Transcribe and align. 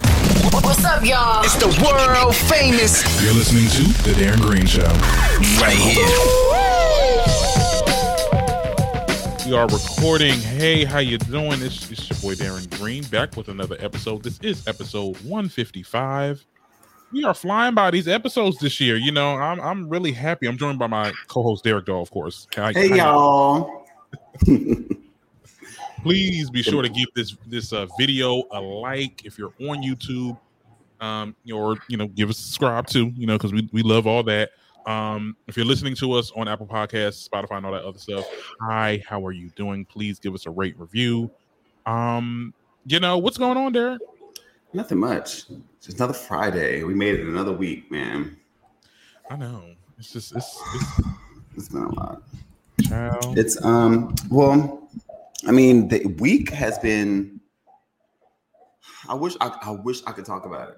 What's 0.00 0.84
up, 0.84 1.04
y'all? 1.04 1.42
It's 1.44 1.56
the 1.56 1.66
world 1.84 2.34
famous 2.34 3.02
You're 3.22 3.34
listening 3.34 3.68
to 3.68 3.82
The 4.02 4.12
Darren 4.12 4.40
Green 4.40 4.66
Show. 4.66 4.82
right 5.60 5.76
here. 5.76 6.06
We 9.46 9.54
are 9.56 9.66
recording. 9.66 10.34
Hey, 10.40 10.84
how 10.84 10.98
you 10.98 11.16
doing? 11.18 11.62
It's, 11.62 11.90
it's 11.90 12.10
your 12.10 12.18
boy 12.20 12.34
Darren 12.34 12.68
Green 12.78 13.02
back 13.04 13.34
with 13.36 13.48
another 13.48 13.76
episode. 13.80 14.22
This 14.22 14.38
is 14.42 14.66
episode 14.68 15.16
155. 15.22 16.44
We 17.12 17.24
are 17.24 17.32
flying 17.32 17.74
by 17.74 17.90
these 17.90 18.06
episodes 18.08 18.58
this 18.58 18.78
year. 18.80 18.96
You 18.96 19.10
know, 19.12 19.36
I'm 19.36 19.58
I'm 19.60 19.88
really 19.88 20.12
happy. 20.12 20.46
I'm 20.46 20.58
joined 20.58 20.78
by 20.78 20.86
my 20.88 21.12
co-host 21.28 21.64
Derek 21.64 21.86
Doll, 21.86 22.02
of 22.02 22.10
course. 22.10 22.46
How- 22.54 22.72
Hey 22.72 22.88
how 22.90 22.96
y'all. 22.96 23.86
Please 26.08 26.48
be 26.48 26.62
sure 26.62 26.82
to 26.82 26.88
give 26.88 27.08
this 27.14 27.36
this 27.46 27.72
uh, 27.72 27.86
video 27.98 28.44
a 28.52 28.60
like 28.60 29.26
if 29.26 29.36
you're 29.38 29.52
on 29.60 29.82
YouTube, 29.82 30.38
um, 31.00 31.36
or 31.52 31.76
you 31.88 31.98
know, 31.98 32.06
give 32.08 32.30
us 32.30 32.38
a 32.38 32.42
subscribe 32.42 32.86
too. 32.86 33.12
You 33.14 33.26
know, 33.26 33.36
because 33.36 33.52
we 33.52 33.68
we 33.72 33.82
love 33.82 34.06
all 34.06 34.22
that. 34.22 34.50
Um, 34.86 35.36
if 35.48 35.56
you're 35.56 35.66
listening 35.66 35.94
to 35.96 36.12
us 36.12 36.32
on 36.34 36.48
Apple 36.48 36.66
Podcasts, 36.66 37.28
Spotify, 37.28 37.58
and 37.58 37.66
all 37.66 37.72
that 37.72 37.84
other 37.84 37.98
stuff, 37.98 38.26
hi, 38.62 39.02
how 39.06 39.24
are 39.26 39.32
you 39.32 39.50
doing? 39.50 39.84
Please 39.84 40.18
give 40.18 40.34
us 40.34 40.46
a 40.46 40.50
rate 40.50 40.78
review. 40.78 41.30
Um, 41.84 42.54
you 42.86 43.00
know 43.00 43.18
what's 43.18 43.36
going 43.36 43.58
on 43.58 43.74
there? 43.74 43.98
Nothing 44.72 44.98
much. 44.98 45.44
It's 45.76 45.88
another 45.88 46.14
Friday. 46.14 46.84
We 46.84 46.94
made 46.94 47.16
it 47.16 47.26
another 47.26 47.52
week, 47.52 47.90
man. 47.90 48.38
I 49.30 49.36
know 49.36 49.62
it's 49.98 50.10
just 50.10 50.34
it's, 50.34 50.58
it's 50.74 51.00
It's 51.56 51.68
been 51.68 51.82
a 51.82 51.94
lot. 51.94 52.22
child. 52.88 53.36
It's 53.36 53.62
um 53.62 54.14
well, 54.30 54.87
I 55.48 55.50
mean 55.50 55.88
the 55.88 56.04
week 56.18 56.50
has 56.50 56.78
been 56.78 57.40
I 59.08 59.14
wish 59.14 59.34
I, 59.40 59.48
I 59.62 59.70
wish 59.70 60.02
I 60.06 60.12
could 60.12 60.26
talk 60.26 60.44
about 60.44 60.70
it. 60.70 60.76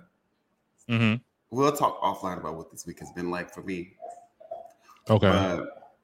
hmm 0.88 1.14
We'll 1.50 1.72
talk 1.72 2.00
offline 2.00 2.38
about 2.38 2.56
what 2.56 2.70
this 2.70 2.86
week 2.86 3.00
has 3.00 3.10
been 3.10 3.30
like 3.30 3.52
for 3.52 3.62
me. 3.62 3.94
Okay. 5.08 5.28
But 5.28 5.94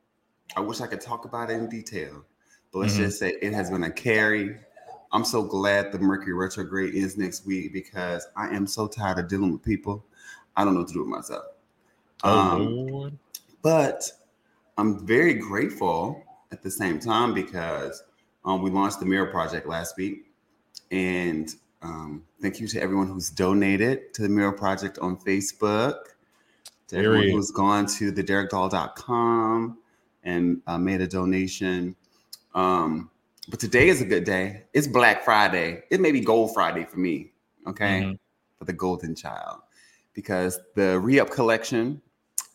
I 0.57 0.61
wish 0.61 0.81
I 0.81 0.89
could 0.89 1.01
talk 1.01 1.25
about 1.25 1.51
it 1.51 1.55
in 1.55 1.69
detail. 1.69 2.25
But 2.73 2.81
let's 2.81 2.95
Mhm. 2.95 2.99
just 2.99 3.19
say 3.21 3.37
it 3.41 3.53
has 3.53 3.71
been 3.71 3.85
a 3.85 3.91
carry. 3.91 4.59
I'm 5.13 5.25
so 5.25 5.45
glad 5.45 5.93
the 5.93 6.01
Mercury 6.01 6.33
retrograde 6.33 6.95
is 6.95 7.17
next 7.17 7.47
week 7.47 7.73
because 7.73 8.27
I 8.37 8.49
am 8.55 8.67
so 8.67 8.89
tired 8.89 9.21
of 9.21 9.29
dealing 9.29 9.53
with 9.53 9.63
people. 9.63 10.05
I 10.57 10.65
don't 10.65 10.75
know 10.75 10.81
what 10.81 10.89
to 10.89 10.95
do 10.95 11.01
with 11.01 11.09
myself. 11.09 11.45
oh 12.25 12.35
Um, 12.35 12.75
Lord. 12.75 13.19
but 13.63 14.11
I'm 14.77 15.07
very 15.07 15.35
grateful 15.35 16.25
at 16.51 16.63
the 16.65 16.71
same 16.71 16.99
time 16.99 17.33
because 17.35 18.03
um, 18.47 18.63
we 18.63 18.71
launched 18.71 19.01
the 19.01 19.07
Mirror 19.07 19.27
Project 19.27 19.67
last 19.67 19.97
week. 19.97 20.31
And 20.91 21.53
um, 21.83 22.25
thank 22.41 22.61
you 22.61 22.69
to 22.69 22.81
everyone 22.81 23.09
who's 23.09 23.29
donated 23.29 24.15
to 24.15 24.23
the 24.23 24.29
Mirror 24.29 24.53
Project 24.53 24.99
on 25.01 25.17
Facebook, 25.17 25.97
to 26.89 26.97
everyone 26.97 27.31
who's 27.31 27.51
gone 27.51 27.87
to 27.87 28.13
the 28.13 28.23
derekdoll.com 28.23 29.79
and 30.23 30.63
uh, 30.67 30.79
made 30.79 31.01
a 31.01 31.07
donation. 31.07 31.97
Um, 32.55 33.11
but 33.49 33.61
today 33.61 33.89
is 33.89 34.01
a 34.01 34.05
good 34.05 34.25
day. 34.25 34.65
It's 34.73 34.87
Black 34.87 35.25
Friday. 35.25 35.83
It 35.91 36.01
may 36.01 36.13
be 36.13 36.21
Gold 36.21 36.55
Friday 36.55 36.85
for 36.85 36.99
me, 36.99 37.33
okay? 37.67 38.03
Mhm. 38.03 38.19
For 38.59 38.65
the 38.65 38.73
Golden 38.73 39.15
Child. 39.15 39.61
Because 40.15 40.59
the 40.75 40.99
re 40.99 41.21
up 41.21 41.31
collection 41.31 42.01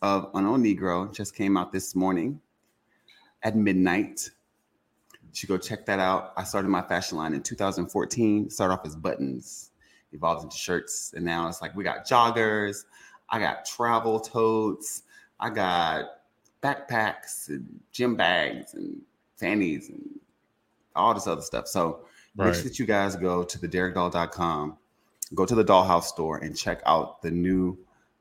of 0.02 0.32
Unknown 0.34 0.64
Negro 0.64 1.14
just 1.14 1.36
came 1.36 1.58
out 1.58 1.72
this 1.72 1.96
morning 1.96 2.42
at 3.44 3.56
midnight. 3.56 4.30
You 5.32 5.38
should 5.38 5.50
go 5.50 5.58
check 5.58 5.86
that 5.86 6.00
out. 6.00 6.34
I 6.36 6.44
started 6.44 6.68
my 6.68 6.82
fashion 6.82 7.18
line 7.18 7.34
in 7.34 7.42
2014. 7.42 8.50
Started 8.50 8.74
off 8.74 8.86
as 8.86 8.96
buttons, 8.96 9.72
evolved 10.12 10.44
into 10.44 10.58
shirts, 10.58 11.14
and 11.16 11.24
now 11.24 11.48
it's 11.48 11.62
like 11.62 11.74
we 11.76 11.84
got 11.84 12.06
joggers. 12.06 12.84
I 13.30 13.40
got 13.40 13.66
travel 13.66 14.20
totes. 14.20 15.04
I 15.40 15.50
got 15.50 16.06
backpacks 16.62 17.48
and 17.48 17.80
gym 17.92 18.16
bags 18.16 18.74
and 18.74 19.02
fannies 19.38 19.90
and 19.90 20.20
all 20.96 21.14
this 21.14 21.28
other 21.28 21.42
stuff. 21.42 21.68
So 21.68 22.02
make 22.36 22.54
sure 22.54 22.64
that 22.64 22.78
you 22.78 22.86
guys 22.86 23.16
go 23.16 23.44
to 23.44 23.60
the 23.60 23.68
derekdoll.com, 23.68 24.78
go 25.34 25.46
to 25.46 25.56
the 25.56 25.64
dollhouse 25.64 26.04
store 26.04 26.38
and 26.38 26.56
check 26.58 26.82
out 26.86 27.22
the 27.22 27.32
new 27.32 27.78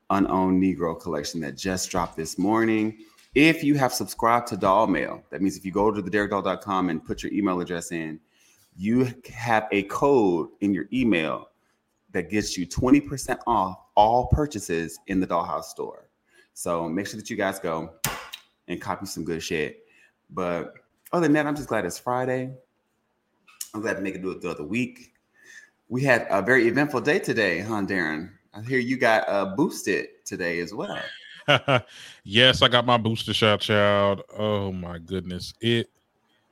unowned 0.09 0.61
Negro 0.61 0.99
collection 0.99 1.41
that 1.41 1.57
just 1.57 1.91
dropped 1.91 2.17
this 2.17 2.37
morning. 2.37 2.97
If 3.33 3.63
you 3.63 3.75
have 3.75 3.93
subscribed 3.93 4.47
to 4.47 4.57
Doll 4.57 4.87
Mail, 4.87 5.23
that 5.29 5.41
means 5.41 5.55
if 5.55 5.63
you 5.63 5.71
go 5.71 5.89
to 5.89 6.01
the 6.01 6.11
derekdoll.com 6.11 6.89
and 6.89 7.03
put 7.03 7.23
your 7.23 7.31
email 7.31 7.61
address 7.61 7.93
in, 7.93 8.19
you 8.75 9.13
have 9.33 9.67
a 9.71 9.83
code 9.83 10.49
in 10.59 10.73
your 10.73 10.87
email 10.91 11.49
that 12.11 12.29
gets 12.29 12.57
you 12.57 12.67
20% 12.67 13.39
off 13.47 13.77
all 13.95 14.27
purchases 14.27 14.99
in 15.07 15.21
the 15.21 15.27
dollhouse 15.27 15.65
store. 15.65 16.09
So 16.53 16.89
make 16.89 17.07
sure 17.07 17.17
that 17.17 17.29
you 17.29 17.37
guys 17.37 17.57
go 17.57 17.93
and 18.67 18.81
copy 18.81 19.05
some 19.05 19.23
good 19.23 19.41
shit. 19.41 19.85
But 20.29 20.73
other 21.13 21.23
than 21.23 21.33
that, 21.33 21.47
I'm 21.47 21.55
just 21.55 21.69
glad 21.69 21.85
it's 21.85 21.97
Friday. 21.97 22.53
I'm 23.73 23.79
glad 23.79 23.93
to 23.93 24.01
make 24.01 24.15
it 24.15 24.21
do 24.21 24.31
it 24.31 24.41
throughout 24.41 24.57
the 24.57 24.65
week. 24.65 25.13
We 25.87 26.03
had 26.03 26.27
a 26.29 26.41
very 26.41 26.67
eventful 26.67 26.99
day 26.99 27.19
today, 27.19 27.59
huh, 27.59 27.83
Darren? 27.83 28.31
I 28.53 28.61
hear 28.61 28.79
you 28.79 28.97
got 28.97 29.27
uh, 29.29 29.55
boosted 29.55 30.07
today 30.25 30.59
as 30.59 30.73
well. 30.73 31.01
yes, 32.23 32.61
I 32.61 32.67
got 32.67 32.85
my 32.85 32.97
booster 32.97 33.33
shot, 33.33 33.61
child. 33.61 34.21
Oh 34.37 34.71
my 34.71 34.99
goodness. 34.99 35.53
It 35.61 35.89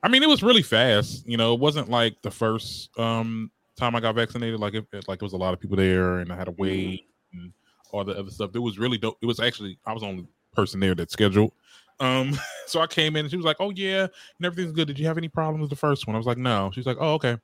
I 0.02 0.08
mean, 0.08 0.22
it 0.22 0.28
was 0.28 0.42
really 0.42 0.62
fast. 0.62 1.26
You 1.26 1.36
know, 1.36 1.54
it 1.54 1.60
wasn't 1.60 1.90
like 1.90 2.20
the 2.22 2.30
first 2.30 2.96
um 2.98 3.50
time 3.76 3.94
I 3.96 4.00
got 4.00 4.14
vaccinated, 4.14 4.60
like 4.60 4.74
it 4.74 4.86
like 5.08 5.16
it 5.16 5.22
was 5.22 5.32
a 5.32 5.38
lot 5.38 5.54
of 5.54 5.60
people 5.60 5.76
there 5.76 6.18
and 6.18 6.32
I 6.32 6.36
had 6.36 6.44
to 6.44 6.54
wait 6.56 7.06
and 7.32 7.52
all 7.92 8.04
the 8.04 8.18
other 8.18 8.30
stuff. 8.30 8.50
It 8.54 8.60
was 8.60 8.78
really 8.78 8.98
dope. 8.98 9.18
It 9.22 9.26
was 9.26 9.40
actually 9.40 9.78
I 9.86 9.92
was 9.92 10.02
the 10.02 10.08
only 10.08 10.26
person 10.54 10.80
there 10.80 10.94
that 10.94 11.10
scheduled. 11.10 11.52
Um, 11.98 12.38
so 12.66 12.80
I 12.80 12.86
came 12.86 13.16
in 13.16 13.24
and 13.24 13.30
she 13.30 13.36
was 13.36 13.46
like, 13.46 13.56
Oh 13.60 13.70
yeah, 13.70 14.02
and 14.02 14.46
everything's 14.46 14.72
good. 14.72 14.88
Did 14.88 14.98
you 14.98 15.06
have 15.06 15.18
any 15.18 15.28
problems 15.28 15.62
with 15.62 15.70
the 15.70 15.76
first 15.76 16.06
one? 16.06 16.16
I 16.16 16.18
was 16.18 16.26
like, 16.26 16.38
No. 16.38 16.70
She's 16.74 16.86
like, 16.86 16.98
Oh, 17.00 17.14
okay. 17.14 17.36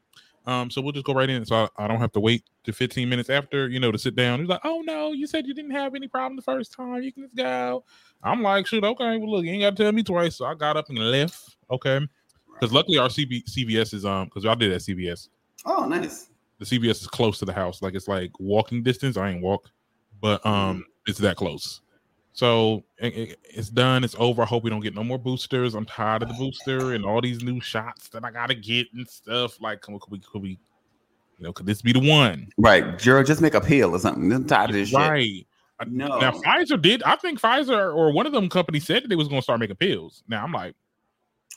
Um, 0.46 0.70
so 0.70 0.80
we'll 0.80 0.92
just 0.92 1.04
go 1.04 1.12
right 1.12 1.28
in. 1.28 1.44
So 1.44 1.56
I, 1.56 1.84
I 1.84 1.88
don't 1.88 1.98
have 1.98 2.12
to 2.12 2.20
wait 2.20 2.44
to 2.64 2.72
15 2.72 3.08
minutes 3.08 3.30
after, 3.30 3.68
you 3.68 3.80
know, 3.80 3.90
to 3.90 3.98
sit 3.98 4.14
down. 4.14 4.40
He's 4.40 4.48
like, 4.48 4.60
Oh 4.64 4.82
no, 4.84 5.12
you 5.12 5.26
said 5.26 5.46
you 5.46 5.54
didn't 5.54 5.72
have 5.72 5.94
any 5.94 6.06
problem 6.06 6.36
the 6.36 6.42
first 6.42 6.72
time. 6.72 7.02
You 7.02 7.12
can 7.12 7.24
just 7.24 7.34
go. 7.34 7.84
I'm 8.22 8.42
like, 8.42 8.66
shoot, 8.66 8.84
okay. 8.84 9.18
Well, 9.18 9.30
look, 9.30 9.44
you 9.44 9.52
ain't 9.52 9.62
got 9.62 9.76
to 9.76 9.82
tell 9.82 9.92
me 9.92 10.02
twice. 10.02 10.36
So 10.36 10.46
I 10.46 10.54
got 10.54 10.76
up 10.76 10.88
and 10.88 10.98
left. 10.98 11.56
Okay. 11.70 12.00
Because 12.52 12.72
luckily 12.72 12.98
our 12.98 13.08
CB, 13.08 13.44
CVS 13.44 13.92
is 13.92 14.04
um 14.04 14.26
because 14.26 14.46
I 14.46 14.54
did 14.54 14.72
at 14.72 14.80
CVS. 14.80 15.28
Oh, 15.64 15.86
nice. 15.86 16.30
The 16.58 16.64
CVS 16.64 17.02
is 17.02 17.06
close 17.08 17.38
to 17.40 17.44
the 17.44 17.52
house. 17.52 17.82
Like 17.82 17.94
it's 17.94 18.08
like 18.08 18.30
walking 18.38 18.82
distance. 18.82 19.16
I 19.16 19.30
ain't 19.30 19.42
walk, 19.42 19.70
but 20.20 20.44
um 20.46 20.84
it's 21.06 21.18
that 21.18 21.36
close. 21.36 21.80
So 22.36 22.84
it- 22.98 23.14
it- 23.16 23.38
it's 23.44 23.70
done. 23.70 24.04
It's 24.04 24.14
over. 24.18 24.42
I 24.42 24.44
hope 24.44 24.62
we 24.62 24.68
don't 24.68 24.80
get 24.82 24.94
no 24.94 25.02
more 25.02 25.18
boosters. 25.18 25.74
I'm 25.74 25.86
tired 25.86 26.22
of 26.22 26.28
the 26.28 26.34
booster 26.34 26.92
and 26.92 27.02
all 27.02 27.22
these 27.22 27.42
new 27.42 27.60
shots 27.62 28.08
that 28.10 28.26
I 28.26 28.30
gotta 28.30 28.54
get 28.54 28.88
and 28.92 29.08
stuff. 29.08 29.58
Like, 29.58 29.80
could 29.80 29.94
we, 30.10 30.18
could 30.18 30.42
we, 30.42 30.50
you 30.50 30.58
know, 31.44 31.52
could 31.54 31.64
this 31.64 31.80
be 31.80 31.92
the 31.94 31.98
one? 32.10 32.48
Right. 32.58 32.84
Jero, 32.98 33.26
just 33.26 33.40
make 33.40 33.54
a 33.54 33.60
pill 33.62 33.94
or 33.94 33.98
something. 33.98 34.30
I'm 34.30 34.44
tired 34.46 34.68
of 34.68 34.74
this 34.76 34.90
shit. 34.90 34.98
Right. 34.98 35.46
No. 35.86 36.18
Now 36.18 36.32
Pfizer 36.32 36.80
did. 36.80 37.02
I 37.04 37.16
think 37.16 37.40
Pfizer 37.40 37.94
or 37.96 38.12
one 38.12 38.26
of 38.26 38.32
them 38.32 38.50
companies 38.50 38.84
said 38.86 39.04
that 39.04 39.08
they 39.08 39.16
was 39.16 39.28
to 39.28 39.40
start 39.40 39.58
making 39.58 39.76
pills. 39.76 40.22
Now 40.28 40.44
I'm 40.44 40.52
like, 40.52 40.74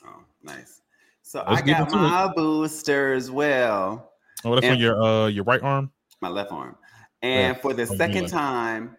Oh, 0.05 0.23
nice. 0.43 0.81
So 1.23 1.43
I 1.45 1.61
got 1.61 1.81
into 1.81 1.97
it. 1.97 2.01
my 2.01 2.31
booster 2.33 3.13
as 3.13 3.29
well. 3.29 4.13
oh, 4.45 4.55
that's 4.55 4.65
on 4.67 4.79
your 4.79 5.01
uh 5.03 5.27
your 5.27 5.43
right 5.43 5.61
arm. 5.61 5.91
my 6.21 6.29
left 6.29 6.53
arm. 6.53 6.77
And 7.21 7.55
Yeah. 7.57 7.61
for 7.61 7.73
the 7.73 7.83
Oh, 7.83 7.95
second 7.97 8.27
time, 8.29 8.95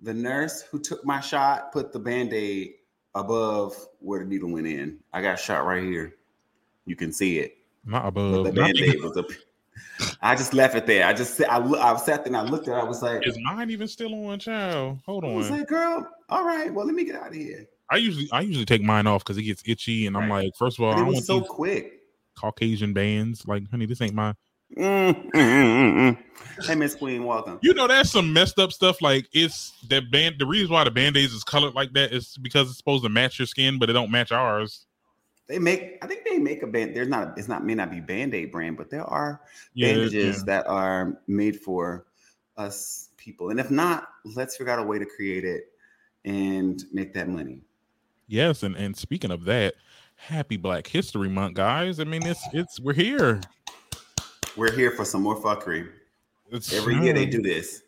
the 0.00 0.14
nurse 0.14 0.62
who 0.62 0.78
took 0.78 1.04
my 1.04 1.20
shot 1.20 1.72
put 1.72 1.92
the 1.92 1.98
band-aid 1.98 2.74
above 3.14 3.74
where 4.00 4.20
the 4.20 4.26
needle 4.26 4.50
went 4.50 4.66
in. 4.66 4.98
I 5.12 5.22
got 5.22 5.38
shot 5.38 5.64
right 5.64 5.82
here. 5.82 6.14
You 6.86 6.96
can 6.96 7.12
see 7.12 7.38
it. 7.38 7.56
Not 7.84 8.02
But 8.14 8.20
above. 8.20 8.44
the 8.44 8.52
Not 8.52 8.74
band-aid 8.74 9.02
was 9.02 9.16
up. 9.16 9.26
I 10.22 10.34
just 10.34 10.54
left 10.54 10.74
it 10.74 10.86
there. 10.86 11.06
I 11.06 11.12
just 11.12 11.40
I, 11.42 11.58
I 11.58 11.96
sat 11.96 12.24
there 12.24 12.26
and 12.26 12.36
I 12.36 12.42
looked 12.42 12.68
at 12.68 12.76
it. 12.76 12.80
I 12.80 12.84
was 12.84 13.02
like, 13.02 13.26
Is 13.26 13.38
mine 13.42 13.70
even 13.70 13.88
still 13.88 14.14
on, 14.26 14.38
child? 14.38 14.98
Hold 15.06 15.24
on." 15.24 15.32
I 15.32 15.34
was 15.36 15.50
like, 15.50 15.68
girl, 15.68 16.08
all 16.28 16.44
right, 16.44 16.72
well, 16.72 16.86
let 16.86 16.94
me 16.94 17.04
get 17.04 17.16
out 17.16 17.28
of 17.28 17.34
here. 17.34 17.66
I 17.90 17.96
usually 17.96 18.28
I 18.32 18.42
usually 18.42 18.66
take 18.66 18.82
mine 18.82 19.06
off 19.06 19.24
because 19.24 19.38
it 19.38 19.42
gets 19.44 19.62
itchy, 19.66 20.06
and 20.06 20.16
I'm 20.16 20.28
like, 20.28 20.54
first 20.56 20.78
of 20.78 20.84
all, 20.84 20.92
I 20.92 20.98
And 20.98 21.08
it 21.08 21.14
was 21.14 21.26
so 21.26 21.40
quick. 21.40 22.00
Caucasian 22.34 22.92
bands. 22.92 23.46
Like, 23.48 23.68
honey, 23.70 23.86
this 23.86 24.00
ain't 24.00 24.14
my 24.14 24.34
Mm, 24.76 25.30
mm, 25.30 25.32
mm, 25.32 25.94
mm. 25.94 26.18
Hey, 26.66 26.74
Miss 26.74 26.94
Queen, 26.94 27.24
welcome. 27.24 27.58
You 27.62 27.72
know, 27.72 27.86
that's 27.86 28.10
some 28.10 28.32
messed 28.32 28.58
up 28.58 28.72
stuff. 28.72 29.00
Like 29.00 29.28
it's 29.32 29.72
that 29.88 30.10
band. 30.10 30.36
The 30.38 30.46
reason 30.46 30.72
why 30.72 30.84
the 30.84 30.90
band-aids 30.90 31.32
is 31.32 31.44
colored 31.44 31.74
like 31.74 31.92
that 31.92 32.12
is 32.12 32.36
because 32.36 32.68
it's 32.68 32.78
supposed 32.78 33.04
to 33.04 33.08
match 33.08 33.38
your 33.38 33.46
skin, 33.46 33.78
but 33.78 33.88
it 33.88 33.94
don't 33.94 34.10
match 34.10 34.32
ours. 34.32 34.86
They 35.46 35.58
make, 35.58 35.98
I 36.02 36.06
think 36.06 36.26
they 36.28 36.38
make 36.38 36.62
a 36.62 36.66
band. 36.66 36.94
There's 36.94 37.08
not, 37.08 37.38
it's 37.38 37.48
not, 37.48 37.64
may 37.64 37.74
not 37.74 37.90
be 37.90 38.00
Band 38.00 38.34
Aid 38.34 38.52
brand, 38.52 38.76
but 38.76 38.90
there 38.90 39.04
are 39.04 39.40
Yeah, 39.72 39.94
bandages 39.94 40.38
yeah. 40.38 40.42
that 40.44 40.66
are 40.66 41.18
made 41.26 41.58
for 41.58 42.06
us 42.58 43.08
people. 43.16 43.48
And 43.50 43.58
if 43.58 43.70
not, 43.70 44.08
let's 44.24 44.56
figure 44.56 44.72
out 44.72 44.78
a 44.78 44.82
way 44.82 44.98
to 44.98 45.06
create 45.06 45.44
it 45.44 45.70
and 46.24 46.84
make 46.92 47.14
that 47.14 47.28
money. 47.28 47.62
Yes, 48.26 48.62
and 48.62 48.76
and 48.76 48.94
speaking 48.94 49.30
of 49.30 49.44
that, 49.44 49.74
happy 50.16 50.58
Black 50.58 50.86
History 50.86 51.30
Month, 51.30 51.54
guys. 51.54 51.98
I 51.98 52.04
mean, 52.04 52.26
it's 52.26 52.46
it's 52.52 52.78
we're 52.78 52.92
here. 52.92 53.40
We're 54.58 54.72
here 54.72 54.90
for 54.90 55.04
some 55.04 55.22
more 55.22 55.36
fuckery. 55.36 55.88
It's 56.50 56.72
Every 56.72 56.96
year 56.96 57.12
they 57.12 57.26
do 57.26 57.40
this. 57.40 57.82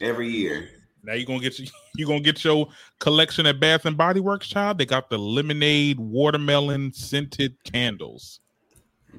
Every 0.00 0.28
year. 0.28 0.68
Now 1.02 1.14
you're 1.14 1.24
gonna 1.26 1.40
get 1.40 1.58
you 1.96 2.06
gonna 2.06 2.20
get 2.20 2.44
your 2.44 2.68
collection 3.00 3.46
at 3.46 3.58
Bath 3.58 3.86
and 3.86 3.96
Body 3.96 4.20
Works, 4.20 4.48
child. 4.48 4.76
They 4.76 4.84
got 4.84 5.08
the 5.08 5.18
lemonade 5.18 5.98
watermelon 5.98 6.92
scented 6.92 7.56
candles. 7.64 8.40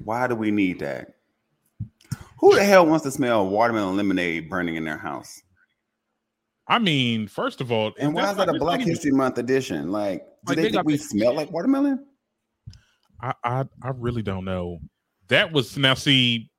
Why 0.04 0.28
do 0.28 0.36
we 0.36 0.52
need 0.52 0.78
that? 0.78 1.14
Who 2.38 2.54
the 2.54 2.62
hell 2.64 2.86
wants 2.86 3.02
to 3.04 3.10
smell 3.10 3.48
watermelon 3.48 3.96
lemonade 3.96 4.48
burning 4.48 4.76
in 4.76 4.84
their 4.84 4.98
house? 4.98 5.42
I 6.68 6.78
mean, 6.78 7.26
first 7.26 7.60
of 7.60 7.72
all, 7.72 7.92
And 7.98 8.14
why 8.14 8.30
is 8.30 8.36
that 8.36 8.48
a 8.48 8.54
Black 8.58 8.80
even- 8.80 8.90
History 8.92 9.10
Month 9.12 9.38
edition? 9.38 9.90
Like, 9.90 10.20
do 10.44 10.50
Like, 10.50 10.56
they, 10.56 10.62
they 10.64 10.70
think 10.70 10.84
we 10.86 10.92
this- 10.96 11.08
smell 11.08 11.34
like 11.34 11.50
watermelon? 11.50 12.04
I, 13.20 13.32
I 13.42 13.64
I 13.82 13.90
really 13.96 14.22
don't 14.22 14.44
know. 14.44 14.78
That 15.28 15.52
was 15.52 15.76
now 15.76 15.94
see. 15.94 16.50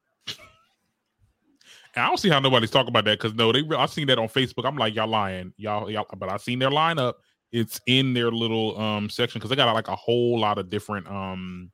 I 1.96 2.06
don't 2.08 2.18
see 2.20 2.30
how 2.30 2.40
nobody's 2.40 2.70
talking 2.70 2.90
about 2.90 3.06
that 3.06 3.18
because 3.20 3.34
no, 3.34 3.52
they 3.52 3.64
I 3.76 3.88
seen 3.88 4.08
that 4.08 4.20
on 4.20 4.28
Facebook. 4.28 4.66
I'm 4.66 4.76
like, 4.78 4.94
y'all 4.94 5.08
lying, 5.08 5.54
y'all, 5.58 5.90
y'all. 5.90 6.06
But 6.18 6.30
I 6.30 6.38
seen 6.38 6.60
their 6.60 6.70
lineup. 6.70 7.14
It's 7.52 7.80
in 7.88 8.14
their 8.14 8.30
little 8.30 8.80
um 8.80 9.10
section 9.10 9.40
because 9.40 9.50
they 9.50 9.56
got 9.56 9.74
like 9.74 9.88
a 9.88 9.96
whole 9.96 10.40
lot 10.40 10.58
of 10.58 10.70
different 10.70 11.08
um. 11.08 11.72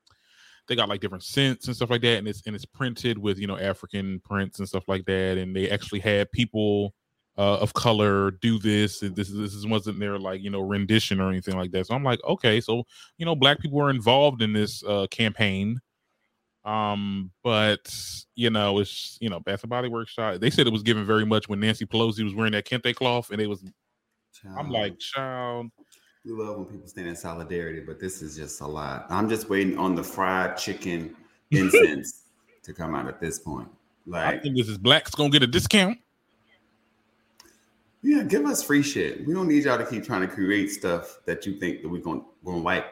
They 0.66 0.76
got 0.76 0.88
like 0.88 1.02
different 1.02 1.24
scents 1.24 1.66
and 1.66 1.76
stuff 1.76 1.90
like 1.90 2.00
that, 2.02 2.16
and 2.18 2.26
it's 2.26 2.46
and 2.46 2.56
it's 2.56 2.64
printed 2.64 3.18
with 3.18 3.38
you 3.38 3.46
know 3.46 3.58
African 3.58 4.20
prints 4.24 4.60
and 4.60 4.68
stuff 4.68 4.84
like 4.88 5.04
that, 5.04 5.36
and 5.36 5.54
they 5.54 5.68
actually 5.68 6.00
had 6.00 6.32
people 6.32 6.94
uh, 7.36 7.58
of 7.58 7.74
color 7.74 8.30
do 8.30 8.58
this. 8.58 9.02
and 9.02 9.14
This 9.14 9.28
this 9.28 9.52
is- 9.52 9.66
wasn't 9.66 9.98
their 9.98 10.18
like 10.18 10.40
you 10.42 10.48
know 10.48 10.60
rendition 10.60 11.20
or 11.20 11.28
anything 11.28 11.56
like 11.56 11.70
that. 11.72 11.86
So 11.86 11.94
I'm 11.94 12.04
like, 12.04 12.20
okay, 12.24 12.62
so 12.62 12.84
you 13.18 13.26
know, 13.26 13.34
black 13.36 13.58
people 13.60 13.76
were 13.78 13.90
involved 13.90 14.40
in 14.40 14.54
this 14.54 14.82
uh, 14.84 15.06
campaign. 15.10 15.80
Um, 16.64 17.30
but 17.42 17.94
you 18.34 18.50
know, 18.50 18.78
it's 18.78 19.18
you 19.20 19.28
know, 19.28 19.40
Bath 19.40 19.62
and 19.62 19.70
Body 19.70 19.88
Workshop. 19.88 20.40
They 20.40 20.50
said 20.50 20.66
it 20.66 20.72
was 20.72 20.82
given 20.82 21.04
very 21.04 21.26
much 21.26 21.48
when 21.48 21.60
Nancy 21.60 21.84
Pelosi 21.84 22.24
was 22.24 22.34
wearing 22.34 22.52
that 22.52 22.66
kente 22.66 22.94
cloth, 22.94 23.30
and 23.30 23.40
it 23.40 23.46
was. 23.46 23.62
I'm 24.58 24.68
like, 24.68 24.98
child. 24.98 25.70
we 26.24 26.32
love 26.32 26.58
when 26.58 26.66
people 26.66 26.86
stand 26.86 27.08
in 27.08 27.16
solidarity, 27.16 27.80
but 27.80 27.98
this 27.98 28.20
is 28.20 28.36
just 28.36 28.60
a 28.60 28.66
lot. 28.66 29.06
I'm 29.08 29.28
just 29.28 29.48
waiting 29.48 29.78
on 29.78 29.94
the 29.94 30.02
fried 30.02 30.56
chicken 30.56 31.16
incense 31.50 32.24
to 32.62 32.72
come 32.74 32.94
out 32.94 33.06
at 33.06 33.20
this 33.20 33.38
point. 33.38 33.68
Like, 34.06 34.34
I 34.34 34.38
think 34.38 34.56
this 34.56 34.68
is 34.68 34.76
blacks 34.76 35.14
gonna 35.14 35.30
get 35.30 35.42
a 35.42 35.46
discount. 35.46 35.98
yeah, 38.02 38.22
give 38.22 38.44
us 38.44 38.62
free 38.62 38.82
shit. 38.82 39.26
We 39.26 39.32
don't 39.32 39.48
need 39.48 39.64
y'all 39.64 39.78
to 39.78 39.86
keep 39.86 40.04
trying 40.04 40.22
to 40.22 40.28
create 40.28 40.70
stuff 40.70 41.20
that 41.26 41.46
you 41.46 41.54
think 41.58 41.82
that 41.82 41.88
we're 41.88 42.02
gonna, 42.02 42.22
gonna 42.44 42.58
like. 42.58 42.86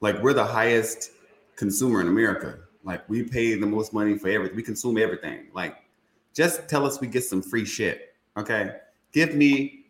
Like, 0.00 0.20
we're 0.20 0.32
the 0.32 0.44
highest 0.44 1.12
consumer 1.56 2.00
in 2.00 2.08
America. 2.08 2.58
Like, 2.84 3.08
we 3.08 3.22
pay 3.22 3.54
the 3.54 3.66
most 3.66 3.92
money 3.92 4.18
for 4.18 4.28
everything. 4.28 4.56
We 4.56 4.62
consume 4.62 4.98
everything. 4.98 5.46
Like, 5.54 5.76
just 6.34 6.68
tell 6.68 6.84
us 6.86 7.00
we 7.00 7.06
get 7.06 7.24
some 7.24 7.42
free 7.42 7.64
shit. 7.64 8.14
Okay. 8.36 8.76
Give 9.12 9.34
me 9.34 9.86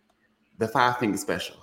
the 0.59 0.69
five 0.69 0.99
finger 0.99 1.17
special 1.17 1.57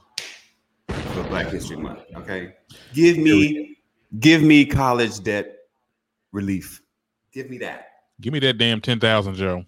for 0.87 1.23
Black 1.23 1.47
History 1.47 1.77
Month. 1.77 2.01
Okay. 2.15 2.55
Give 2.93 3.17
me, 3.17 3.77
give 4.19 4.41
me 4.41 4.65
college 4.65 5.21
debt 5.21 5.57
relief. 6.31 6.81
Give 7.31 7.49
me 7.49 7.57
that. 7.59 7.87
Give 8.21 8.33
me 8.33 8.39
that 8.39 8.57
damn 8.57 8.81
ten 8.81 8.99
thousand, 8.99 9.35
Joe. 9.35 9.65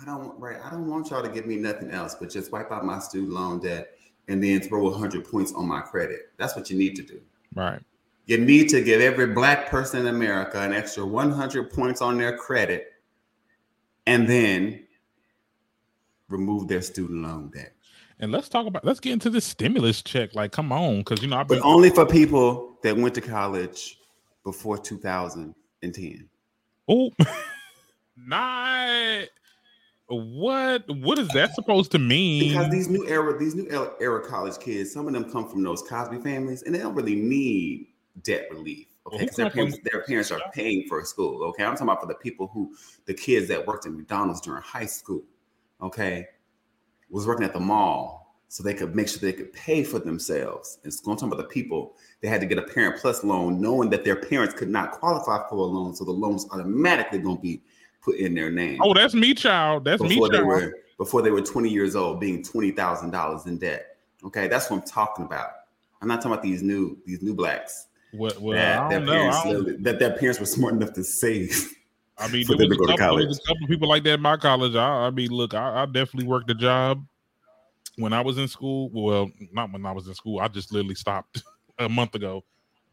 I 0.00 0.04
don't 0.04 0.38
right. 0.38 0.56
I 0.64 0.70
don't 0.70 0.88
want 0.88 1.10
y'all 1.10 1.22
to 1.22 1.28
give 1.28 1.46
me 1.46 1.56
nothing 1.56 1.90
else, 1.90 2.14
but 2.14 2.30
just 2.30 2.52
wipe 2.52 2.70
out 2.70 2.84
my 2.84 2.98
student 2.98 3.32
loan 3.32 3.60
debt 3.60 3.90
and 4.28 4.42
then 4.42 4.60
throw 4.60 4.90
hundred 4.92 5.28
points 5.28 5.52
on 5.52 5.66
my 5.66 5.80
credit. 5.80 6.32
That's 6.38 6.56
what 6.56 6.70
you 6.70 6.78
need 6.78 6.96
to 6.96 7.02
do. 7.02 7.20
Right. 7.54 7.80
You 8.28 8.36
need 8.36 8.68
to 8.68 8.82
give 8.82 9.00
every 9.00 9.28
black 9.28 9.70
person 9.70 10.00
in 10.00 10.14
America 10.14 10.60
an 10.60 10.74
extra 10.74 11.04
100 11.04 11.72
points 11.72 12.02
on 12.02 12.18
their 12.18 12.36
credit 12.36 12.92
and 14.06 14.28
then 14.28 14.84
remove 16.28 16.68
their 16.68 16.82
student 16.82 17.22
loan 17.22 17.50
debt. 17.54 17.72
And 18.18 18.30
let's 18.30 18.50
talk 18.50 18.66
about. 18.66 18.84
Let's 18.84 19.00
get 19.00 19.14
into 19.14 19.30
this 19.30 19.46
stimulus 19.46 20.02
check. 20.02 20.34
Like, 20.34 20.52
come 20.52 20.72
on, 20.72 20.98
because 20.98 21.22
you 21.22 21.28
know, 21.28 21.38
I've 21.38 21.48
But 21.48 21.62
only 21.62 21.88
for 21.88 22.04
people 22.04 22.76
that 22.82 22.94
went 22.94 23.14
to 23.14 23.22
college 23.22 23.98
before 24.44 24.76
2010. 24.76 26.28
Oh, 26.86 27.10
not. 28.18 29.28
What? 30.08 30.84
What 30.86 31.18
is 31.18 31.28
that 31.28 31.54
supposed 31.54 31.92
to 31.92 31.98
mean? 31.98 32.50
Because 32.50 32.70
these 32.70 32.88
new 32.90 33.08
era, 33.08 33.38
these 33.38 33.54
new 33.54 33.70
era 34.00 34.22
college 34.22 34.58
kids, 34.58 34.92
some 34.92 35.06
of 35.06 35.14
them 35.14 35.30
come 35.30 35.48
from 35.48 35.62
those 35.62 35.80
Cosby 35.80 36.18
families, 36.18 36.62
and 36.64 36.74
they 36.74 36.80
don't 36.80 36.94
really 36.94 37.14
need 37.14 37.87
debt 38.22 38.48
relief. 38.50 38.86
Okay, 39.06 39.18
because 39.24 39.36
their 39.36 39.50
parents, 39.50 39.78
their 39.84 40.02
parents 40.02 40.30
are 40.30 40.40
paying 40.52 40.86
for 40.86 41.02
school. 41.04 41.42
Okay, 41.44 41.64
I'm 41.64 41.72
talking 41.72 41.88
about 41.88 42.00
for 42.00 42.06
the 42.06 42.14
people 42.14 42.48
who, 42.48 42.74
the 43.06 43.14
kids 43.14 43.48
that 43.48 43.66
worked 43.66 43.86
at 43.86 43.92
McDonald's 43.92 44.40
during 44.40 44.62
high 44.62 44.86
school. 44.86 45.22
Okay, 45.80 46.26
was 47.08 47.26
working 47.26 47.44
at 47.44 47.52
the 47.52 47.60
mall 47.60 48.36
so 48.48 48.62
they 48.62 48.74
could 48.74 48.94
make 48.94 49.08
sure 49.08 49.18
they 49.20 49.32
could 49.32 49.52
pay 49.52 49.84
for 49.84 49.98
themselves. 49.98 50.78
And 50.82 50.92
so 50.92 51.10
I'm 51.10 51.16
talking 51.16 51.32
about 51.32 51.42
the 51.42 51.52
people 51.54 51.96
they 52.20 52.28
had 52.28 52.40
to 52.40 52.46
get 52.46 52.58
a 52.58 52.62
Parent 52.62 53.00
Plus 53.00 53.22
loan, 53.22 53.60
knowing 53.60 53.90
that 53.90 54.04
their 54.04 54.16
parents 54.16 54.54
could 54.54 54.68
not 54.68 54.92
qualify 54.92 55.46
for 55.48 55.56
a 55.56 55.62
loan, 55.62 55.94
so 55.94 56.04
the 56.04 56.10
loan's 56.10 56.46
automatically 56.50 57.18
going 57.18 57.36
to 57.36 57.42
be 57.42 57.62
put 58.02 58.16
in 58.16 58.34
their 58.34 58.50
name 58.50 58.78
oh, 58.82 58.94
that's 58.94 59.14
me, 59.14 59.34
child. 59.34 59.84
That's 59.84 60.02
me, 60.02 60.20
they 60.20 60.36
child. 60.36 60.46
were 60.46 60.74
before 60.96 61.22
they 61.22 61.30
were 61.30 61.42
20 61.42 61.68
years 61.68 61.94
old, 61.94 62.20
being 62.20 62.42
twenty 62.42 62.70
thousand 62.70 63.10
dollars 63.10 63.46
in 63.46 63.58
debt. 63.58 63.96
Okay, 64.24 64.48
that's 64.48 64.70
what 64.70 64.80
I'm 64.80 64.86
talking 64.86 65.24
about. 65.24 65.50
I'm 66.00 66.08
not 66.08 66.16
talking 66.16 66.32
about 66.32 66.42
these 66.42 66.62
new 66.62 66.98
these 67.06 67.22
new 67.22 67.34
blacks 67.34 67.87
What? 68.12 68.40
Well, 68.40 68.56
that 68.56 68.78
I 68.78 68.90
don't 68.90 69.06
know. 69.06 69.12
parents 69.12 69.82
that 69.82 69.98
their 69.98 70.12
parents 70.16 70.40
were 70.40 70.46
smart 70.46 70.74
enough 70.74 70.92
to 70.94 71.04
save. 71.04 71.74
I 72.16 72.28
mean, 72.28 72.44
for 72.46 72.56
there 72.56 72.68
was, 72.68 72.76
a 72.78 72.96
couple, 72.96 73.16
there 73.16 73.26
was 73.26 73.38
college. 73.38 73.38
a 73.38 73.46
couple 73.46 73.66
people 73.68 73.88
like 73.88 74.02
that 74.04 74.14
in 74.14 74.20
my 74.20 74.36
college. 74.36 74.74
I, 74.74 75.06
I 75.06 75.10
mean, 75.10 75.30
look, 75.30 75.54
I, 75.54 75.82
I 75.82 75.86
definitely 75.86 76.26
worked 76.26 76.50
a 76.50 76.54
job 76.54 77.04
when 77.96 78.12
I 78.12 78.20
was 78.20 78.38
in 78.38 78.48
school. 78.48 78.90
Well, 78.92 79.30
not 79.52 79.72
when 79.72 79.84
I 79.84 79.92
was 79.92 80.08
in 80.08 80.14
school. 80.14 80.40
I 80.40 80.48
just 80.48 80.72
literally 80.72 80.94
stopped 80.94 81.42
a 81.78 81.88
month 81.88 82.14
ago. 82.14 82.44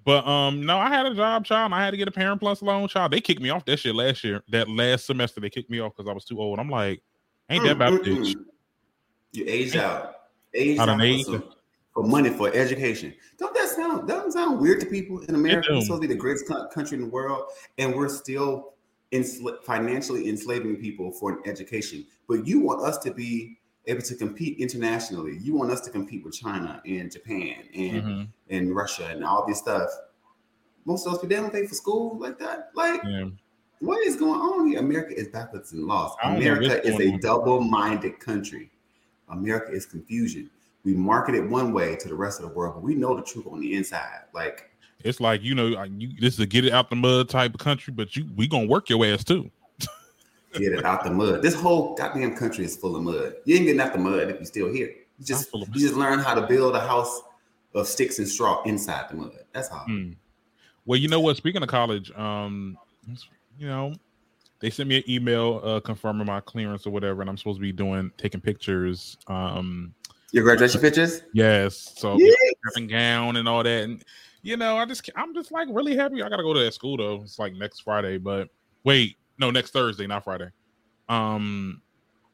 But 0.04 0.28
um, 0.28 0.63
no, 0.63 0.78
I 0.78 0.89
had 0.89 1.08
a 1.08 1.16
job, 1.16 1.46
child. 1.46 1.66
And 1.66 1.75
I 1.75 1.84
had 1.84 1.92
to 1.92 1.98
get 1.98 2.08
a 2.08 2.12
parent 2.12 2.39
plus 2.39 2.62
loan, 2.62 2.88
child. 2.88 3.12
They 3.12 3.22
kicked 3.22 3.42
me 3.42 3.50
off 3.50 3.66
that 3.66 3.78
shit 3.80 3.96
last 3.96 4.24
year. 4.24 4.44
That 4.50 4.70
last 4.70 5.08
semester, 5.08 5.42
they 5.42 5.50
kicked 5.50 5.72
me 5.72 5.80
off 5.80 5.94
because 5.96 6.08
I 6.08 6.13
was 6.13 6.25
too 6.25 6.39
old. 6.39 6.60
I'm 6.60 6.70
like, 6.70 7.01
ain't 7.50 7.63
that 7.63 7.72
about 7.72 7.94
a 7.94 7.98
Mm, 7.98 8.04
mm, 8.04 8.18
bitch? 8.18 8.36
You 9.32 9.46
age 9.48 9.75
out. 9.75 10.16
Age 10.54 10.78
out 10.78 10.86
done 10.86 11.00
for, 11.00 11.06
aged. 11.06 11.25
some- 11.25 11.44
for 11.96 12.04
money 12.04 12.30
for 12.30 12.54
education. 12.54 13.16
Don't 13.39 13.54
that 13.55 13.55
sound 13.75 14.08
doesn't 14.08 14.32
sound 14.32 14.60
weird 14.60 14.79
to 14.82 14.86
people 14.86 15.20
in 15.22 15.36
America? 15.36 15.70
We're 15.72 15.82
supposed 15.82 16.01
to 16.01 16.08
be 16.08 16.13
the 16.13 16.20
greatest 16.20 16.48
country 16.74 16.98
in 16.98 17.03
the 17.03 17.10
world, 17.10 17.44
and 17.77 17.96
we're 17.96 18.10
still 18.10 18.74
ensla- 19.12 19.63
financially 19.63 20.29
enslaving 20.29 20.77
people 20.77 21.12
for 21.12 21.32
an 21.34 21.39
education. 21.46 22.05
But 22.27 22.48
you 22.48 22.60
want 22.60 22.82
us 22.82 22.98
to 23.00 23.12
be 23.13 23.58
able 23.88 24.01
to 24.01 24.15
compete 24.15 24.58
internationally. 24.60 25.38
You 25.38 25.55
want 25.55 25.72
us 25.72 25.82
to 25.82 25.91
compete 25.91 26.25
with 26.25 26.34
China 26.34 26.82
and 26.86 27.12
Japan 27.12 27.55
and 27.75 28.03
Mhm. 28.03 28.27
and 28.50 28.75
Russia 28.75 29.08
and 29.08 29.24
all 29.24 29.46
this 29.48 29.60
stuff. 29.60 29.89
Most 30.86 31.05
of 31.05 31.13
us 31.13 31.22
people 31.22 31.38
don't 31.38 31.51
pay 31.51 31.65
for 31.67 31.75
school 31.75 32.17
like 32.20 32.38
that. 32.39 32.72
Like, 32.75 33.01
Yeah. 33.03 33.29
what 33.79 34.05
is 34.05 34.15
going 34.15 34.39
on 34.39 34.67
here? 34.67 34.79
America 34.79 35.17
is 35.20 35.27
backwards 35.27 35.72
and 35.74 35.84
lost. 35.84 36.17
I 36.24 36.32
don't 36.34 36.44
know 36.44 36.53
America 36.53 36.88
is 36.88 37.00
a 37.00 37.17
double-minded 37.17 38.20
country. 38.20 38.72
America 39.29 39.72
is 39.72 39.86
confusion. 39.86 40.50
We 40.86 40.94
market 40.94 41.36
it 41.36 41.50
one 41.50 41.74
way 41.74 41.96
to 41.96 42.08
the 42.08 42.15
rest 42.15 42.39
of 42.39 42.48
the 42.48 42.56
world, 42.56 42.75
but 42.75 42.84
we 42.84 42.96
know 42.96 43.15
the 43.15 43.24
truth 43.24 43.48
on 43.48 43.60
the 43.60 43.74
inside. 43.74 44.22
Like, 44.34 44.70
It's 45.04 45.20
like 45.20 45.42
you 45.42 45.56
know, 45.56 45.84
you, 45.84 46.10
this 46.20 46.36
is 46.36 46.39
a 46.39 46.46
get 46.46 46.63
it 46.63 46.72
out 46.72 46.89
the 46.89 46.96
mud 46.96 47.27
type 47.27 47.54
of 47.54 47.60
country, 47.60 47.92
but 47.94 48.15
you 48.15 48.27
we 48.36 48.48
gonna 48.48 48.68
work 48.68 48.89
your 48.89 49.04
ass 49.06 49.24
too. 49.24 49.50
get 50.54 50.74
it 50.74 50.86
out 50.86 51.04
the 51.04 51.10
mud. 51.10 51.42
This 51.42 51.56
whole 51.56 51.96
goddamn 51.96 52.38
country 52.38 52.63
is 52.63 52.77
full 52.77 52.96
of 52.96 53.04
mud. 53.04 53.36
You 53.46 53.56
ain't 53.56 53.65
getting 53.65 53.82
out 53.82 53.94
the 53.94 54.00
mud 54.00 54.30
if 54.30 54.38
you're 54.38 54.46
still 54.46 54.72
here. 54.72 54.94
You 55.18 55.25
just 55.25 55.51
you 55.54 55.65
just 55.74 55.96
learn 55.96 56.20
how 56.20 56.36
to 56.36 56.46
build 56.46 56.75
a 56.75 56.80
house 56.80 57.22
of 57.74 57.88
sticks 57.88 58.20
and 58.20 58.27
straw 58.27 58.62
inside 58.63 59.10
the 59.10 59.15
mud. 59.15 59.39
That's 59.54 59.70
all. 59.70 59.80
Hmm. 59.80 60.12
Well, 60.86 61.00
you 61.00 61.08
know 61.08 61.20
what? 61.20 61.36
Speaking 61.36 61.63
of 61.63 61.68
college, 61.68 62.12
um, 62.15 62.77
you 63.58 63.68
know, 63.68 63.96
they 64.60 64.70
sent 64.70 64.88
me 64.88 64.98
an 64.98 65.04
email 65.10 65.62
uh, 65.63 65.80
confirming 65.80 66.27
my 66.27 66.39
clearance 66.42 66.86
or 66.86 66.92
whatever, 66.92 67.22
and 67.22 67.30
I'm 67.30 67.38
supposed 67.38 67.58
to 67.58 67.62
be 67.62 67.72
doing 67.72 68.12
taking 68.18 68.39
pictures. 68.39 69.18
Um, 69.27 69.94
Your 70.36 70.44
graduation 70.44 70.82
pictures? 70.82 71.22
yes, 71.34 71.94
so 71.96 72.18
Yay! 72.20 72.34
dressing 72.62 72.88
gown 72.88 73.38
and 73.38 73.48
all 73.48 73.63
that, 73.63 73.84
and 73.86 74.04
you 74.42 74.58
know, 74.58 74.75
I 74.77 74.84
just 74.86 75.10
I'm 75.15 75.34
just 75.34 75.50
like 75.50 75.70
really 75.72 75.96
happy. 75.96 76.22
I 76.22 76.27
gotta 76.27 76.44
go 76.44 76.54
to 76.54 76.60
that 76.60 76.74
school 76.74 76.98
though. 76.98 77.22
It's 77.24 77.39
like 77.39 77.54
next 77.54 77.80
Friday, 77.84 78.18
but 78.18 78.50
wait, 78.84 79.15
No, 79.39 79.50
next 79.50 79.72
Thursday, 79.72 80.08
not 80.08 80.25
Friday. 80.25 80.50
Um, 81.08 81.82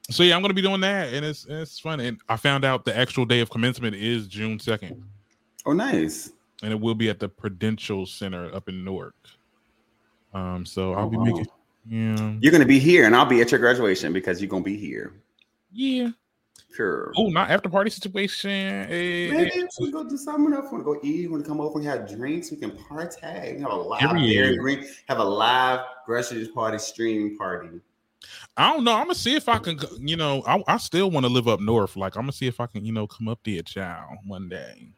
so 0.10 0.24
yeah, 0.24 0.36
I'm 0.36 0.42
gonna 0.42 0.56
be 0.56 0.64
doing 0.64 0.82
that, 0.82 1.14
and 1.14 1.24
it's 1.24 1.46
it's 1.48 1.78
fun. 1.80 2.00
And 2.00 2.20
I 2.28 2.38
found 2.38 2.66
out 2.66 2.86
the 2.86 2.98
actual 2.98 3.24
day 3.24 3.40
of 3.40 3.52
commencement 3.52 3.96
is 3.96 4.26
June 4.28 4.58
second, 4.58 5.04
Oh, 5.68 5.74
nice. 5.74 6.32
and 6.64 6.74
it 6.74 6.80
will 6.80 6.96
be 6.96 7.08
at 7.12 7.20
the 7.20 7.30
Prudential 7.30 8.08
Center 8.08 8.52
up 8.56 8.68
in 8.68 8.84
Newark. 8.84 9.14
Um, 10.34 10.66
so 10.66 10.94
I'll 10.96 11.06
Oh, 11.06 11.10
be 11.10 11.18
wow. 11.18 11.24
making 11.26 11.46
yeah 11.86 12.34
You're 12.40 12.52
gonna 12.52 12.66
be 12.66 12.80
here, 12.80 13.06
and 13.06 13.16
I'll 13.16 13.28
be 13.28 13.42
at 13.42 13.52
your 13.52 13.60
graduation 13.60 14.12
because 14.12 14.42
you're 14.42 14.50
gonna 14.50 14.64
be 14.64 14.76
here. 14.76 15.14
yeah. 15.72 16.10
Sure. 16.76 17.12
Oh, 17.18 17.28
not 17.28 17.50
after 17.50 17.70
party 17.70 17.90
situation. 17.90 18.50
eh, 18.50 18.86
eh, 18.90 19.32
Maybe 19.32 19.52
we 19.80 19.92
go 19.92 20.04
do 20.08 20.18
something 20.18 20.54
else. 20.54 20.72
Want 20.72 20.86
to 20.86 20.94
go 20.94 21.00
eat? 21.04 21.30
Want 21.30 21.44
to 21.44 21.48
come 21.50 21.60
over 21.60 21.80
and 21.80 21.88
have 21.88 22.10
drinks? 22.10 22.52
We 22.52 22.58
can 22.58 22.72
partay. 22.72 23.56
We 23.56 23.62
Have 23.62 23.72
a 23.72 23.76
live 23.76 24.02
Every 24.04 24.22
year. 24.22 24.58
Green. 24.58 24.86
Have 25.08 25.20
a 25.20 25.24
live 25.24 25.82
groceries 26.06 26.48
party 26.50 26.78
streaming 26.78 27.38
party. 27.38 27.80
I 28.56 28.72
don't 28.74 28.84
know. 28.84 28.94
I'm 28.94 29.04
gonna 29.06 29.16
see 29.16 29.36
if 29.36 29.50
I 29.50 29.58
can. 29.58 29.80
You 30.00 30.16
know, 30.16 30.44
I, 30.46 30.64
I 30.68 30.78
still 30.78 31.10
want 31.10 31.26
to 31.26 31.32
live 31.32 31.48
up 31.48 31.60
north. 31.60 31.96
Like 31.98 32.16
I'm 32.16 32.24
gonna 32.24 32.32
see 32.32 32.48
if 32.48 32.60
I 32.60 32.68
can. 32.68 32.86
You 32.86 32.92
know, 32.92 33.08
come 33.08 33.28
up 33.28 33.40
there, 33.44 33.62
child, 33.64 34.18
one 34.28 34.48
day. 34.48 34.94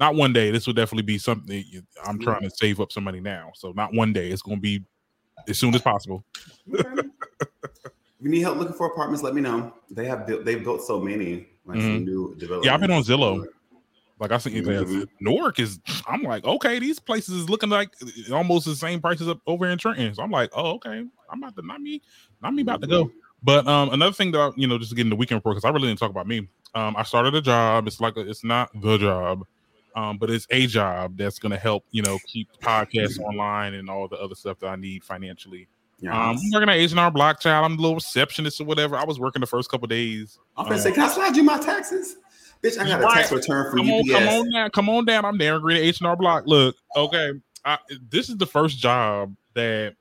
Not 0.00 0.16
one 0.16 0.32
day. 0.32 0.50
This 0.50 0.66
would 0.66 0.76
definitely 0.76 1.04
be 1.04 1.18
something. 1.18 1.64
you- 1.68 1.86
I'm 2.04 2.18
trying 2.18 2.42
to 2.42 2.50
save 2.50 2.80
up 2.80 2.90
some 2.90 3.04
money 3.04 3.20
now. 3.20 3.52
So 3.54 3.72
not 3.72 3.94
one 3.94 4.12
day. 4.12 4.30
It's 4.30 4.42
gonna 4.42 4.56
be 4.60 4.82
as 5.48 5.58
soon 5.58 5.74
as 5.74 5.82
possible. 5.82 6.24
Okay. 6.74 7.00
you 8.24 8.30
need 8.30 8.40
help 8.40 8.56
looking 8.56 8.74
for 8.74 8.86
apartments, 8.86 9.22
let 9.22 9.34
me 9.34 9.42
know. 9.42 9.74
They 9.90 10.06
have 10.06 10.26
built. 10.26 10.46
They've 10.46 10.64
built 10.64 10.82
so 10.82 10.98
many. 10.98 11.46
Like 11.66 11.78
Mhm. 11.78 12.04
new 12.04 12.34
developments. 12.36 12.66
Yeah, 12.66 12.74
I've 12.74 12.80
been 12.80 12.90
on 12.90 13.02
Zillow. 13.02 13.44
Like 14.18 14.32
I 14.32 14.38
think 14.38 14.56
Mhm. 14.56 15.06
Newark 15.20 15.58
is. 15.58 15.78
I'm 16.06 16.22
like, 16.22 16.44
okay, 16.44 16.78
these 16.78 16.98
places 16.98 17.34
is 17.34 17.50
looking 17.50 17.68
like 17.68 17.90
almost 18.32 18.64
the 18.64 18.76
same 18.76 19.00
prices 19.00 19.28
up 19.28 19.40
over 19.46 19.66
in 19.66 19.76
Trenton. 19.76 20.14
So 20.14 20.22
I'm 20.22 20.30
like, 20.30 20.50
oh, 20.54 20.72
okay. 20.76 21.04
I'm 21.30 21.42
about 21.42 21.54
to 21.56 21.66
not 21.66 21.82
me, 21.82 22.00
not 22.40 22.54
me 22.54 22.62
about 22.62 22.80
to 22.80 22.86
go. 22.86 23.10
But 23.42 23.66
um, 23.66 23.90
another 23.90 24.14
thing 24.14 24.30
that 24.32 24.40
I, 24.40 24.50
you 24.56 24.66
know, 24.66 24.78
just 24.78 24.96
getting 24.96 25.10
the 25.10 25.16
weekend 25.16 25.38
report 25.38 25.56
because 25.56 25.68
I 25.68 25.70
really 25.70 25.88
didn't 25.88 25.98
talk 25.98 26.10
about 26.10 26.26
me. 26.26 26.48
Um, 26.74 26.96
I 26.96 27.02
started 27.02 27.34
a 27.34 27.42
job. 27.42 27.86
It's 27.86 28.00
like 28.00 28.16
a, 28.16 28.20
it's 28.20 28.42
not 28.42 28.70
the 28.80 28.96
job, 28.96 29.44
um, 29.96 30.16
but 30.16 30.30
it's 30.30 30.46
a 30.50 30.66
job 30.66 31.18
that's 31.18 31.38
going 31.38 31.52
to 31.52 31.58
help 31.58 31.84
you 31.90 32.02
know 32.02 32.18
keep 32.26 32.48
podcasts 32.62 33.18
online 33.18 33.74
and 33.74 33.90
all 33.90 34.08
the 34.08 34.16
other 34.16 34.34
stuff 34.34 34.60
that 34.60 34.68
I 34.68 34.76
need 34.76 35.04
financially. 35.04 35.68
Um, 36.02 36.10
I'm 36.12 36.36
working 36.52 36.68
at 36.68 36.76
H 36.76 36.90
and 36.90 37.00
R 37.00 37.10
Block 37.10 37.40
Child. 37.40 37.64
I'm 37.64 37.72
a 37.78 37.80
little 37.80 37.94
receptionist 37.94 38.60
or 38.60 38.64
whatever. 38.64 38.96
I 38.96 39.04
was 39.04 39.18
working 39.18 39.40
the 39.40 39.46
first 39.46 39.70
couple 39.70 39.86
days. 39.86 40.38
I'm 40.56 40.64
gonna 40.64 40.78
say, 40.78 40.92
can 40.92 41.02
I 41.04 41.08
slide 41.08 41.36
you 41.36 41.42
my 41.42 41.58
taxes? 41.58 42.16
Bitch, 42.62 42.78
I 42.78 42.86
got 42.86 43.00
a 43.00 43.14
tax 43.14 43.30
return 43.32 43.70
from 43.70 43.80
come 43.80 43.90
on, 43.90 44.06
come 44.08 44.28
on 44.28 44.50
down, 44.52 44.70
come 44.70 44.88
on 44.88 45.04
down. 45.04 45.24
I'm 45.24 45.38
Darren 45.38 45.60
Green, 45.62 45.78
H 45.78 46.00
and 46.00 46.06
R 46.08 46.16
Block. 46.16 46.44
Look, 46.46 46.76
okay, 46.96 47.32
I, 47.64 47.78
this 48.10 48.28
is 48.28 48.36
the 48.36 48.46
first 48.46 48.78
job 48.78 49.34
that 49.54 49.94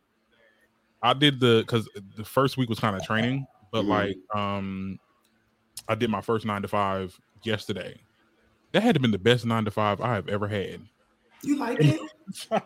I 1.02 1.14
did 1.14 1.40
the 1.40 1.64
because 1.66 1.88
the 2.16 2.26
first 2.26 2.58
week 2.58 2.70
was 2.70 2.80
kind 2.80 2.96
of 2.96 3.04
training, 3.04 3.46
but 3.72 3.86
Mhm. 3.86 3.90
like 3.90 4.18
um, 4.34 5.00
I 5.88 5.96
did 5.96 6.10
my 6.10 6.22
first 6.22 6.46
nine 6.46 6.62
to 6.62 6.68
five 6.68 7.18
yesterday. 7.44 8.00
That 8.72 8.82
had 8.82 8.96
to 8.96 9.02
been 9.02 9.12
the 9.12 9.20
best 9.20 9.46
nine 9.46 9.66
to 9.66 9.72
five 9.72 10.02
I 10.02 10.16
have 10.16 10.28
ever 10.30 10.48
had. 10.48 10.82
You 11.44 11.58
like 11.58 11.78
it? 11.82 12.00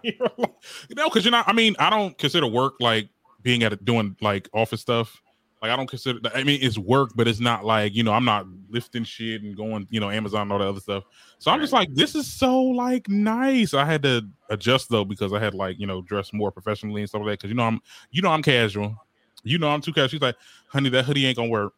you 0.03 0.95
know, 0.95 1.09
because 1.09 1.25
you're 1.25 1.31
not. 1.31 1.47
I 1.47 1.53
mean, 1.53 1.75
I 1.79 1.89
don't 1.89 2.15
consider 2.17 2.45
work 2.47 2.75
like 2.79 3.09
being 3.41 3.63
at 3.63 3.73
a, 3.73 3.75
doing 3.77 4.15
like 4.21 4.49
office 4.53 4.81
stuff. 4.81 5.21
Like 5.61 5.71
I 5.71 5.75
don't 5.75 5.89
consider. 5.89 6.19
I 6.35 6.43
mean, 6.43 6.59
it's 6.61 6.77
work, 6.77 7.11
but 7.15 7.27
it's 7.27 7.39
not 7.39 7.65
like 7.65 7.95
you 7.95 8.03
know. 8.03 8.13
I'm 8.13 8.25
not 8.25 8.45
lifting 8.69 9.03
shit 9.03 9.41
and 9.41 9.57
going, 9.57 9.87
you 9.89 9.99
know, 9.99 10.11
Amazon 10.11 10.43
and 10.43 10.51
all 10.51 10.59
that 10.59 10.67
other 10.67 10.79
stuff. 10.79 11.03
So 11.39 11.49
I'm 11.49 11.59
just 11.59 11.73
like, 11.73 11.91
this 11.93 12.13
is 12.13 12.31
so 12.31 12.61
like 12.61 13.09
nice. 13.09 13.73
I 13.73 13.83
had 13.83 14.03
to 14.03 14.27
adjust 14.49 14.89
though 14.89 15.03
because 15.03 15.33
I 15.33 15.39
had 15.39 15.55
like 15.55 15.79
you 15.79 15.87
know 15.87 16.01
dress 16.01 16.31
more 16.31 16.51
professionally 16.51 17.01
and 17.01 17.09
stuff 17.09 17.21
like 17.21 17.29
that. 17.29 17.39
Because 17.39 17.49
you 17.49 17.55
know 17.55 17.63
I'm, 17.63 17.81
you 18.11 18.21
know 18.21 18.29
I'm 18.29 18.43
casual. 18.43 18.95
You 19.43 19.57
know 19.57 19.69
I'm 19.69 19.81
too 19.81 19.93
casual. 19.93 20.09
She's 20.09 20.21
like, 20.21 20.35
honey, 20.67 20.89
that 20.89 21.05
hoodie 21.05 21.25
ain't 21.25 21.37
gonna 21.37 21.49
work. 21.49 21.73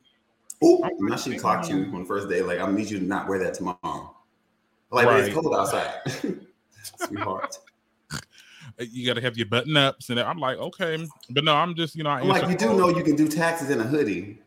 Ooh, 0.63 0.83
now 0.99 1.15
she 1.15 1.37
clocked 1.37 1.69
you 1.69 1.85
on 1.93 2.01
the 2.01 2.05
first 2.05 2.27
day. 2.27 2.41
Like, 2.41 2.59
I 2.59 2.69
need 2.69 2.89
you 2.89 2.99
to 2.99 3.05
not 3.05 3.27
wear 3.29 3.39
that 3.39 3.53
tomorrow. 3.53 4.15
Like, 4.91 5.07
man, 5.07 5.23
it's 5.23 5.33
cold 5.33 5.55
outside. 5.55 6.01
Sweetheart. 6.97 7.57
You 8.79 9.05
got 9.05 9.15
to 9.15 9.21
have 9.21 9.37
your 9.37 9.47
button 9.47 9.75
ups, 9.75 10.09
and 10.09 10.19
I'm 10.19 10.39
like, 10.39 10.57
okay, 10.57 11.05
but 11.29 11.43
no, 11.43 11.55
I'm 11.55 11.75
just 11.75 11.95
you 11.95 12.03
know. 12.03 12.11
I 12.11 12.21
like, 12.21 12.47
you 12.49 12.57
do 12.57 12.77
know 12.77 12.89
you 12.89 13.03
can 13.03 13.15
do 13.15 13.27
taxes 13.27 13.69
in 13.69 13.79
a 13.79 13.83
hoodie. 13.83 14.39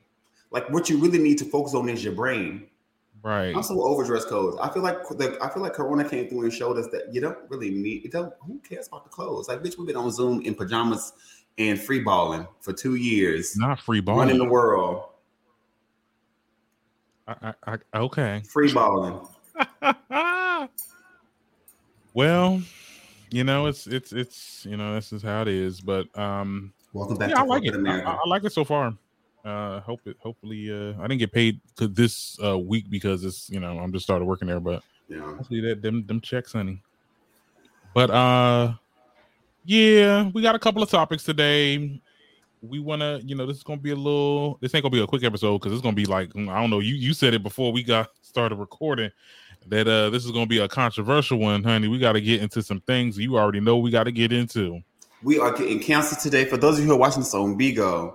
Like, 0.51 0.69
what 0.71 0.89
you 0.89 0.99
really 0.99 1.19
need 1.19 1.39
to 1.39 1.45
focus 1.45 1.75
on 1.75 1.89
is 1.89 2.05
your 2.05 2.13
brain. 2.13 2.67
right. 3.23 3.55
I'm 3.55 3.63
so 3.63 3.83
overdressed 3.83 4.29
codes. 4.29 4.59
I 4.61 4.69
feel 4.71 4.83
like 4.83 5.07
the, 5.09 5.39
I 5.43 5.49
feel 5.49 5.63
like 5.63 5.73
Corona 5.73 6.09
came 6.09 6.29
through 6.29 6.43
and 6.43 6.53
showed 6.53 6.79
us 6.79 6.89
that 6.89 7.13
you 7.13 7.21
don't 7.21 7.39
really 7.49 7.71
need. 7.71 8.05
It 8.05 8.13
don't. 8.13 8.33
Who 8.41 8.59
cares 8.61 8.89
about 8.89 9.05
the 9.05 9.11
clothes? 9.11 9.49
Like, 9.49 9.63
bitch, 9.63 9.79
we've 9.79 9.87
been 9.87 9.97
on 9.97 10.11
Zoom 10.11 10.43
in 10.43 10.55
pajamas 10.55 11.13
and 11.59 11.79
free 11.81 12.01
balling 12.01 12.47
for 12.61 12.73
two 12.73 12.95
years, 12.95 13.57
Not 13.57 13.81
free 13.81 14.01
balling. 14.01 14.21
running 14.21 14.39
the 14.39 14.49
world, 14.49 15.05
I, 17.29 17.55
I, 17.67 17.79
I, 17.93 17.99
okay. 17.99 18.43
free 18.49 18.73
balling. 18.73 19.21
well, 22.15 22.63
you 23.33 23.45
know, 23.45 23.67
it's 23.67 23.87
it's 23.87 24.13
it's 24.13 24.67
you 24.69 24.77
know, 24.77 24.95
this 24.95 25.13
is 25.13 25.23
how 25.23 25.43
it 25.43 25.49
is. 25.49 25.81
But 25.81 26.07
um 26.19 26.73
Welcome 26.93 27.17
back 27.17 27.31
yeah, 27.31 27.37
to 27.37 27.41
I 27.43 27.45
like 27.45 27.65
it. 27.65 27.75
I. 27.75 28.01
I- 28.01 28.29
like 28.29 28.45
it 28.45 28.53
so 28.53 28.65
far. 28.65 28.95
Uh 29.45 29.81
hope 29.81 30.01
it 30.05 30.17
hopefully 30.21 30.71
uh 30.71 30.95
I 31.01 31.07
didn't 31.09 31.19
get 31.19 31.33
paid 31.33 31.61
to 31.77 31.89
this 31.89 32.39
uh 32.45 32.59
week 32.59 32.91
because 32.91 33.25
it's 33.25 33.49
you 33.51 33.59
know, 33.59 33.79
I'm 33.79 33.93
just 33.93 34.05
started 34.05 34.27
working 34.27 34.49
there, 34.49 34.61
but 34.61 34.83
yeah. 35.09 35.21
hopefully 35.37 35.61
that 35.63 35.83
them 35.83 36.07
them 36.07 36.21
checks, 36.21 36.53
honey. 36.53 36.83
But 37.95 38.11
uh 38.11 38.75
yeah, 39.65 40.31
we 40.35 40.43
got 40.43 40.55
a 40.55 40.59
couple 40.59 40.83
of 40.83 40.91
topics 40.91 41.25
today. 41.25 42.01
We 42.61 42.79
wanna, 42.79 43.21
you 43.25 43.35
know, 43.35 43.47
this 43.47 43.57
is 43.57 43.63
gonna 43.63 43.81
be 43.81 43.91
a 43.91 43.97
little 43.97 44.59
this 44.61 44.75
ain't 44.75 44.83
gonna 44.83 44.93
be 44.93 45.03
a 45.03 45.07
quick 45.07 45.25
episode 45.25 45.59
because 45.59 45.73
it's 45.73 45.83
gonna 45.83 45.97
be 45.97 46.05
like 46.05 46.31
mm, 46.35 46.49
I 46.51 46.61
don't 46.61 46.71
know, 46.71 46.81
you 46.81 46.95
you 46.95 47.15
said 47.15 47.33
it 47.35 47.43
before 47.43 47.73
we 47.73 47.83
got 47.83 48.11
started 48.23 48.57
recording 48.57 49.11
that 49.69 49.89
uh 49.89 50.11
this 50.11 50.25
is 50.25 50.31
gonna 50.31 50.47
be 50.47 50.59
a 50.59 50.69
controversial 50.69 51.39
one, 51.39 51.63
honey. 51.63 51.89
We 51.89 51.99
gotta 51.99 52.21
get 52.21 52.43
into 52.43 52.63
some 52.63 52.81
things 52.81 53.19
you 53.19 53.39
already 53.39 53.61
know 53.61 53.79
we 53.79 53.91
gotta 53.91 54.13
get 54.13 54.33
into. 54.33 54.83
We 55.23 55.39
are 55.39 55.53
getting 55.53 55.79
canceled 55.79 56.21
today. 56.21 56.45
For 56.45 56.57
those 56.57 56.79
of 56.79 56.81
you 56.81 56.87
who 56.87 56.95
are 56.95 56.99
watching 56.99 57.21
this 57.21 57.35
on 57.35 57.57
Bigo, 57.57 58.15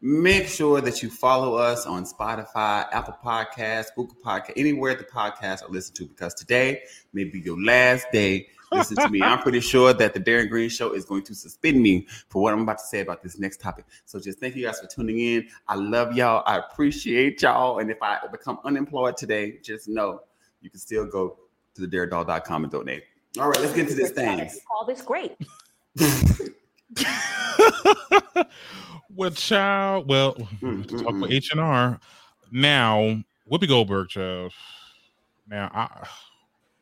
make 0.00 0.46
sure 0.46 0.80
that 0.80 1.02
you 1.02 1.10
follow 1.10 1.56
us 1.56 1.86
on 1.86 2.04
Spotify, 2.04 2.86
Apple 2.92 3.16
Podcasts, 3.24 3.86
Google 3.96 4.16
Podcast, 4.24 4.52
anywhere 4.56 4.94
the 4.94 5.04
podcasts 5.04 5.64
are 5.64 5.70
listened 5.70 5.96
to, 5.96 6.06
because 6.06 6.34
today 6.34 6.82
may 7.12 7.24
be 7.24 7.40
your 7.40 7.60
last 7.60 8.06
day. 8.12 8.46
Listen 8.70 8.96
to 8.96 9.08
me. 9.08 9.22
I'm 9.22 9.38
pretty 9.38 9.60
sure 9.60 9.92
that 9.92 10.14
the 10.14 10.20
Darren 10.20 10.48
Green 10.48 10.68
Show 10.68 10.92
is 10.92 11.04
going 11.04 11.22
to 11.24 11.34
suspend 11.34 11.80
me 11.80 12.06
for 12.28 12.42
what 12.42 12.52
I'm 12.52 12.62
about 12.62 12.78
to 12.78 12.84
say 12.84 13.00
about 13.00 13.22
this 13.22 13.38
next 13.38 13.60
topic. 13.60 13.84
So 14.04 14.18
just 14.18 14.40
thank 14.40 14.56
you 14.56 14.64
guys 14.64 14.80
for 14.80 14.88
tuning 14.88 15.20
in. 15.20 15.48
I 15.68 15.76
love 15.76 16.16
y'all. 16.16 16.42
I 16.44 16.58
appreciate 16.58 17.40
y'all. 17.42 17.78
And 17.78 17.90
if 17.90 18.02
I 18.02 18.18
become 18.30 18.58
unemployed 18.64 19.16
today, 19.16 19.58
just 19.62 19.88
know 19.88 20.22
you 20.64 20.70
can 20.70 20.80
still 20.80 21.04
go 21.06 21.38
to 21.74 21.86
the 21.86 21.96
derekdoll.com 21.96 22.64
and 22.64 22.72
donate. 22.72 23.04
All 23.38 23.48
right, 23.48 23.60
let's 23.60 23.74
get 23.74 23.82
into 23.90 23.94
this 23.94 24.10
thing. 24.10 24.50
All 24.70 24.86
this 24.86 25.02
great. 25.02 25.36
well, 29.14 29.30
child, 29.30 30.08
well, 30.08 30.34
Mm, 30.34 30.88
talk 30.88 31.00
mm, 31.00 31.18
about. 31.18 31.30
H 31.30 31.50
and 31.52 31.60
R. 31.60 32.00
Now, 32.50 33.22
Whoopi 33.50 33.68
Goldberg, 33.68 34.08
child. 34.08 34.52
Now, 35.48 35.70
I, 35.74 36.06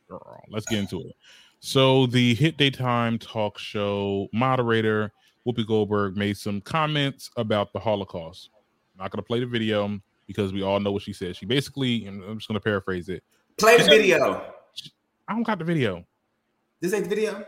girl, 0.07 0.43
let's 0.49 0.65
get 0.65 0.79
into 0.79 1.01
it. 1.01 1.15
So, 1.59 2.05
the 2.07 2.35
hit 2.35 2.57
daytime 2.57 3.19
talk 3.19 3.57
show 3.57 4.27
moderator 4.31 5.11
Whoopi 5.45 5.67
Goldberg 5.67 6.15
made 6.15 6.37
some 6.37 6.61
comments 6.61 7.29
about 7.35 7.73
the 7.73 7.79
Holocaust. 7.79 8.49
I'm 8.95 9.03
not 9.03 9.11
going 9.11 9.21
to 9.21 9.27
play 9.27 9.39
the 9.39 9.45
video 9.45 9.99
because 10.27 10.53
we 10.53 10.61
all 10.61 10.79
know 10.79 10.91
what 10.91 11.01
she 11.01 11.13
said. 11.13 11.35
She 11.35 11.45
basically, 11.45 12.05
I'm 12.05 12.37
just 12.37 12.47
going 12.47 12.59
to 12.59 12.63
paraphrase 12.63 13.09
it. 13.09 13.23
Play 13.57 13.77
the 13.77 13.83
video. 13.83 14.53
I 15.27 15.33
don't 15.33 15.43
got 15.43 15.59
the 15.59 15.65
video. 15.65 16.05
This 16.79 16.93
ain't 16.93 17.05
the 17.05 17.09
video. 17.09 17.45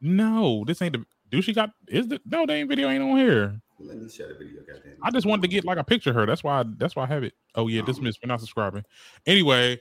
No, 0.00 0.64
this 0.66 0.82
ain't 0.82 0.92
the. 0.92 1.04
Do 1.30 1.42
she 1.42 1.52
got? 1.52 1.70
Is 1.88 2.08
the 2.08 2.20
no? 2.26 2.46
They 2.46 2.60
ain't 2.60 2.68
video 2.68 2.88
ain't 2.88 3.02
on 3.02 3.16
here. 3.16 3.60
Let 3.80 3.98
me 3.98 4.08
share 4.08 4.28
the 4.28 4.34
video, 4.34 4.60
goddamn. 4.66 4.96
I 5.02 5.10
just 5.10 5.26
wanted 5.26 5.42
to 5.42 5.48
get 5.48 5.64
like 5.64 5.78
a 5.78 5.84
picture 5.84 6.10
of 6.10 6.16
her. 6.16 6.26
That's 6.26 6.42
why. 6.42 6.60
I, 6.60 6.64
That's 6.78 6.96
why 6.96 7.04
I 7.04 7.06
have 7.06 7.22
it. 7.22 7.34
Oh 7.54 7.68
yeah, 7.68 7.82
dismiss 7.82 8.16
for 8.16 8.26
not 8.26 8.40
subscribing. 8.40 8.84
Anyway, 9.26 9.80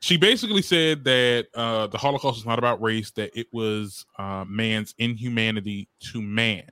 she 0.00 0.16
basically 0.16 0.62
said 0.62 1.04
that 1.04 1.46
uh, 1.54 1.86
the 1.88 1.98
Holocaust 1.98 2.38
is 2.38 2.46
not 2.46 2.58
about 2.58 2.80
race. 2.82 3.10
That 3.12 3.36
it 3.38 3.48
was 3.52 4.06
uh, 4.18 4.44
man's 4.46 4.94
inhumanity 4.98 5.88
to 6.12 6.22
man, 6.22 6.68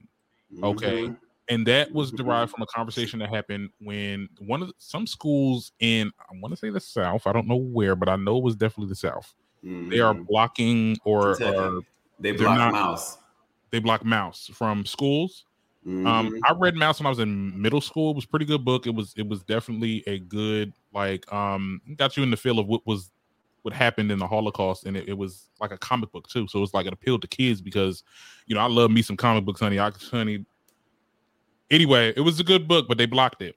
okay? 0.62 1.08
Mhm. 1.08 1.16
And 1.48 1.66
that 1.66 1.92
was 1.92 2.10
derived 2.12 2.50
from 2.52 2.62
a 2.62 2.66
conversation 2.66 3.18
that 3.18 3.28
happened 3.30 3.70
when 3.80 4.28
one 4.38 4.62
of 4.62 4.68
the, 4.68 4.74
some 4.78 5.06
schools 5.06 5.72
in 5.80 6.10
I 6.20 6.34
want 6.40 6.52
to 6.52 6.56
say 6.56 6.70
the 6.70 6.80
South. 6.80 7.26
I 7.26 7.32
don't 7.32 7.46
know 7.48 7.56
where, 7.56 7.96
but 7.96 8.08
I 8.08 8.16
know 8.16 8.38
it 8.38 8.44
was 8.44 8.56
definitely 8.56 8.88
the 8.90 8.96
South. 8.96 9.34
They 9.62 10.00
are 10.00 10.14
Mhm. 10.14 10.26
blocking 10.26 10.96
or, 11.04 11.82
they 12.18 12.32
block 12.32 12.58
not- 12.58 12.74
Maus. 12.74 13.18
they 13.70 13.78
block 13.80 14.02
Maus 14.04 14.50
from 14.54 14.84
schools. 14.86 15.44
Um, 15.84 16.30
Mhm. 16.30 16.40
I 16.44 16.52
read 16.52 16.74
Maus 16.74 16.98
when 17.00 17.06
I 17.06 17.10
was 17.10 17.18
in 17.18 17.60
middle 17.60 17.80
school. 17.80 18.10
It 18.12 18.16
was 18.16 18.24
a 18.24 18.28
pretty 18.28 18.44
good 18.44 18.64
book. 18.64 18.86
It 18.86 18.94
was 18.94 19.12
it 19.16 19.28
was 19.28 19.42
definitely 19.44 20.02
a 20.06 20.18
good 20.20 20.72
like 20.92 21.30
um 21.32 21.80
got 21.96 22.16
you 22.16 22.22
in 22.22 22.30
the 22.30 22.36
feel 22.36 22.58
of 22.58 22.66
what 22.66 22.86
was 22.86 23.10
what 23.62 23.72
happened 23.72 24.10
in 24.10 24.18
the 24.18 24.26
Holocaust, 24.26 24.84
and 24.86 24.96
it, 24.96 25.08
it 25.08 25.12
was 25.16 25.48
like 25.60 25.70
a 25.70 25.78
comic 25.78 26.10
book 26.10 26.28
too. 26.28 26.48
So 26.48 26.58
it 26.58 26.60
was 26.60 26.74
like 26.74 26.86
it 26.86 26.92
appealed 26.92 27.22
to 27.22 27.28
kids 27.28 27.60
because 27.60 28.02
you 28.46 28.54
know 28.56 28.60
I 28.60 28.66
love 28.66 28.90
me 28.90 29.02
some 29.02 29.16
comic 29.16 29.44
books, 29.44 29.60
honey. 29.60 29.78
I 29.78 29.90
honey, 30.10 30.44
Anyway, 31.70 32.12
it 32.16 32.20
was 32.20 32.38
a 32.40 32.44
good 32.44 32.68
book, 32.68 32.86
but 32.88 32.98
they 32.98 33.06
blocked 33.06 33.42
it. 33.42 33.56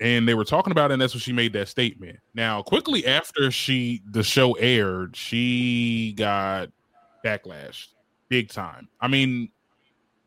And 0.00 0.26
they 0.26 0.34
were 0.34 0.44
talking 0.44 0.72
about 0.72 0.90
it, 0.90 0.94
and 0.94 1.02
that's 1.02 1.14
when 1.14 1.20
she 1.20 1.32
made 1.32 1.52
that 1.52 1.68
statement. 1.68 2.18
Now, 2.34 2.60
quickly 2.62 3.06
after 3.06 3.52
she 3.52 4.02
the 4.10 4.24
show 4.24 4.52
aired, 4.54 5.14
she 5.14 6.12
got 6.16 6.70
backlash 7.24 7.86
big 8.28 8.48
time. 8.48 8.88
I 9.00 9.08
mean, 9.08 9.50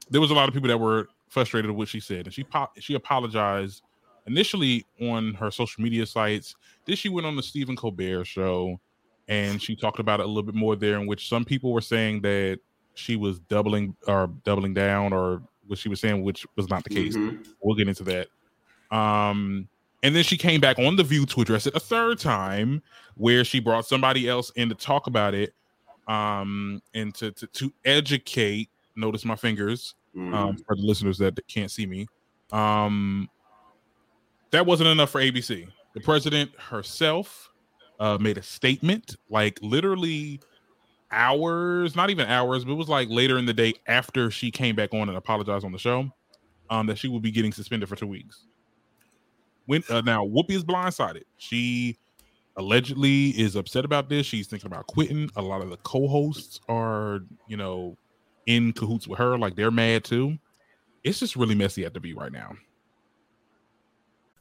there 0.10 0.22
was 0.22 0.32
a 0.32 0.34
lot 0.34 0.48
of 0.48 0.54
people 0.54 0.70
that 0.70 0.78
were 0.78 1.10
frustrated 1.28 1.72
with 1.72 1.78
what 1.78 1.88
she 1.90 2.00
said, 2.00 2.26
and 2.26 2.34
she 2.34 2.44
po- 2.44 2.70
she 2.80 2.94
apologized 2.94 3.82
initially 4.28 4.86
on 5.02 5.34
her 5.34 5.52
social 5.52 5.84
media 5.84 6.06
sites. 6.06 6.56
Then 6.86 6.96
she 6.96 7.10
went 7.10 7.28
on 7.28 7.36
the 7.36 7.44
Stephen 7.44 7.76
Colbert 7.76 8.26
show, 8.26 8.80
and 9.28 9.62
she 9.62 9.76
talked 9.76 10.00
about 10.00 10.20
it 10.20 10.24
a 10.24 10.28
little 10.28 10.44
bit 10.44 10.56
more 10.56 10.76
there, 10.76 11.00
in 11.00 11.08
which 11.08 11.28
some 11.28 11.44
people 11.44 11.74
were 11.74 11.82
saying 11.82 12.22
that 12.22 12.60
she 12.94 13.16
was 13.16 13.40
doubling 13.40 13.96
or 14.08 14.28
doubling 14.44 14.74
down, 14.74 15.12
or 15.12 15.42
what 15.68 15.80
she 15.80 15.90
was 15.90 16.00
saying, 16.00 16.24
which 16.24 16.46
was 16.56 16.70
not 16.70 16.84
the 16.84 16.90
case. 16.90 17.16
Mhm. 17.16 17.46
We'll 17.62 17.76
get 17.76 17.88
into 17.88 18.04
that. 18.04 18.28
Um, 18.96 19.68
and 20.04 20.16
then 20.16 20.24
she 20.24 20.38
came 20.38 20.62
back 20.62 20.78
on 20.80 20.96
the 20.96 21.04
View 21.04 21.26
to 21.28 21.42
address 21.42 21.66
it 21.68 21.76
a 21.76 21.80
third 21.80 22.20
time, 22.20 22.82
where 23.16 23.44
she 23.44 23.60
brought 23.60 23.86
somebody 23.86 24.30
else 24.30 24.52
in 24.56 24.70
to 24.70 24.76
talk 24.76 25.08
about 25.08 25.34
it, 25.34 25.54
um, 26.08 26.82
and 26.94 27.14
to 27.16 27.32
to, 27.32 27.48
to 27.48 27.74
educate. 27.86 28.70
Notice 28.96 29.26
my 29.26 29.36
fingers 29.36 29.96
Mhm. 30.16 30.34
um, 30.34 30.58
for 30.58 30.76
the 30.76 30.82
listeners 30.84 31.18
that 31.18 31.38
can't 31.48 31.70
see 31.72 31.86
me. 31.86 32.08
Um, 32.52 33.30
that 34.52 34.66
wasn't 34.66 34.88
enough 34.90 35.10
for 35.10 35.20
ABC. 35.20 35.68
The 35.94 36.00
president 36.02 36.52
herself 36.58 37.52
uh, 38.00 38.18
made 38.20 38.38
a 38.38 38.44
statement, 38.44 39.16
like 39.30 39.58
literally 39.62 40.40
hours, 41.12 41.96
not 41.96 42.10
even 42.10 42.28
hours, 42.28 42.66
but 42.66 42.72
it 42.72 42.76
was 42.76 42.90
like 42.90 43.10
later 43.10 43.38
in 43.38 43.46
the 43.46 43.54
day 43.54 43.74
after 43.88 44.32
she 44.32 44.52
came 44.52 44.76
back 44.76 44.94
on 44.94 45.10
and 45.10 45.18
apologized 45.18 45.66
on 45.66 45.72
the 45.72 45.80
show, 45.80 46.10
um, 46.70 46.88
that 46.88 46.98
she 46.98 47.08
would 47.08 47.22
be 47.22 47.32
getting 47.32 47.52
suspended 47.52 47.88
for 47.90 47.96
two 47.96 48.08
weeks. 48.08 48.46
When 49.66 49.84
uh, 49.90 50.02
now 50.02 50.26
Whoopi 50.26 50.52
is 50.52 50.64
blindsided. 50.64 51.24
She 51.38 51.98
allegedly 52.58 53.30
is 53.30 53.56
upset 53.56 53.86
about 53.86 54.10
this. 54.10 54.26
She's 54.26 54.48
thinking 54.48 54.68
about 54.68 54.88
quitting. 54.88 55.30
A 55.36 55.42
lot 55.42 55.62
of 55.62 55.70
the 55.70 55.78
co-hosts 55.78 56.60
are, 56.70 57.22
you 57.48 57.58
know, 57.58 57.98
in 58.46 58.74
cahoots 58.74 59.08
with 59.08 59.20
her, 59.20 59.38
like 59.38 59.56
they're 59.56 59.72
mad 59.72 60.04
too. 60.04 60.38
It's 61.04 61.20
just 61.20 61.36
really 61.36 61.56
messy 61.56 61.86
at 61.86 61.94
the 61.94 62.00
V 62.00 62.14
right 62.14 62.32
now. 62.32 62.56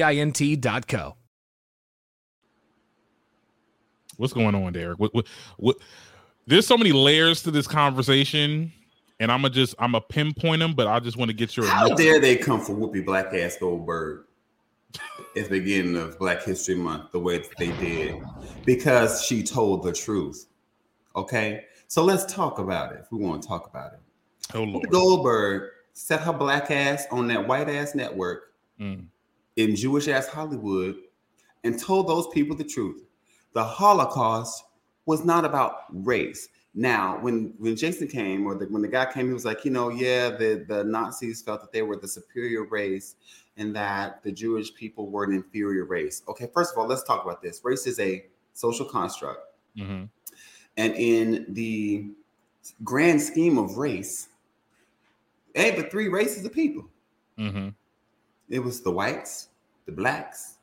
vint.co. 0.00 1.16
What's 4.16 4.32
going 4.32 4.54
on, 4.54 4.72
Derek? 4.72 4.98
What, 4.98 5.14
what, 5.14 5.26
what? 5.56 5.76
There's 6.46 6.66
so 6.66 6.76
many 6.76 6.92
layers 6.92 7.42
to 7.44 7.50
this 7.50 7.66
conversation, 7.66 8.72
and 9.20 9.32
I'm 9.32 9.42
gonna 9.42 9.54
just 9.54 9.74
I'm 9.78 9.92
gonna 9.92 10.04
pinpoint 10.08 10.60
them, 10.60 10.74
but 10.74 10.86
I 10.86 11.00
just 11.00 11.16
want 11.16 11.30
to 11.30 11.36
get 11.36 11.56
your 11.56 11.66
How 11.66 11.88
dare 11.88 12.20
they 12.20 12.36
come 12.36 12.60
for 12.60 12.72
Whoopi 12.72 13.04
Black 13.04 13.32
Ass 13.32 13.56
Goldberg 13.58 14.24
at 15.36 15.44
the 15.44 15.48
beginning 15.48 15.96
of 15.96 16.18
Black 16.18 16.42
History 16.42 16.74
Month 16.74 17.12
the 17.12 17.20
way 17.20 17.38
that 17.38 17.56
they 17.58 17.72
did? 17.78 18.22
Because 18.64 19.24
she 19.24 19.42
told 19.42 19.82
the 19.82 19.92
truth. 19.92 20.46
Okay, 21.16 21.64
so 21.88 22.04
let's 22.04 22.32
talk 22.32 22.58
about 22.58 22.92
it. 22.92 23.00
If 23.02 23.12
we 23.12 23.18
want 23.18 23.42
to 23.42 23.48
talk 23.48 23.68
about 23.68 23.94
it, 23.94 24.00
oh 24.54 24.64
Lord. 24.64 24.90
Goldberg 24.90 25.70
set 25.94 26.20
her 26.20 26.32
black 26.32 26.70
ass 26.70 27.06
on 27.10 27.28
that 27.28 27.46
white 27.46 27.68
ass 27.68 27.94
network 27.94 28.52
Mm. 28.82 29.06
In 29.56 29.76
Jewish 29.76 30.08
ass 30.08 30.28
Hollywood 30.28 30.96
and 31.64 31.78
told 31.78 32.08
those 32.08 32.26
people 32.28 32.56
the 32.56 32.64
truth. 32.64 33.02
The 33.52 33.64
Holocaust 33.64 34.64
was 35.06 35.24
not 35.24 35.44
about 35.44 35.84
race. 35.90 36.48
Now, 36.74 37.18
when 37.20 37.52
when 37.58 37.76
Jason 37.76 38.08
came, 38.08 38.46
or 38.46 38.54
the, 38.54 38.64
when 38.66 38.80
the 38.80 38.88
guy 38.88 39.04
came, 39.12 39.26
he 39.26 39.32
was 39.32 39.44
like, 39.44 39.64
you 39.64 39.70
know, 39.70 39.90
yeah, 39.90 40.30
the 40.30 40.64
the 40.66 40.84
Nazis 40.84 41.42
felt 41.42 41.60
that 41.60 41.70
they 41.72 41.82
were 41.82 41.96
the 41.96 42.08
superior 42.08 42.64
race, 42.64 43.16
and 43.58 43.76
that 43.76 44.22
the 44.22 44.32
Jewish 44.32 44.72
people 44.74 45.10
were 45.10 45.24
an 45.24 45.34
inferior 45.34 45.84
race. 45.84 46.22
Okay, 46.28 46.48
first 46.54 46.72
of 46.72 46.78
all, 46.78 46.86
let's 46.86 47.02
talk 47.02 47.24
about 47.24 47.42
this. 47.42 47.60
Race 47.62 47.86
is 47.86 48.00
a 48.00 48.24
social 48.54 48.86
construct, 48.86 49.40
Mhm. 49.76 50.08
and 50.78 50.94
in 50.94 51.44
the 51.50 52.06
grand 52.84 53.20
scheme 53.20 53.58
of 53.58 53.76
race, 53.76 54.28
ain't 55.54 55.76
but 55.76 55.90
three 55.90 56.08
races 56.08 56.42
of 56.46 56.54
people. 56.54 56.88
Mhm. 57.38 57.74
It 58.52 58.62
was 58.62 58.82
the 58.82 58.90
whites, 58.90 59.48
the 59.86 59.92
blacks, 59.92 60.58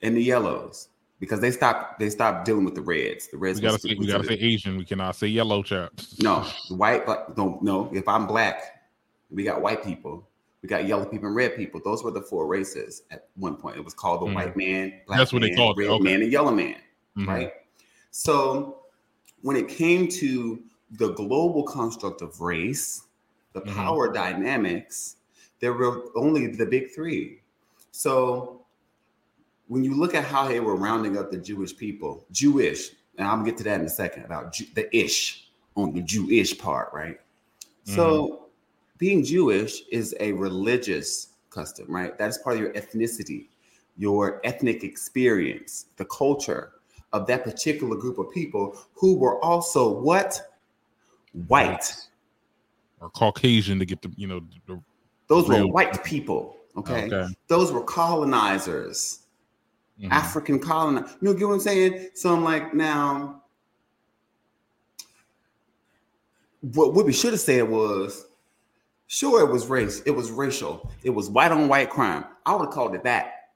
and 0.00 0.16
the 0.16 0.22
yellows 0.22 0.88
because 1.18 1.40
they 1.40 1.50
stopped 1.50 1.98
they 1.98 2.08
stopped 2.08 2.44
dealing 2.44 2.64
with 2.64 2.76
the 2.76 2.80
reds. 2.82 3.26
The 3.26 3.36
reds 3.36 3.60
We 3.60 3.66
gotta 3.66 3.78
say 3.80 3.94
we 3.98 4.06
gotta 4.06 4.24
say 4.24 4.34
Asian. 4.34 4.76
We 4.78 4.84
cannot 4.84 5.16
say 5.16 5.26
yellow 5.26 5.62
chaps. 5.64 6.16
no 6.20 6.46
the 6.68 6.76
white 6.76 7.04
but 7.04 7.36
no 7.36 7.58
no 7.62 7.90
if 7.92 8.06
I'm 8.06 8.26
black, 8.28 8.84
we 9.28 9.42
got 9.42 9.60
white 9.60 9.82
people, 9.82 10.24
we 10.62 10.68
got 10.68 10.86
yellow 10.86 11.04
people 11.04 11.26
and 11.26 11.34
red 11.34 11.56
people. 11.56 11.80
Those 11.84 12.04
were 12.04 12.12
the 12.12 12.22
four 12.22 12.46
races 12.46 13.02
at 13.10 13.26
one 13.34 13.56
point. 13.56 13.76
It 13.76 13.84
was 13.84 13.94
called 13.94 14.20
the 14.22 14.26
Mhm. 14.26 14.34
white 14.34 14.56
man, 14.56 15.00
black 15.06 15.18
That's 15.18 15.32
what 15.32 15.42
they 15.42 15.48
man, 15.48 15.56
called 15.56 15.78
it, 15.80 15.82
red 15.82 15.90
okay. 15.90 16.04
man, 16.04 16.22
and 16.22 16.30
yellow 16.30 16.52
man. 16.52 16.76
Mhm. 17.18 17.26
Right. 17.26 17.52
So 18.12 18.82
when 19.42 19.56
it 19.56 19.66
came 19.68 20.06
to 20.08 20.62
the 20.92 21.08
global 21.14 21.64
construct 21.64 22.22
of 22.22 22.40
race, 22.40 23.02
the 23.52 23.62
Mhm. 23.62 23.74
power 23.74 24.12
dynamics, 24.12 25.16
there 25.64 25.72
were 25.72 26.02
only 26.14 26.46
the 26.46 26.66
big 26.66 26.90
three. 26.90 27.40
So 27.90 28.66
when 29.68 29.82
you 29.82 29.94
look 29.94 30.14
at 30.14 30.22
how 30.22 30.46
they 30.46 30.60
were 30.60 30.76
rounding 30.76 31.16
up 31.16 31.30
the 31.30 31.38
Jewish 31.38 31.74
people, 31.74 32.26
Jewish, 32.30 32.90
and 33.16 33.26
I'm 33.26 33.38
gonna 33.38 33.48
get 33.50 33.56
to 33.58 33.64
that 33.64 33.80
in 33.80 33.86
a 33.86 33.88
second 33.88 34.26
about 34.26 34.52
Jew, 34.52 34.66
the 34.74 34.94
ish 34.94 35.48
on 35.74 35.94
the 35.94 36.02
Jewish 36.02 36.58
part, 36.58 36.90
right? 36.92 37.18
So 37.84 38.04
mm-hmm. 38.04 38.44
being 38.98 39.24
Jewish 39.24 39.80
is 39.90 40.14
a 40.20 40.32
religious 40.32 41.28
custom, 41.48 41.86
right? 41.88 42.18
That 42.18 42.28
is 42.28 42.36
part 42.36 42.56
of 42.56 42.62
your 42.62 42.74
ethnicity, 42.74 43.46
your 43.96 44.42
ethnic 44.44 44.84
experience, 44.84 45.86
the 45.96 46.04
culture 46.04 46.72
of 47.14 47.26
that 47.28 47.42
particular 47.42 47.96
group 47.96 48.18
of 48.18 48.30
people 48.30 48.76
who 48.92 49.16
were 49.16 49.42
also 49.42 49.98
what? 49.98 50.58
White. 51.46 51.90
Or 53.00 53.08
Caucasian 53.08 53.78
to 53.78 53.86
get 53.86 54.02
the 54.02 54.12
you 54.14 54.26
know 54.26 54.40
the, 54.66 54.78
Those 55.28 55.48
were 55.48 55.66
white 55.66 56.04
people. 56.04 56.56
Okay. 56.76 57.06
Okay. 57.06 57.32
Those 57.48 57.72
were 57.72 57.82
colonizers. 57.82 59.20
Mhm. 60.00 60.10
African 60.10 60.58
colonizers. 60.58 61.16
You 61.20 61.28
know, 61.28 61.34
get 61.34 61.46
what 61.46 61.54
I'm 61.54 61.60
saying? 61.60 62.10
So 62.14 62.34
I'm 62.34 62.42
like, 62.42 62.74
now, 62.74 63.42
what 66.72 66.94
what 66.94 67.06
we 67.06 67.12
should 67.12 67.32
have 67.32 67.40
said 67.40 67.68
was, 67.68 68.26
sure, 69.06 69.40
it 69.48 69.52
was 69.52 69.66
race, 69.66 70.00
it 70.06 70.10
was 70.10 70.30
racial, 70.30 70.90
it 71.02 71.10
was 71.10 71.30
white 71.30 71.52
on 71.52 71.68
white 71.68 71.90
crime. 71.90 72.24
I 72.46 72.54
would 72.54 72.66
have 72.66 72.74
called 72.74 72.94
it 72.94 73.04
that. 73.04 73.50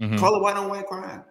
Mhm. 0.00 0.18
Call 0.18 0.36
it 0.36 0.42
white 0.42 0.56
on 0.56 0.68
white 0.68 0.86
crime. 0.86 1.24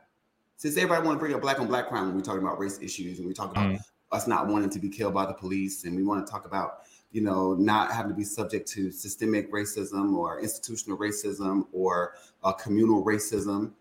Since 0.57 0.77
everybody 0.77 1.05
want 1.05 1.17
to 1.17 1.19
bring 1.19 1.33
up 1.33 1.41
black 1.41 1.59
on 1.59 1.67
black 1.67 1.87
crime 1.87 2.07
when 2.07 2.15
we 2.15 2.21
talking 2.21 2.41
about 2.41 2.59
race 2.59 2.79
issues 2.81 3.19
and 3.19 3.27
we 3.27 3.33
talk 3.33 3.51
about 3.51 3.71
Mhm. 3.73 3.79
us 4.11 4.25
not 4.25 4.47
wanting 4.47 4.69
to 4.69 4.79
be 4.79 4.89
killed 4.89 5.13
by 5.13 5.25
the 5.25 5.33
police 5.33 5.83
and 5.83 5.95
we 5.95 6.03
want 6.03 6.25
to 6.25 6.31
talk 6.31 6.45
about 6.45 6.79
you 7.15 7.21
know 7.21 7.53
not 7.55 7.91
having 7.91 8.11
to 8.11 8.15
be 8.15 8.23
subject 8.23 8.67
to 8.67 8.91
systemic 8.91 9.51
racism 9.51 10.15
or 10.15 10.41
institutional 10.41 10.97
racism 10.97 11.65
or 11.71 12.13
uh, 12.43 12.51
communal 12.51 13.03
racism 13.03 13.71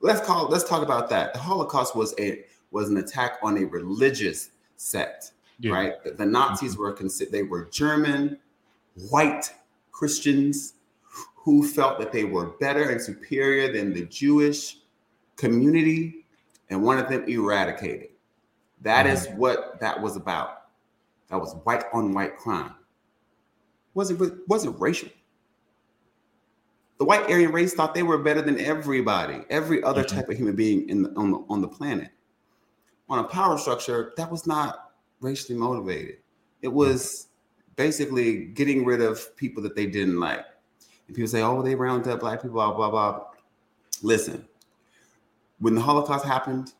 let's 0.00 0.20
call 0.20 0.48
let's 0.48 0.68
talk 0.68 0.82
about 0.82 1.08
that 1.10 1.32
the 1.32 1.38
holocaust 1.38 1.96
was 1.96 2.14
a 2.18 2.44
was 2.70 2.88
an 2.88 2.96
attack 2.98 3.38
on 3.42 3.58
a 3.58 3.64
religious 3.64 4.50
sect 4.76 5.32
Yeah. 5.58 5.72
right 5.72 6.04
the, 6.04 6.12
the 6.12 6.26
nazis 6.26 6.76
were 6.76 6.92
considered 6.92 7.32
they 7.32 7.42
were 7.42 7.64
german 7.70 8.38
white 9.10 9.52
christians 9.90 10.74
who 11.44 11.66
felt 11.66 11.98
that 11.98 12.12
they 12.12 12.24
were 12.24 12.46
better 12.60 12.90
and 12.90 13.00
superior 13.00 13.72
than 13.72 13.92
the 13.92 14.06
Jewish 14.06 14.78
community 15.36 16.24
and 16.70 16.80
wanted 16.82 17.08
them 17.08 17.28
eradicated. 17.28 18.10
That 18.82 19.06
is 19.06 19.26
what 19.30 19.80
that 19.80 20.00
was 20.00 20.14
about. 20.16 20.61
That 21.32 21.40
was 21.40 21.54
white 21.64 21.84
on 21.94 22.12
white 22.12 22.36
crime. 22.36 22.74
Wasn't 23.94 24.46
wasn't 24.48 24.78
racial. 24.78 25.08
The 26.98 27.06
white 27.06 27.22
Aryan 27.22 27.52
race 27.52 27.72
thought 27.72 27.94
they 27.94 28.02
were 28.02 28.18
better 28.18 28.42
than 28.42 28.60
everybody, 28.60 29.40
every 29.48 29.82
other 29.82 30.04
mm-hmm. 30.04 30.14
type 30.14 30.28
of 30.28 30.36
human 30.36 30.54
being 30.54 30.86
in 30.90 31.04
the, 31.04 31.10
on 31.16 31.30
the 31.30 31.44
on 31.48 31.62
the 31.62 31.68
planet. 31.68 32.10
On 33.08 33.18
a 33.18 33.24
power 33.24 33.56
structure, 33.56 34.12
that 34.18 34.30
was 34.30 34.46
not 34.46 34.92
racially 35.20 35.58
motivated. 35.58 36.18
It 36.60 36.68
mm-hmm. 36.68 36.76
was 36.76 37.28
basically 37.76 38.44
getting 38.48 38.84
rid 38.84 39.00
of 39.00 39.34
people 39.36 39.62
that 39.62 39.74
they 39.74 39.86
didn't 39.86 40.20
like. 40.20 40.44
And 41.06 41.16
people 41.16 41.28
say, 41.28 41.40
"Oh, 41.40 41.62
they 41.62 41.74
round 41.74 42.06
up 42.08 42.20
black 42.20 42.42
people," 42.42 42.56
blah 42.56 42.74
blah 42.74 42.90
blah. 42.90 43.24
Listen, 44.02 44.46
when 45.60 45.74
the 45.74 45.80
Holocaust 45.80 46.26
happened, 46.26 46.74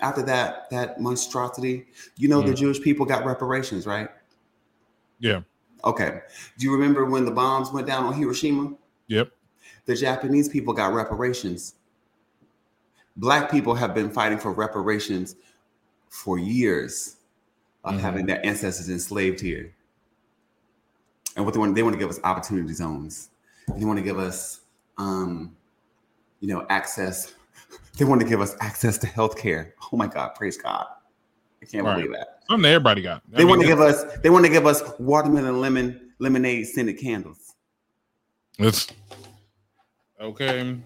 after 0.00 0.22
that 0.22 0.70
that 0.70 1.00
monstrosity, 1.00 1.86
you 2.16 2.28
know 2.28 2.40
the 2.42 2.52
Mhm. 2.52 2.56
Jewish 2.56 2.80
people 2.80 3.04
got 3.06 3.24
reparations, 3.24 3.86
right? 3.86 4.10
Yeah. 5.20 5.42
Okay. 5.84 6.22
Do 6.58 6.66
you 6.66 6.72
remember 6.72 7.04
when 7.04 7.24
the 7.24 7.30
bombs 7.30 7.72
went 7.72 7.86
down 7.86 8.04
on 8.04 8.14
Hiroshima? 8.14 8.74
Yep. 9.08 9.32
The 9.86 9.94
Japanese 9.94 10.48
people 10.48 10.74
got 10.74 10.92
reparations. 10.92 11.74
Black 13.16 13.50
people 13.50 13.74
have 13.74 13.94
been 13.94 14.10
fighting 14.10 14.38
for 14.38 14.52
reparations 14.52 15.36
for 16.08 16.38
years 16.38 17.16
of 17.84 17.94
Mhm. 17.94 18.00
having 18.00 18.26
their 18.26 18.44
ancestors 18.44 18.88
enslaved 18.88 19.40
here. 19.40 19.74
And 21.36 21.44
what 21.44 21.54
they 21.54 21.60
want, 21.60 21.74
they 21.74 21.82
want 21.82 21.94
to 21.94 21.98
give 21.98 22.10
us 22.10 22.18
opportunity 22.24 22.72
zones. 22.74 23.30
They 23.76 23.84
want 23.84 23.98
to 23.98 24.02
give 24.04 24.18
us, 24.18 24.60
um, 24.98 25.56
you 26.40 26.48
know, 26.48 26.66
access. 26.68 27.34
They 27.96 28.04
want 28.04 28.20
to 28.20 28.26
give 28.26 28.40
us 28.40 28.56
access 28.60 28.96
to 28.98 29.06
health 29.06 29.36
care. 29.36 29.74
Oh 29.92 29.96
my 29.96 30.06
God, 30.06 30.34
praise 30.34 30.56
God. 30.56 30.86
I 31.62 31.66
can't 31.66 31.84
Right. 31.84 31.96
believe 31.96 32.12
that. 32.12 32.42
Something 32.48 32.62
that 32.62 32.68
everybody 32.68 33.02
got. 33.02 33.22
I 33.34 33.38
They 33.38 33.44
mean, 33.44 33.48
want 33.48 33.60
to 33.62 33.66
give 33.66 33.80
us, 33.80 34.04
they 34.22 34.30
want 34.30 34.44
to 34.44 34.50
give 34.50 34.66
us 34.66 34.82
watermelon 34.98 35.60
lemon 35.60 36.12
lemonade 36.18 36.66
scented 36.66 36.98
candles. 36.98 37.54
It's 38.58 38.86
okay. 40.20 40.78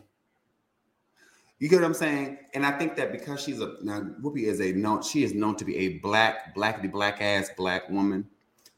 You 1.58 1.68
get 1.68 1.76
what 1.76 1.84
I'm 1.84 1.94
saying? 1.94 2.38
And 2.54 2.66
I 2.66 2.76
think 2.76 2.96
that 2.96 3.12
because 3.12 3.40
she's 3.40 3.60
a 3.60 3.76
now 3.82 4.00
Whoopi 4.20 4.44
is 4.44 4.60
a 4.60 4.72
known 4.72 5.02
she 5.02 5.22
is 5.22 5.32
known 5.34 5.54
to 5.56 5.64
be 5.64 5.76
a 5.76 5.98
black, 5.98 6.54
blackity 6.56 6.90
black 6.90 7.20
ass 7.22 7.50
black 7.56 7.88
woman, 7.88 8.28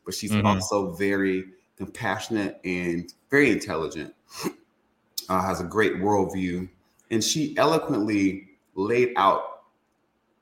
but 0.05 0.13
she's 0.15 0.33
Mhm. 0.33 0.45
also 0.45 0.93
very 0.93 1.45
compassionate 1.77 2.61
and 2.65 3.13
very 3.31 3.51
intelligent. 3.51 4.15
Uh, 5.29 5.41
has 5.41 5.61
a 5.63 5.65
great 5.65 5.95
worldview, 5.95 6.69
and 7.11 7.23
she 7.23 7.57
eloquently 7.57 8.49
laid 8.75 9.13
out 9.17 9.65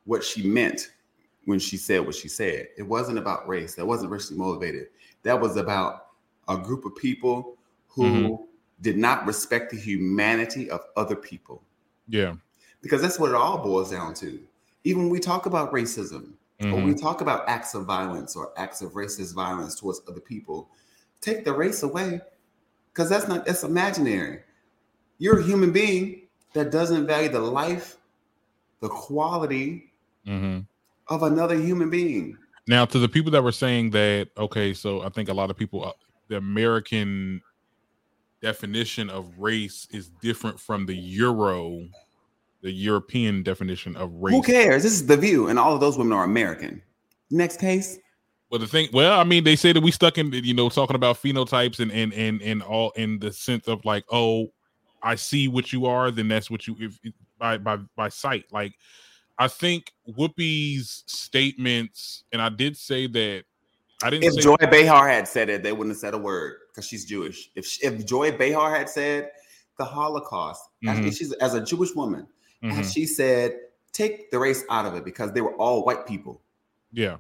what 0.04 0.24
she 0.24 0.46
meant 0.46 0.92
when 1.44 1.58
she 1.58 1.76
said 1.76 2.04
what 2.04 2.14
she 2.14 2.28
said. 2.28 2.68
It 2.76 2.82
wasn't 2.82 3.18
about 3.18 3.48
race. 3.48 3.74
That 3.74 3.86
wasn't 3.86 4.10
racially 4.10 4.38
motivated. 4.38 4.88
That 5.22 5.40
was 5.40 5.56
about 5.56 6.08
a 6.48 6.56
group 6.56 6.84
of 6.84 6.94
people 6.96 7.56
who 7.88 8.02
Mhm. 8.02 8.46
did 8.80 8.96
not 8.96 9.26
respect 9.26 9.70
the 9.70 9.76
humanity 9.76 10.70
of 10.70 10.80
other 10.96 11.14
people 11.16 11.62
Yeah. 12.08 12.34
because 12.80 13.02
that's 13.02 13.18
what 13.18 13.30
it 13.30 13.34
all 13.36 13.58
boils 13.58 13.90
down 13.90 14.14
to. 14.14 14.40
Even 14.84 15.02
when 15.04 15.10
we 15.10 15.20
talk 15.20 15.46
about 15.46 15.72
racism, 15.72 16.32
or 16.60 16.76
we 16.80 16.92
Mhm. 16.92 17.00
talk 17.00 17.20
about 17.20 17.48
acts 17.48 17.74
of 17.74 17.86
violence 17.86 18.36
or 18.36 18.52
acts 18.56 18.82
of 18.82 18.92
racist 18.92 19.34
violence 19.34 19.74
towards 19.74 20.00
other 20.06 20.20
people, 20.20 20.70
take 21.20 21.44
the 21.44 21.52
race 21.52 21.82
away 21.82 22.20
because 22.92 23.08
that's 23.08 23.26
not 23.26 23.44
that's 23.46 23.64
imaginary. 23.64 24.42
You're 25.18 25.40
a 25.40 25.42
human 25.42 25.72
being 25.72 26.21
that 26.54 26.70
doesn't 26.70 27.06
value 27.06 27.28
the 27.28 27.40
life, 27.40 27.96
the 28.80 28.88
quality 28.88 29.92
Mhm. 30.26 30.66
of 31.08 31.22
another 31.22 31.56
human 31.56 31.90
being. 31.90 32.36
Now, 32.68 32.84
to 32.84 32.98
the 32.98 33.08
people 33.08 33.32
that 33.32 33.42
were 33.42 33.52
saying 33.52 33.90
that, 33.90 34.28
okay, 34.38 34.72
so 34.72 35.02
I 35.02 35.08
think 35.08 35.28
a 35.28 35.34
lot 35.34 35.50
of 35.50 35.56
people, 35.56 35.84
uh, 35.84 35.92
the 36.28 36.36
American 36.36 37.42
definition 38.40 39.10
of 39.10 39.38
race 39.38 39.86
is 39.90 40.10
different 40.20 40.60
from 40.60 40.86
the 40.86 40.94
Euro, 40.94 41.88
the 42.60 42.70
European 42.70 43.42
definition 43.42 43.96
of 43.96 44.12
race. 44.14 44.34
Who 44.34 44.42
cares? 44.42 44.82
This 44.82 44.92
is 44.92 45.06
the 45.06 45.16
view, 45.16 45.48
and 45.48 45.58
all 45.58 45.74
of 45.74 45.80
those 45.80 45.98
women 45.98 46.12
are 46.12 46.24
American. 46.24 46.82
Next 47.30 47.58
case. 47.58 47.98
Well, 48.50 48.60
the 48.60 48.66
thing, 48.66 48.88
well, 48.92 49.18
I 49.18 49.24
mean, 49.24 49.44
they 49.44 49.56
say 49.56 49.72
that 49.72 49.80
we 49.80 49.90
stuck 49.90 50.18
in, 50.18 50.30
you 50.32 50.52
know, 50.54 50.68
talking 50.68 50.94
about 50.94 51.22
phenotypes 51.22 51.80
and 51.80 51.90
and 51.90 52.12
and 52.12 52.42
and 52.42 52.62
all 52.62 52.90
in 52.90 53.18
the 53.18 53.32
sense 53.32 53.66
of 53.66 53.84
like, 53.84 54.04
oh, 54.12 54.52
I 55.02 55.16
see 55.16 55.48
what 55.48 55.72
you 55.72 55.86
are, 55.86 56.10
then 56.10 56.28
that's 56.28 56.50
what 56.50 56.66
you 56.66 56.76
if, 56.78 56.98
if- 57.02 57.12
by 57.38 57.58
by 57.58 57.78
by 57.96 58.08
sight. 58.08 58.44
Like, 58.52 58.74
I 59.38 59.48
think 59.48 59.92
Whoopi's 60.08 61.02
statements, 61.06 62.24
and 62.32 62.40
I 62.40 62.48
did 62.50 62.76
say 62.76 63.06
that 63.08 63.44
I 64.02 64.10
didn't 64.10 64.24
If 64.24 64.42
Joy 64.42 64.56
Behar 64.70 65.08
had 65.08 65.26
said 65.28 65.48
it, 65.48 65.62
they 65.62 65.72
wouldn't 65.72 65.90
have 65.90 65.98
said 66.00 66.14
a 66.14 66.18
word 66.18 66.58
because 66.68 66.86
she's 66.86 67.04
Jewish. 67.04 67.50
If 67.54 67.66
she, 67.66 67.84
if 67.86 68.04
Joy 68.06 68.36
Behar 68.36 68.74
had 68.74 68.88
said 68.88 69.30
the 69.78 69.84
Holocaust, 69.84 70.62
as- 70.86 70.98
Mhm. 70.98 71.16
she's 71.16 71.32
as 71.34 71.54
a 71.54 71.60
Jewish 71.64 71.94
woman, 71.94 72.26
Mhm. 72.62 72.72
and 72.78 72.86
she 72.86 73.06
said 73.06 73.58
take 73.92 74.30
the 74.30 74.38
race 74.38 74.64
out 74.70 74.86
of 74.86 74.94
it 74.94 75.04
because 75.04 75.32
they 75.32 75.40
were 75.40 75.54
all 75.56 75.84
white 75.84 76.06
people. 76.06 76.40
yeah, 76.92 77.16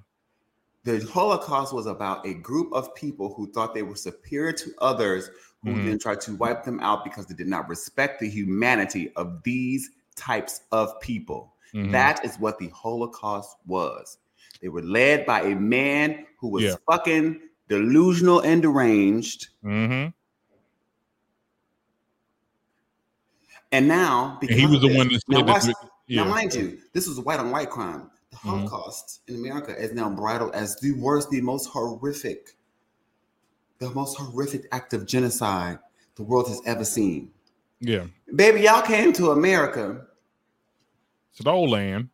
The 0.84 1.00
Holocaust 1.12 1.72
was 1.72 1.86
about 1.86 2.26
a 2.26 2.34
group 2.34 2.72
of 2.72 2.94
people 2.94 3.32
who 3.34 3.50
thought 3.52 3.72
they 3.74 3.82
were 3.82 3.94
superior 3.96 4.52
to 4.52 4.72
others, 4.78 5.30
who 5.64 5.70
Mhm. 5.70 5.86
then 5.86 5.98
tried 5.98 6.20
to 6.22 6.34
wipe 6.36 6.64
them 6.64 6.80
out 6.80 7.04
because 7.04 7.26
they 7.26 7.34
did 7.34 7.46
not 7.46 7.68
respect 7.68 8.20
the 8.20 8.28
humanity 8.28 9.12
of 9.14 9.42
these 9.44 9.90
types 10.16 10.62
of 10.72 11.00
people. 11.00 11.54
Mhm. 11.72 11.92
That 11.92 12.24
is 12.24 12.36
what 12.38 12.58
the 12.58 12.68
Holocaust 12.68 13.56
was. 13.66 14.18
They 14.60 14.68
were 14.68 14.82
led 14.82 15.24
by 15.24 15.42
a 15.42 15.54
man 15.54 16.26
who 16.38 16.48
was 16.48 16.64
Yeah. 16.64 16.74
fucking 16.90 17.40
delusional 17.68 18.40
and 18.40 18.60
deranged. 18.62 19.48
Mhm. 19.64 20.12
And 23.70 23.88
now, 23.88 24.38
And 24.42 24.50
he 24.50 24.66
was 24.66 24.80
the 24.80 24.94
one 24.94 25.08
that 25.08 25.22
now, 25.28 25.44
watch- 25.44 25.64
yeah. 26.06 26.24
now, 26.24 26.30
mind 26.30 26.54
you, 26.54 26.78
this 26.92 27.06
was 27.08 27.16
a 27.18 27.22
white 27.22 27.40
on 27.40 27.50
white 27.50 27.70
crime. 27.70 28.10
The 28.30 28.36
Mhm. 28.36 28.40
Holocaust 28.40 29.22
in 29.28 29.36
America 29.36 29.74
is 29.76 29.92
now 29.92 30.10
bridled 30.10 30.54
as 30.54 30.78
the 30.80 30.92
worst, 30.92 31.30
the 31.30 31.40
most 31.40 31.66
horrific, 31.66 32.56
the 33.82 33.90
most 33.94 34.16
horrific 34.16 34.66
act 34.72 34.94
of 34.94 35.06
genocide 35.06 35.78
the 36.14 36.22
world 36.22 36.48
has 36.48 36.60
ever 36.66 36.84
seen. 36.84 37.30
yeah, 37.80 38.04
Baby, 38.34 38.62
y'all 38.62 38.82
came 38.82 39.12
to 39.14 39.32
America 39.32 40.06
it's 41.32 41.42
the 41.42 41.50
old 41.50 41.70
land. 41.70 42.10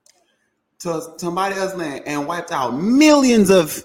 to 0.81 1.03
somebody 1.19 1.57
else's 1.57 1.77
land 1.77 2.05
and 2.07 2.27
wiped 2.27 2.53
out 2.53 2.71
millions 2.71 3.51
of 3.51 3.85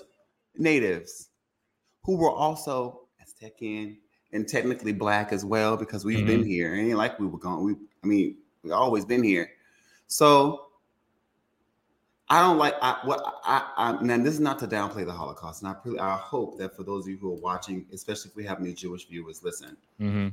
natives 0.56 1.30
who 2.04 2.16
were 2.16 2.32
also 2.32 3.02
Aztecian 3.22 3.98
and 4.32 4.48
technically 4.48 4.94
black 4.94 5.34
as 5.34 5.44
well 5.44 5.76
because 5.76 6.06
we've 6.06 6.26
been 6.26 6.42
mm-hmm. 6.42 6.50
here. 6.50 6.76
It 6.76 6.88
ain't 6.88 6.98
like 6.98 7.20
we 7.20 7.28
were 7.28 7.40
gone. 7.40 7.64
We, 7.64 7.74
I 8.04 8.08
mean, 8.08 8.38
we've 8.64 8.74
always 8.74 9.06
been 9.06 9.24
here. 9.24 9.50
So 10.08 10.68
I 12.34 12.42
don't 12.42 12.58
like 12.58 12.74
I 12.82 12.98
what 13.04 13.42
I, 13.44 13.70
I 13.78 14.02
now 14.02 14.18
this 14.18 14.34
is 14.34 14.40
not 14.40 14.58
to 14.60 14.68
downplay 14.68 15.06
the 15.06 15.12
Holocaust, 15.14 15.62
and 15.62 15.70
I 15.70 15.76
really 15.86 16.00
I 16.00 16.18
hope 16.18 16.58
that 16.58 16.76
for 16.76 16.82
those 16.82 17.06
of 17.06 17.10
you 17.12 17.18
who 17.18 17.30
are 17.32 17.40
watching, 17.40 17.86
especially 17.94 18.32
if 18.32 18.36
we 18.36 18.44
have 18.46 18.60
any 18.60 18.74
Jewish 18.74 19.08
viewers, 19.08 19.44
listen. 19.44 19.78
hmm 20.00 20.30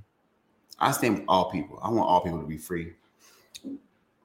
I 0.79 0.93
stand 0.93 1.19
with 1.19 1.25
all 1.29 1.51
people. 1.51 1.79
I 1.83 1.91
want 1.91 2.09
all 2.09 2.23
people 2.23 2.41
to 2.41 2.47
be 2.47 2.57
free. 2.57 2.95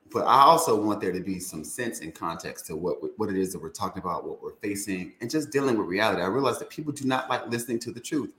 But 0.10 0.22
I 0.22 0.44
also 0.44 0.82
want 0.82 1.02
there 1.02 1.12
to 1.12 1.20
be 1.20 1.38
some 1.38 1.66
sense 1.66 2.00
and 2.00 2.16
context 2.16 2.66
to 2.68 2.78
what 2.78 2.96
what 3.20 3.28
it 3.30 3.36
is 3.36 3.52
that 3.52 3.62
we're 3.62 3.72
talking 3.72 4.02
about, 4.02 4.26
what 4.26 4.42
we're 4.42 4.56
facing, 4.62 5.12
and 5.20 5.30
just 5.30 5.52
dealing 5.52 5.78
with 5.78 5.88
reality. 5.88 6.22
I 6.22 6.28
realize 6.28 6.60
that 6.60 6.70
people 6.70 6.94
do 6.94 7.04
not 7.04 7.30
like 7.30 7.46
listening 7.50 7.80
to 7.80 7.92
the 7.92 8.00
truth. 8.00 8.32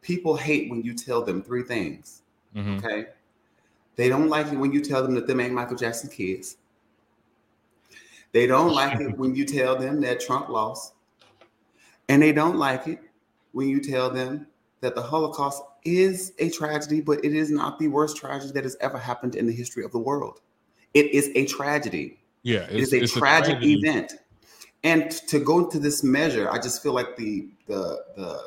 People 0.00 0.34
hate 0.34 0.68
when 0.70 0.82
you 0.82 0.92
tell 0.92 1.22
them 1.22 1.40
three 1.40 1.62
things. 1.62 2.22
hmm 2.52 2.78
Okay. 2.78 3.06
They 3.94 4.08
don't 4.08 4.28
like 4.28 4.48
it 4.48 4.56
when 4.56 4.72
you 4.72 4.80
tell 4.80 5.04
them 5.04 5.14
that 5.14 5.28
them 5.28 5.38
ain't 5.38 5.54
Michael 5.54 5.76
Jackson 5.76 6.10
kids. 6.10 6.56
They 8.32 8.46
don't 8.46 8.72
like 8.72 9.00
it 9.00 9.16
when 9.18 9.34
you 9.34 9.44
tell 9.44 9.76
them 9.78 10.00
that 10.00 10.20
Trump 10.20 10.48
lost. 10.48 10.94
And 12.08 12.22
they 12.22 12.32
don't 12.32 12.56
like 12.56 12.86
it 12.88 13.00
when 13.52 13.68
you 13.68 13.80
tell 13.80 14.10
them 14.10 14.46
that 14.80 14.94
the 14.94 15.02
Holocaust 15.02 15.62
is 15.84 16.32
a 16.38 16.50
tragedy, 16.50 17.00
but 17.00 17.24
it 17.24 17.34
is 17.34 17.50
not 17.50 17.78
the 17.78 17.88
worst 17.88 18.16
tragedy 18.16 18.52
that 18.52 18.64
has 18.64 18.76
ever 18.80 18.98
happened 18.98 19.36
in 19.36 19.46
the 19.46 19.52
history 19.52 19.84
of 19.84 19.92
the 19.92 19.98
world. 19.98 20.40
It 20.94 21.12
is 21.12 21.30
a 21.34 21.46
tragedy. 21.46 22.18
Yeah, 22.42 22.66
It 22.70 22.80
is 22.80 22.92
a 22.92 23.06
tragic 23.06 23.62
event. 23.62 24.14
And 24.84 25.10
to 25.28 25.38
go 25.38 25.60
into 25.60 25.78
this 25.78 26.02
measure, 26.02 26.50
I 26.50 26.58
just 26.58 26.82
feel 26.82 26.92
like 26.92 27.16
the 27.16 27.48
the 27.66 28.04
the 28.16 28.40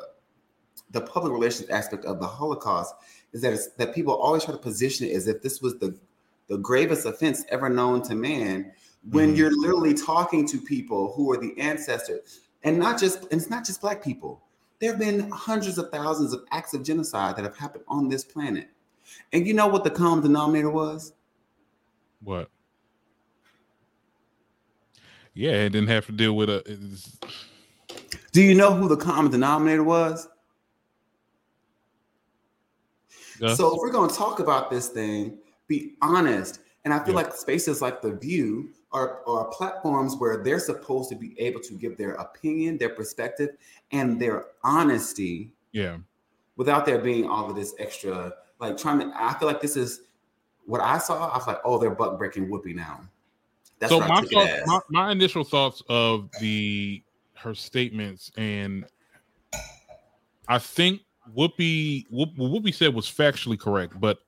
the 0.90 1.00
public 1.00 1.32
relations 1.32 1.68
aspect 1.70 2.04
of 2.04 2.20
the 2.20 2.26
Holocaust 2.26 2.94
is 3.32 3.40
that 3.42 3.52
it's, 3.52 3.68
that 3.72 3.94
people 3.94 4.14
always 4.14 4.44
try 4.44 4.52
to 4.52 4.58
position 4.58 5.06
it 5.06 5.12
as 5.12 5.26
if 5.26 5.42
this 5.42 5.62
was 5.62 5.78
the 5.78 5.98
the 6.48 6.58
gravest 6.58 7.06
offense 7.06 7.44
ever 7.48 7.68
known 7.68 8.02
to 8.02 8.14
man. 8.14 8.72
When 9.10 9.32
Mhm. 9.32 9.36
you're 9.36 9.56
literally 9.56 9.94
talking 9.94 10.46
to 10.48 10.58
people 10.58 11.12
who 11.12 11.30
are 11.30 11.36
the 11.36 11.56
ancestors, 11.60 12.40
and 12.64 12.78
not 12.78 12.98
just 12.98 13.22
and 13.30 13.40
it's 13.40 13.50
not 13.50 13.64
just 13.64 13.80
black 13.80 14.02
people. 14.02 14.42
There 14.80 14.90
have 14.90 14.98
been 14.98 15.30
hundreds 15.30 15.78
of 15.78 15.90
thousands 15.90 16.32
of 16.32 16.44
acts 16.50 16.74
of 16.74 16.82
genocide 16.82 17.36
that 17.36 17.44
have 17.44 17.56
happened 17.56 17.84
on 17.88 18.08
this 18.08 18.24
planet. 18.24 18.68
And 19.32 19.46
you 19.46 19.54
know 19.54 19.68
what 19.68 19.84
the 19.84 19.90
common 19.90 20.22
denominator 20.22 20.70
was? 20.70 21.12
What? 22.22 22.50
Yeah, 25.34 25.52
it 25.52 25.70
didn't 25.70 25.88
have 25.88 26.06
to 26.06 26.12
deal 26.12 26.34
with 26.34 26.50
a. 26.50 26.62
Do 28.32 28.42
you 28.42 28.54
know 28.54 28.74
who 28.74 28.88
the 28.88 28.96
common 28.96 29.30
denominator 29.30 29.84
was? 29.84 30.28
So 33.54 33.74
if 33.74 33.80
we're 33.80 33.92
going 33.92 34.10
to 34.10 34.16
talk 34.16 34.40
about 34.40 34.70
this 34.70 34.88
thing, 34.88 35.38
be 35.68 35.94
honest. 36.02 36.60
And 36.84 36.92
I 36.94 36.98
feel 37.04 37.14
Yeah. 37.14 37.22
like 37.22 37.34
spaces 37.34 37.82
like 37.82 38.00
The 38.00 38.12
View 38.12 38.72
are, 38.92 39.20
are 39.26 39.46
platforms 39.46 40.16
where 40.16 40.42
they're 40.42 40.58
supposed 40.58 41.10
to 41.10 41.16
be 41.16 41.38
able 41.40 41.60
to 41.60 41.74
give 41.74 41.96
their 41.96 42.12
opinion, 42.14 42.78
their 42.78 42.90
perspective, 42.90 43.50
and 43.92 44.20
their 44.20 44.46
honesty 44.62 45.52
yeah, 45.72 45.98
without 46.56 46.86
there 46.86 46.98
being 46.98 47.28
all 47.28 47.50
of 47.50 47.56
this 47.56 47.74
extra, 47.78 48.32
like 48.60 48.76
trying 48.76 49.00
to. 49.00 49.12
I 49.14 49.34
feel 49.38 49.48
like 49.48 49.60
this 49.60 49.76
is 49.76 50.02
what 50.64 50.80
I 50.80 50.98
saw. 50.98 51.28
I 51.28 51.36
was 51.36 51.46
like, 51.46 51.58
oh, 51.64 51.78
they're 51.78 51.90
butt 51.90 52.18
breaking 52.18 52.48
Whoopi 52.48 52.74
now. 52.74 53.00
That's 53.78 53.92
so 53.92 53.98
what 53.98 54.08
my 54.08 54.16
I 54.16 54.20
took 54.22 54.32
it 54.32 54.64
thoughts, 54.64 54.84
my, 54.90 55.04
my 55.04 55.12
initial 55.12 55.44
thoughts 55.44 55.82
of 55.88 56.30
the 56.40 57.02
her 57.34 57.54
statements, 57.54 58.30
and 58.38 58.86
I 60.48 60.58
think 60.58 61.02
Whoopi 61.36 62.04
what 62.10 62.34
Whoopi 62.36 62.74
said 62.74 62.94
was 62.94 63.06
factually 63.06 63.58
correct, 63.58 64.00
but 64.00 64.18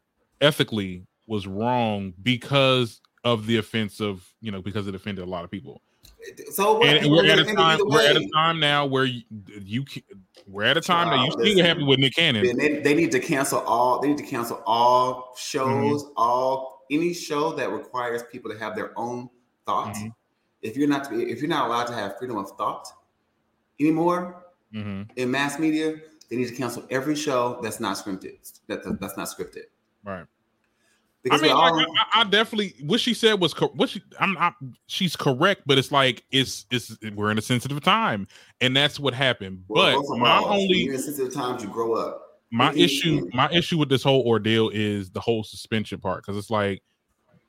ethically 0.41 1.07
was 1.27 1.47
wrong 1.47 2.13
because 2.23 3.01
of 3.25 3.47
the 3.47 3.57
offense 3.59 4.01
of 4.01 4.27
you 4.41 4.51
know 4.53 4.63
because 4.63 4.87
it 4.87 4.95
offended 4.95 5.25
a 5.25 5.31
lot 5.31 5.45
of 5.45 5.51
people. 5.51 5.81
so 6.51 6.79
what? 6.79 6.87
And 6.89 7.11
we're 7.11 7.27
at 7.31 7.39
a 7.39 7.45
time 7.55 7.81
we're 7.85 8.09
at 8.09 8.17
a 8.17 8.29
time 8.35 8.59
now 8.61 8.87
where 8.87 9.05
you, 9.05 9.23
you 9.63 9.85
we're 10.47 10.65
at 10.65 10.77
a 10.77 10.81
time 10.81 11.09
that 11.09 11.17
you 11.17 11.25
Wow, 11.25 11.31
still 11.31 11.45
listen. 11.45 11.65
happy 11.65 11.83
with 11.85 11.99
Nick 11.99 12.15
Cannon. 12.15 12.57
They, 12.57 12.81
they 12.81 12.95
need 12.95 13.11
to 13.13 13.21
cancel 13.21 13.61
all. 13.61 14.01
They 14.01 14.09
need 14.09 14.19
to 14.19 14.25
cancel 14.25 14.63
all 14.67 15.35
shows, 15.37 16.03
Mm-hmm. 16.05 16.13
all 16.17 16.85
any 16.91 17.13
show 17.13 17.53
that 17.53 17.71
requires 17.71 18.23
people 18.33 18.51
to 18.51 18.59
have 18.59 18.75
their 18.75 18.99
own 18.99 19.29
thought. 19.67 19.95
Mhm. 19.95 20.13
If 20.63 20.77
you're 20.77 20.89
not 20.89 21.05
to 21.05 21.11
be, 21.11 21.31
if 21.31 21.41
you're 21.41 21.49
not 21.49 21.67
allowed 21.67 21.87
to 21.89 21.93
have 21.95 22.19
freedom 22.19 22.37
of 22.39 22.51
thought 22.57 22.89
anymore 23.81 24.45
hmm 24.73 25.03
in 25.17 25.31
mass 25.31 25.59
media, 25.59 25.97
they 26.31 26.37
need 26.37 26.49
to 26.49 26.55
cancel 26.55 26.85
every 26.91 27.15
show 27.17 27.59
that's 27.63 27.81
not 27.81 27.97
scripted. 27.97 28.37
That- 28.67 28.83
that's 29.01 29.17
not 29.17 29.29
scripted. 29.29 29.65
Right. 30.05 30.27
Because 31.23 31.41
I 31.43 31.47
mean, 31.47 31.53
all, 31.53 31.77
like, 31.77 31.87
I, 32.13 32.21
I 32.21 32.25
definitely 32.25 32.75
what 32.87 33.01
she 33.01 33.13
said 33.13 33.41
was 33.41 33.53
co- 33.53 33.73
what 33.75 33.89
she. 33.91 34.03
I'm 34.21 34.35
not. 34.35 34.55
She's 34.87 35.17
correct, 35.17 35.63
but 35.67 35.77
it's 35.77 35.91
like 35.91 36.25
it's 36.31 36.65
it's 36.71 36.97
we're 37.15 37.31
in 37.31 37.39
a 37.39 37.43
sensitive 37.43 37.83
time, 37.83 38.29
and 38.61 38.77
that's 38.77 39.01
what 39.01 39.15
happened. 39.15 39.65
well, 39.69 40.03
but 40.09 40.19
my 40.19 40.39
us, 40.39 40.45
only 40.47 40.79
you're 40.79 40.95
in 40.95 41.01
sensitive 41.01 41.35
times, 41.35 41.63
you 41.63 41.69
grow 41.69 41.95
up. 41.95 42.39
my 42.51 42.73
issue 42.75 43.29
my 43.35 43.51
issue 43.51 43.77
with 43.77 43.89
this 43.89 44.03
whole 44.03 44.23
ordeal 44.27 44.71
is 44.73 45.11
the 45.11 45.21
whole 45.21 45.43
suspension 45.45 45.99
part 45.99 46.25
because 46.25 46.37
it's 46.37 46.51
like 46.51 46.83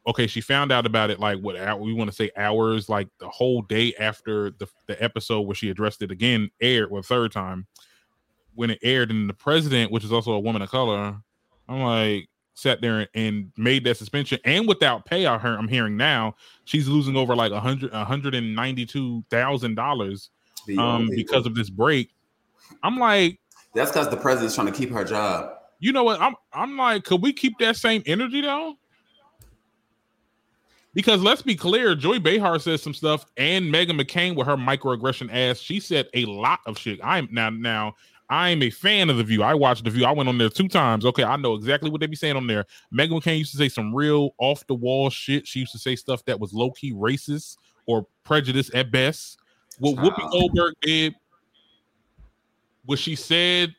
okay 0.08 0.28
she 0.28 0.42
found 0.42 0.72
out 0.72 0.86
about 0.86 1.10
it 1.10 1.20
like 1.20 1.40
what 1.40 1.80
we 1.80 1.94
want 1.94 2.10
to 2.10 2.16
say 2.16 2.30
hours 2.36 2.90
like 2.90 3.08
the 3.20 3.30
whole 3.30 3.62
day 3.62 3.94
after 4.00 4.50
the, 4.52 4.68
the 4.88 5.02
episode 5.02 5.42
where 5.42 5.56
she 5.56 5.70
addressed 5.70 6.02
it 6.02 6.12
again 6.12 6.50
aired 6.60 6.90
well 6.92 7.02
third 7.02 7.32
time 7.32 7.66
when 8.56 8.70
it 8.70 8.80
aired 8.82 9.10
and 9.10 9.30
the 9.30 9.34
president 9.34 9.90
which 9.92 10.04
is 10.04 10.12
also 10.12 10.34
a 10.34 10.40
woman 10.40 10.62
of 10.62 10.70
color 10.70 11.16
i'm 11.70 11.82
like 11.82 12.28
sat 12.60 12.82
there 12.82 13.08
and, 13.14 13.52
made 13.58 13.84
that 13.84 13.98
suspension 13.98 14.40
and 14.46 14.68
without 14.68 15.06
pay 15.06 15.26
i 15.26 15.38
heard 15.38 15.58
i'm 15.58 15.68
hearing 15.68 15.98
now 15.98 16.36
she's 16.66 16.88
losing 16.88 17.16
over 17.16 17.36
like 17.36 17.52
a 17.52 17.60
hundred 17.60 17.92
a 17.94 18.06
hundred 18.06 18.36
and 18.36 18.56
ninety 18.56 18.86
two 18.86 19.24
thousand 19.30 19.76
dollars 19.76 20.30
um 20.78 21.10
because 21.16 21.46
of 21.46 21.56
this 21.56 21.70
break 21.70 22.14
i'm 22.84 22.98
like 22.98 23.40
that's 23.74 23.92
because 23.92 24.10
the 24.10 24.18
president's 24.18 24.56
trying 24.56 24.68
to 24.68 24.74
keep 24.74 24.92
her 24.92 25.04
job. 25.04 25.54
you 25.80 25.92
know 25.92 26.04
what? 26.04 26.20
I'm 26.22 26.36
I'm 26.54 26.78
like, 26.78 27.04
could 27.04 27.22
we 27.22 27.34
keep 27.34 27.58
that 27.60 27.76
same 27.76 28.04
energy 28.06 28.42
though? 28.42 28.76
Because 30.94 31.22
let's 31.22 31.44
be 31.44 31.56
clear, 31.56 31.94
Joy 31.94 32.20
Behar 32.20 32.58
says 32.58 32.82
some 32.82 32.96
stuff, 32.96 33.26
and 33.38 33.66
Meghan 33.66 33.92
McCain 33.92 34.36
with 34.36 34.48
her 34.48 34.58
microaggression 34.58 35.30
ass, 35.32 35.60
she 35.60 35.80
said 35.80 36.08
a 36.16 36.26
lot 36.26 36.60
of 36.66 36.80
shit. 36.80 37.00
I'm 37.04 37.30
now 37.32 37.52
now 37.52 37.96
I 38.30 38.50
am 38.50 38.62
a 38.62 38.70
fan 38.70 39.10
of 39.10 39.18
the 39.18 39.24
view. 39.24 39.42
I 39.42 39.56
watched 39.56 39.84
the 39.84 39.90
view. 39.90 40.06
I 40.06 40.12
went 40.12 40.30
on 40.30 40.38
there 40.38 40.50
two 40.50 40.68
times. 40.68 41.06
Okay, 41.06 41.24
I 41.24 41.36
know 41.36 41.56
exactly 41.56 41.90
what 41.90 42.00
they 42.00 42.08
be 42.08 42.16
saying 42.16 42.36
on 42.36 42.46
there. 42.46 42.66
Meghan 42.94 43.22
McCain 43.22 43.40
used 43.40 43.52
to 43.52 43.58
say 43.58 43.70
some 43.70 43.94
real 43.94 44.36
off 44.38 44.66
the 44.68 44.76
wall 44.76 45.10
shit. 45.10 45.48
She 45.48 45.60
used 45.60 45.72
to 45.72 45.80
say 45.80 45.96
stuff 45.96 46.24
that 46.26 46.40
was 46.40 46.54
low 46.54 46.72
key 46.72 46.94
racist 46.94 47.58
or 47.88 48.06
prejudice 48.24 48.70
at 48.76 48.92
best. 48.92 49.40
What 49.80 49.96
Whoopi 49.96 50.30
Goldberg 50.30 50.76
did, 50.82 51.16
what 52.86 53.00
she 53.00 53.16
said 53.16 53.74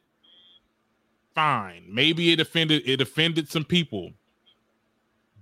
fine. 1.35 1.85
Maybe 1.89 2.33
it 2.33 2.41
offended 2.41 2.83
it 2.87 3.01
offended 3.01 3.49
some 3.49 3.65
people. 3.65 4.13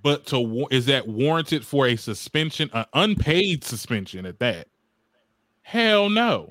But 0.03 0.27
to 0.27 0.66
is 0.71 0.87
that 0.87 1.09
warranted 1.09 1.64
for 1.64 1.87
a 1.87 1.97
suspension, 1.97 2.71
an 2.73 2.85
unpaid 2.94 3.64
suspension 3.64 4.27
at 4.27 4.38
that? 4.38 4.68
Hell 5.62 6.09
no. 6.09 6.51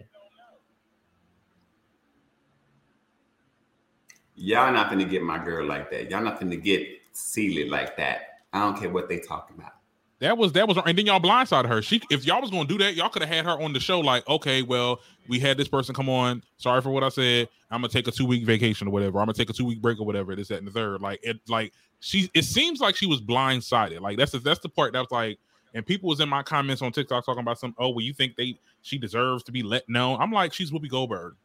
Y'all 4.37 4.71
not 4.71 4.89
gonna 4.89 5.05
get 5.05 5.23
my 5.23 5.43
girl 5.43 5.65
like 5.65 5.89
that. 5.91 6.09
Y'all 6.09 6.23
not 6.23 6.39
gonna 6.39 6.55
get 6.55 6.87
Celie 7.11 7.67
like 7.67 7.97
that. 7.97 8.41
I 8.53 8.59
don't 8.59 8.79
care 8.79 8.89
what 8.89 9.09
they 9.09 9.19
talking 9.19 9.57
about. 9.57 9.73
That 10.19 10.37
was 10.37 10.51
that 10.53 10.67
was 10.67 10.77
and 10.77 10.97
then 10.97 11.05
y'all 11.05 11.19
blindsided 11.19 11.67
her. 11.67 11.81
She 11.81 12.01
if 12.09 12.25
y'all 12.25 12.41
was 12.41 12.49
gonna 12.49 12.67
do 12.67 12.77
that, 12.79 12.95
y'all 12.95 13.09
could 13.09 13.23
have 13.23 13.33
had 13.33 13.45
her 13.45 13.61
on 13.61 13.73
the 13.73 13.79
show 13.79 13.99
like, 13.99 14.27
okay, 14.27 14.61
well, 14.61 14.99
we 15.27 15.39
had 15.39 15.57
this 15.57 15.67
person 15.67 15.93
come 15.93 16.09
on. 16.09 16.43
Sorry 16.57 16.81
for 16.81 16.91
what 16.91 17.03
I 17.03 17.09
said. 17.09 17.49
I'm 17.69 17.81
gonna 17.81 17.89
take 17.89 18.07
a 18.07 18.11
two 18.11 18.25
week 18.25 18.45
vacation 18.45 18.87
or 18.87 18.91
whatever. 18.91 19.19
I'm 19.19 19.25
gonna 19.25 19.33
take 19.33 19.49
a 19.49 19.53
two 19.53 19.65
week 19.65 19.81
break 19.81 19.99
or 19.99 20.05
whatever. 20.05 20.35
This, 20.35 20.47
that, 20.47 20.59
and 20.59 20.67
the 20.67 20.71
third. 20.71 21.01
Like 21.01 21.19
it 21.23 21.39
like 21.47 21.73
she 21.99 22.29
it 22.33 22.45
seems 22.45 22.79
like 22.79 22.95
she 22.95 23.05
was 23.05 23.21
blindsided. 23.21 24.01
Like 24.01 24.17
that's 24.17 24.31
the, 24.31 24.39
that's 24.39 24.59
the 24.59 24.69
part 24.69 24.93
that 24.93 24.99
was 24.99 25.11
like, 25.11 25.39
and 25.73 25.85
people 25.85 26.09
was 26.09 26.19
in 26.19 26.29
my 26.29 26.43
comments 26.43 26.81
on 26.81 26.91
TikTok 26.91 27.25
talking 27.25 27.41
about 27.41 27.59
some, 27.59 27.75
oh, 27.77 27.89
well, 27.89 28.01
you 28.01 28.13
think 28.13 28.35
they 28.35 28.57
she 28.81 28.97
deserves 28.97 29.43
to 29.43 29.51
be 29.51 29.61
let 29.61 29.87
know. 29.87 30.15
I'm 30.17 30.31
like, 30.31 30.53
she's 30.53 30.71
Whoopi 30.71 30.89
Goldberg. 30.89 31.35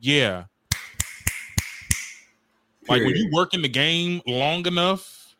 Yeah. 0.00 0.44
Like 2.88 3.02
when 3.02 3.14
you 3.16 3.30
work 3.32 3.54
in 3.54 3.62
the 3.62 3.68
game 3.68 4.20
long 4.26 4.66
enough, 4.66 5.34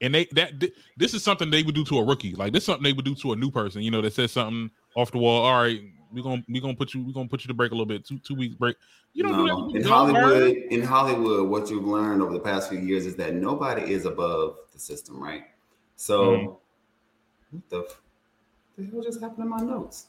and 0.00 0.14
they 0.14 0.26
that 0.32 0.58
th- 0.60 0.72
this 0.96 1.12
is 1.14 1.22
something 1.22 1.50
they 1.50 1.62
would 1.62 1.74
do 1.74 1.84
to 1.84 1.98
a 1.98 2.04
rookie. 2.04 2.34
Like 2.34 2.52
this 2.52 2.62
is 2.62 2.66
something 2.66 2.82
they 2.84 2.92
would 2.92 3.04
do 3.04 3.14
to 3.16 3.32
a 3.32 3.36
new 3.36 3.50
person. 3.50 3.82
You 3.82 3.90
know, 3.90 4.00
that 4.00 4.12
says 4.14 4.32
something 4.32 4.70
off 4.96 5.10
the 5.12 5.18
wall. 5.18 5.44
All 5.44 5.62
right, 5.62 5.80
we're 6.12 6.22
gonna 6.22 6.42
we're 6.48 6.62
gonna 6.62 6.74
put 6.74 6.94
you 6.94 7.04
we're 7.04 7.12
gonna 7.12 7.28
put 7.28 7.44
you 7.44 7.48
to 7.48 7.54
break 7.54 7.72
a 7.72 7.74
little 7.74 7.86
bit. 7.86 8.06
Two 8.06 8.18
two 8.18 8.34
weeks 8.34 8.54
break. 8.54 8.76
You 9.12 9.24
don't 9.24 9.36
do 9.36 9.44
that. 9.72 9.80
In 9.80 9.84
Hollywood, 9.86 10.22
Goldberg. 10.22 10.56
in 10.72 10.82
Hollywood, 10.82 11.48
what 11.48 11.68
you've 11.68 11.84
learned 11.84 12.22
over 12.22 12.32
the 12.32 12.40
past 12.40 12.70
few 12.70 12.78
years 12.78 13.06
is 13.06 13.16
that 13.16 13.34
nobody 13.34 13.92
is 13.92 14.04
above 14.06 14.56
the 14.72 14.78
system, 14.78 15.20
right? 15.20 15.44
So, 15.96 16.20
Mhm. 16.22 16.56
what 17.50 17.68
the, 17.68 17.78
f- 17.80 18.00
the 18.78 18.86
hell 18.86 19.02
just 19.02 19.20
happened 19.20 19.44
to 19.44 19.48
my 19.48 19.60
notes? 19.60 20.06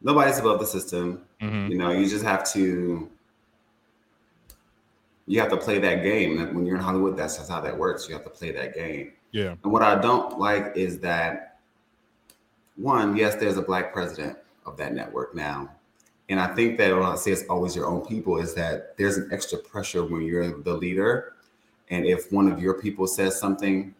Nobody's 0.00 0.38
above 0.38 0.60
the 0.60 0.66
system. 0.66 1.22
Mhm. 1.42 1.70
You 1.70 1.76
know, 1.76 1.90
you 1.90 2.08
just 2.08 2.24
have 2.24 2.50
to. 2.52 3.10
You 5.26 5.40
have 5.40 5.50
to 5.50 5.56
play 5.56 5.78
that 5.78 6.02
game. 6.02 6.54
When 6.54 6.64
you're 6.64 6.76
in 6.76 6.82
Hollywood, 6.82 7.16
that's 7.16 7.36
just 7.36 7.50
how 7.50 7.60
that 7.60 7.76
works. 7.76 8.08
You 8.08 8.14
have 8.14 8.24
to 8.24 8.30
play 8.30 8.52
that 8.52 8.74
game. 8.74 9.12
Yeah. 9.32 9.54
And 9.62 9.72
what 9.72 9.82
I 9.82 10.00
don't 10.00 10.38
like 10.38 10.72
is 10.76 11.00
that 11.00 11.58
one, 12.76 13.16
yes, 13.16 13.34
there's 13.36 13.56
a 13.56 13.62
black 13.62 13.92
president 13.92 14.38
of 14.64 14.76
that 14.76 14.94
network 14.94 15.34
now. 15.34 15.70
And 16.28 16.40
I 16.40 16.54
think 16.54 16.78
that 16.78 16.92
when 16.92 17.04
I 17.04 17.16
say 17.16 17.32
it's 17.32 17.44
always 17.48 17.74
your 17.74 17.86
own 17.86 18.04
people, 18.04 18.38
is 18.38 18.54
that 18.54 18.96
there's 18.96 19.16
an 19.16 19.28
extra 19.32 19.58
pressure 19.58 20.04
when 20.04 20.22
you're 20.22 20.60
the 20.62 20.74
leader. 20.74 21.34
And 21.90 22.04
if 22.04 22.32
one 22.32 22.50
of 22.50 22.60
your 22.60 22.74
people 22.74 23.06
says 23.06 23.38
something 23.38 23.94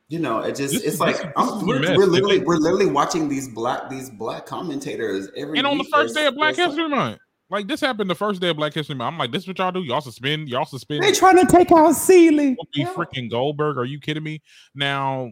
you 0.08 0.20
know, 0.20 0.40
it 0.40 0.56
just 0.56 0.74
This 0.74 0.84
it's 0.84 0.94
is- 0.96 1.00
like 1.00 1.18
this 1.18 1.26
I'm- 1.38 1.60
this 1.60 1.64
we're, 1.64 1.98
we're 1.98 2.06
literally 2.06 2.40
we're 2.40 2.58
literally 2.58 2.88
watching 2.88 3.30
these 3.30 3.48
black 3.48 3.90
these 3.90 4.10
black 4.10 4.46
commentators 4.46 5.30
every 5.38 5.58
And 5.58 5.68
on 5.68 5.78
the 5.78 5.84
first 5.86 6.16
day 6.16 6.28
of 6.28 6.36
Black 6.36 6.56
there's 6.56 6.70
History 6.70 6.90
Month, 6.90 7.20
like 7.50 7.68
this 7.68 7.80
happened 7.80 8.10
the 8.10 8.16
first 8.16 8.42
day 8.42 8.50
of 8.50 8.58
Black 8.58 8.74
History 8.74 8.96
Month. 8.96 9.14
I'm 9.14 9.18
like, 9.18 9.32
this 9.32 9.44
is 9.44 9.48
what 9.48 9.58
y'all 9.60 9.72
do? 9.72 9.84
Y'all 9.84 10.02
suspend, 10.02 10.50
y'all 10.50 10.66
suspend. 10.66 11.04
They 11.04 11.14
trying 11.14 11.38
to 11.38 11.46
take 11.46 11.72
out 11.72 11.94
Celie. 11.94 12.58
Be 12.74 12.84
freaking 12.86 13.30
Goldberg? 13.30 13.78
Are 13.78 13.86
you 13.86 14.00
kidding 14.00 14.24
me? 14.24 14.42
Now, 14.76 15.32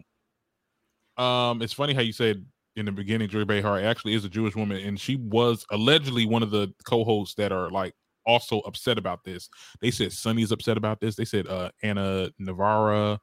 um, 1.20 1.62
it's 1.62 1.72
funny 1.72 1.94
how 1.94 2.00
you 2.00 2.12
said 2.12 2.44
in 2.76 2.86
the 2.86 2.92
beginning, 2.92 3.28
Joy 3.28 3.44
Behar 3.44 3.80
actually 3.80 4.14
is 4.14 4.24
a 4.24 4.28
Jewish 4.28 4.54
woman, 4.56 4.78
and 4.78 4.98
she 4.98 5.16
was 5.16 5.66
allegedly 5.70 6.24
one 6.26 6.42
of 6.42 6.50
the 6.50 6.72
co-hosts 6.84 7.34
that 7.34 7.52
are 7.52 7.68
like 7.70 7.94
also 8.26 8.60
upset 8.60 8.96
about 8.98 9.24
this. 9.24 9.48
They 9.80 9.90
said 9.90 10.12
Sonny's 10.12 10.52
upset 10.52 10.76
about 10.76 11.00
this. 11.00 11.16
They 11.16 11.24
said 11.24 11.48
uh 11.48 11.70
Ana 11.82 12.30
Navarro, 12.38 13.18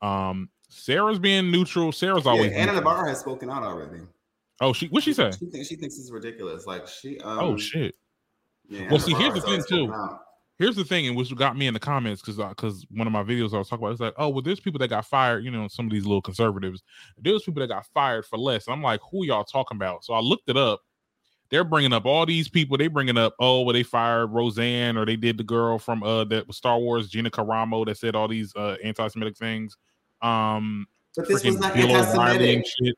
um, 0.00 0.48
Sarah's 0.68 1.18
being 1.18 1.50
neutral. 1.50 1.92
Sarah's 1.92 2.24
Yeah, 2.24 2.30
always 2.30 2.52
Anna 2.52 2.72
neutral. 2.72 2.76
Navarro 2.76 3.08
has 3.08 3.20
spoken 3.20 3.50
out 3.50 3.62
already. 3.62 4.02
Oh, 4.60 4.72
she 4.72 4.86
what 4.88 5.02
she 5.02 5.12
say? 5.12 5.30
She 5.38 5.46
thinks 5.46 5.68
she 5.68 5.76
thinks 5.76 5.98
it's 5.98 6.10
ridiculous. 6.10 6.66
Like 6.66 6.86
she. 6.86 7.18
Um, 7.20 7.38
oh 7.40 7.56
shit. 7.56 7.94
Yeah, 8.68 8.82
Well, 8.82 8.90
Anna 8.90 9.00
see, 9.00 9.14
here's 9.14 9.34
the 9.34 9.40
thing 9.40 9.62
too. 9.68 9.92
out. 9.92 10.20
Here's 10.58 10.76
the 10.76 10.84
thing, 10.84 11.06
and 11.06 11.16
which 11.16 11.34
got 11.34 11.56
me 11.56 11.66
in 11.66 11.74
the 11.74 11.80
comments 11.80 12.20
because 12.22 12.36
because 12.36 12.86
one 12.90 13.06
of 13.06 13.12
my 13.12 13.22
videos 13.24 13.52
I 13.54 13.58
was 13.58 13.68
talking 13.68 13.84
about, 13.84 13.92
it's 13.92 14.00
like, 14.00 14.14
oh, 14.16 14.28
well, 14.28 14.42
there's 14.42 14.60
people 14.60 14.78
that 14.80 14.88
got 14.88 15.06
fired. 15.06 15.44
You 15.44 15.50
know, 15.50 15.66
some 15.68 15.86
of 15.86 15.92
these 15.92 16.04
little 16.04 16.22
conservatives. 16.22 16.82
There's 17.18 17.42
people 17.42 17.60
that 17.60 17.68
got 17.68 17.86
fired 17.86 18.26
for 18.26 18.38
less. 18.38 18.68
I'm 18.68 18.82
like, 18.82 19.00
who 19.10 19.24
y'all 19.24 19.44
talking 19.44 19.76
about? 19.76 20.04
So 20.04 20.14
I 20.14 20.20
looked 20.20 20.48
it 20.48 20.56
up. 20.56 20.82
They're 21.50 21.64
bringing 21.64 21.92
up 21.92 22.06
all 22.06 22.24
these 22.24 22.48
people. 22.48 22.78
They 22.78 22.86
bringing 22.88 23.18
up, 23.18 23.34
oh, 23.38 23.60
well, 23.62 23.72
they 23.74 23.82
fired 23.82 24.28
Roseanne, 24.28 24.96
or 24.96 25.04
they 25.04 25.16
did 25.16 25.36
the 25.36 25.44
girl 25.44 25.78
from 25.78 26.02
uh 26.02 26.24
that 26.24 26.46
was 26.46 26.56
Star 26.56 26.78
Wars, 26.78 27.08
Gina 27.10 27.30
Carano, 27.30 27.84
that 27.86 27.98
said 27.98 28.14
all 28.14 28.28
these 28.28 28.54
uh 28.54 28.76
anti-Semitic 28.84 29.36
things. 29.36 29.76
Um, 30.22 30.86
But 31.16 31.28
this 31.28 31.44
was 31.44 31.58
not 31.58 31.74
and 31.76 31.90
anti-Semitic. 31.90 32.64
shit. 32.66 32.94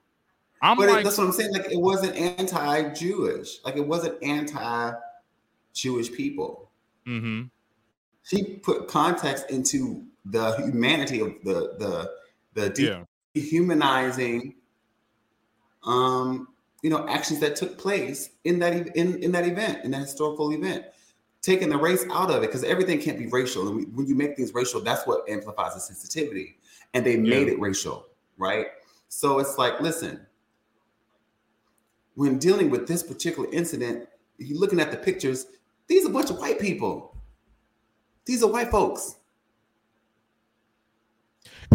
I'm 0.62 0.76
but 0.76 0.88
it- 0.88 0.92
like, 0.92 1.04
that's 1.04 1.18
what 1.18 1.26
I'm 1.26 1.32
saying. 1.32 1.52
Like 1.52 1.72
it 1.72 1.80
wasn't 1.80 2.14
anti-Jewish. 2.16 3.58
Like 3.64 3.76
it 3.76 3.86
wasn't 3.86 4.22
anti-Jewish 4.22 6.12
people. 6.12 6.63
Mhm. 7.06 7.50
She 8.22 8.56
put 8.56 8.88
context 8.88 9.50
into 9.50 10.06
the 10.24 10.56
humanity 10.56 11.20
of 11.20 11.34
the 11.44 11.74
the 11.78 12.10
the 12.54 12.82
yeah, 12.82 13.04
dehumanizing, 13.34 14.54
um, 15.84 16.48
you 16.82 16.90
know, 16.90 17.06
actions 17.08 17.40
that 17.40 17.56
took 17.56 17.76
place 17.78 18.30
in 18.44 18.58
that 18.60 18.96
in 18.96 19.22
in 19.22 19.32
that 19.32 19.46
event, 19.46 19.84
in 19.84 19.90
that 19.92 20.00
historical 20.00 20.52
event. 20.52 20.86
Taking 21.42 21.68
the 21.68 21.76
race 21.76 22.06
out 22.10 22.30
of 22.30 22.42
it 22.42 22.46
because 22.46 22.64
everything 22.64 22.98
can't 23.00 23.18
be 23.18 23.26
racial, 23.26 23.68
and 23.68 23.76
we, 23.76 23.84
when 23.84 24.06
you 24.06 24.14
make 24.14 24.34
things 24.34 24.54
racial, 24.54 24.80
that's 24.80 25.06
what 25.06 25.28
amplifies 25.28 25.74
the 25.74 25.80
sensitivity. 25.80 26.56
And 26.94 27.04
they 27.04 27.16
made 27.18 27.48
Yeah. 27.48 27.54
it 27.54 27.60
racial, 27.60 28.06
right? 28.38 28.68
So 29.08 29.38
it's 29.40 29.58
like, 29.58 29.78
listen, 29.80 30.26
when 32.14 32.38
dealing 32.38 32.70
with 32.70 32.88
this 32.88 33.02
particular 33.02 33.48
incident, 33.52 34.08
you're 34.38 34.58
looking 34.58 34.80
at 34.80 34.90
the 34.90 34.96
pictures. 34.96 35.46
These 35.94 36.07
are 36.07 36.11
a 36.11 36.12
bunch 36.12 36.30
of 36.30 36.38
white 36.38 36.59
people. 36.59 37.16
These 38.24 38.42
are 38.42 38.50
white 38.50 38.68
folks. 38.68 39.14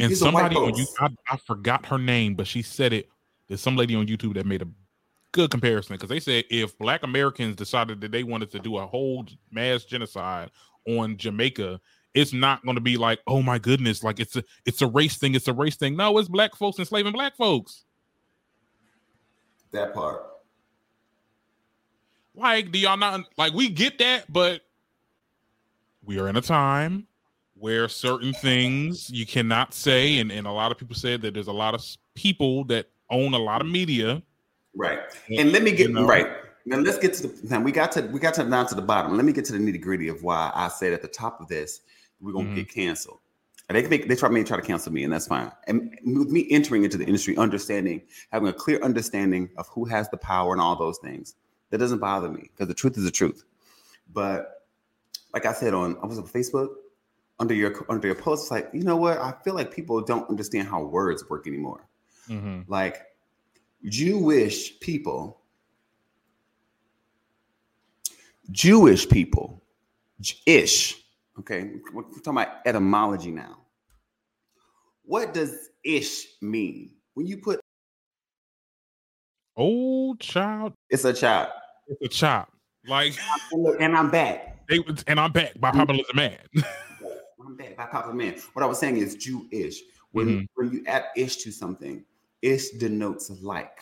and 0.01 0.11
These 0.11 0.19
somebody 0.19 0.57
on 0.57 0.75
you. 0.75 0.85
I, 0.99 1.07
I 1.31 1.37
forgot 1.37 1.85
her 1.85 1.97
name, 1.97 2.35
but 2.35 2.45
she 2.45 2.61
said 2.61 2.91
it. 2.91 3.07
There's 3.47 3.61
some 3.61 3.77
lady 3.77 3.95
on 3.95 4.07
YouTube 4.07 4.33
that 4.33 4.45
made 4.45 4.61
a 4.61 4.67
good 5.31 5.51
comparison 5.51 5.95
because 5.95 6.09
they 6.09 6.19
said 6.19 6.43
if 6.49 6.77
Black 6.77 7.03
Americans 7.03 7.55
decided 7.55 8.01
that 8.01 8.11
they 8.11 8.23
wanted 8.23 8.51
to 8.51 8.59
do 8.59 8.75
a 8.75 8.85
whole 8.85 9.25
mass 9.51 9.85
genocide 9.85 10.51
on 10.85 11.15
Jamaica, 11.15 11.79
it's 12.13 12.33
not 12.33 12.61
going 12.65 12.75
to 12.75 12.81
be 12.81 12.97
like, 12.97 13.21
oh 13.25 13.41
my 13.41 13.57
goodness, 13.57 14.03
like 14.03 14.19
it's 14.19 14.35
a 14.35 14.43
it's 14.65 14.81
a 14.81 14.87
race 14.87 15.15
thing, 15.15 15.33
it's 15.33 15.47
a 15.47 15.53
race 15.53 15.77
thing. 15.77 15.95
No, 15.95 16.17
it's 16.17 16.27
black 16.27 16.57
folks 16.57 16.77
enslaving 16.77 17.13
black 17.13 17.37
folks. 17.37 17.85
That 19.71 19.93
part. 19.93 20.29
Like, 22.39 22.71
do 22.71 22.79
y'all 22.79 22.97
not 22.97 23.25
like 23.37 23.53
we 23.53 23.69
get 23.69 23.97
that, 23.99 24.31
but 24.31 24.61
we 26.03 26.19
are 26.19 26.29
in 26.29 26.37
a 26.37 26.41
time 26.41 27.05
where 27.55 27.89
certain 27.89 28.31
things 28.33 29.09
you 29.09 29.25
cannot 29.25 29.73
say, 29.73 30.19
and, 30.19 30.31
and 30.31 30.47
a 30.47 30.51
lot 30.51 30.71
of 30.71 30.77
people 30.77 30.95
said 30.95 31.21
that 31.23 31.33
there's 31.33 31.47
a 31.47 31.53
lot 31.53 31.75
of 31.75 31.85
people 32.15 32.63
that 32.65 32.87
own 33.09 33.33
a 33.33 33.37
lot 33.37 33.59
of 33.59 33.67
media. 33.67 34.23
Right. 34.73 34.99
And 35.37 35.51
let 35.51 35.63
me 35.63 35.71
get 35.71 35.89
You 35.89 35.95
know? 35.95 36.05
right. 36.05 36.27
Now 36.65 36.77
let's 36.77 36.97
get 36.99 37.13
to 37.15 37.27
the 37.27 37.47
now 37.49 37.59
we 37.61 37.71
got 37.71 37.91
to 37.93 38.03
we 38.03 38.19
got 38.19 38.35
to 38.35 38.43
down 38.43 38.67
to 38.67 38.75
the 38.75 38.81
bottom. 38.81 39.15
Let 39.17 39.25
me 39.25 39.33
get 39.33 39.43
to 39.45 39.53
the 39.53 39.57
nitty 39.59 39.81
gritty 39.81 40.07
of 40.07 40.23
why 40.23 40.51
I 40.53 40.67
said 40.67 40.93
at 40.93 41.01
the 41.01 41.07
top 41.07 41.41
of 41.41 41.47
this 41.47 41.81
we're 42.21 42.31
gonna 42.33 42.49
Mhm. 42.49 42.55
get 42.55 42.69
canceled. 42.73 43.19
And 43.67 43.75
they 43.75 43.81
can 43.81 43.89
make, 43.89 44.07
they 44.07 44.15
try 44.15 44.29
may 44.29 44.43
try 44.43 44.57
to 44.57 44.63
cancel 44.63 44.91
me, 44.91 45.03
and 45.03 45.11
that's 45.13 45.27
fine. 45.27 45.51
And 45.67 45.97
with 46.05 46.29
me 46.29 46.47
entering 46.49 46.83
into 46.83 46.97
the 46.97 47.05
industry, 47.05 47.37
understanding, 47.37 48.01
having 48.31 48.47
a 48.49 48.53
clear 48.53 48.79
understanding 48.81 49.49
of 49.57 49.67
who 49.67 49.85
has 49.85 50.09
the 50.09 50.17
power 50.17 50.53
and 50.53 50.61
all 50.61 50.75
those 50.75 50.97
things, 50.99 51.35
that 51.69 51.77
doesn't 51.77 51.99
bother 51.99 52.29
me 52.29 52.49
because 52.51 52.67
the 52.67 52.73
truth 52.73 52.97
is 52.97 53.03
the 53.03 53.11
truth. 53.11 53.43
But 54.13 54.65
like 55.33 55.45
I 55.45 55.53
said 55.53 55.73
on 55.73 55.97
I 56.01 56.05
was 56.05 56.17
on 56.17 56.27
Facebook 56.27 56.69
under 57.39 57.53
your 57.53 57.85
under 57.89 58.07
your 58.07 58.15
post, 58.15 58.45
it's 58.45 58.51
like 58.51 58.69
you 58.73 58.83
know 58.83 58.97
what? 58.97 59.17
I 59.19 59.33
feel 59.43 59.53
like 59.53 59.73
people 59.73 60.01
don't 60.01 60.29
understand 60.29 60.67
how 60.67 60.83
words 60.83 61.29
work 61.29 61.47
anymore. 61.47 61.87
Mm-hmm. 62.27 62.61
Like 62.67 63.01
Jewish 63.85 64.79
people, 64.79 65.41
Jewish 68.51 69.07
people, 69.07 69.63
ish. 70.45 71.03
Okay, 71.39 71.71
we're 71.93 72.03
talking 72.03 72.33
about 72.33 72.57
etymology 72.65 73.31
now. 73.31 73.59
What 75.05 75.33
does 75.33 75.69
ish 75.83 76.25
mean? 76.41 76.91
When 77.13 77.25
you 77.25 77.37
put 77.37 77.61
Old 79.59 80.21
child, 80.21 80.71
it's 80.89 81.03
a 81.03 81.11
child, 81.11 81.49
it's 81.89 82.15
a 82.15 82.17
chop. 82.17 82.49
Like 82.87 83.13
and, 83.81 83.93
I'm 83.97 84.09
back. 84.09 84.65
they 84.69 84.79
and 85.05 85.19
I'm 85.19 85.33
back 85.33 85.59
by 85.59 85.71
popular 85.71 86.01
demand. 86.09 86.37
I'm 87.45 87.57
back 87.57 87.75
by 87.75 87.87
compliment. 87.87 88.39
What 88.53 88.63
I 88.63 88.65
was 88.67 88.79
saying 88.79 88.95
is 88.97 89.15
Jewish. 89.15 89.81
When 90.13 90.27
Mhm. 90.27 90.45
when 90.55 90.71
you 90.71 90.83
add 90.87 91.07
ish 91.17 91.35
to 91.43 91.51
something, 91.51 92.05
ish 92.41 92.69
denotes 92.79 93.29
like. 93.41 93.81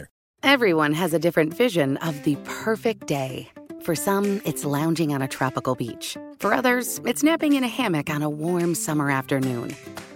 Everyone 0.43 0.93
has 0.93 1.13
a 1.13 1.19
different 1.19 1.53
vision 1.53 1.97
of 1.97 2.23
the 2.23 2.35
perfect 2.45 3.05
day. 3.05 3.47
For 3.83 3.93
some, 3.93 4.41
it's 4.43 4.65
lounging 4.65 5.13
on 5.13 5.21
a 5.21 5.27
tropical 5.27 5.75
beach. 5.75 6.17
For 6.39 6.51
others, 6.51 6.99
it's 7.05 7.21
napping 7.21 7.53
in 7.53 7.63
a 7.63 7.67
hammock 7.67 8.09
on 8.09 8.23
a 8.23 8.29
warm 8.29 8.73
summer 8.73 9.11
afternoon. 9.11 9.75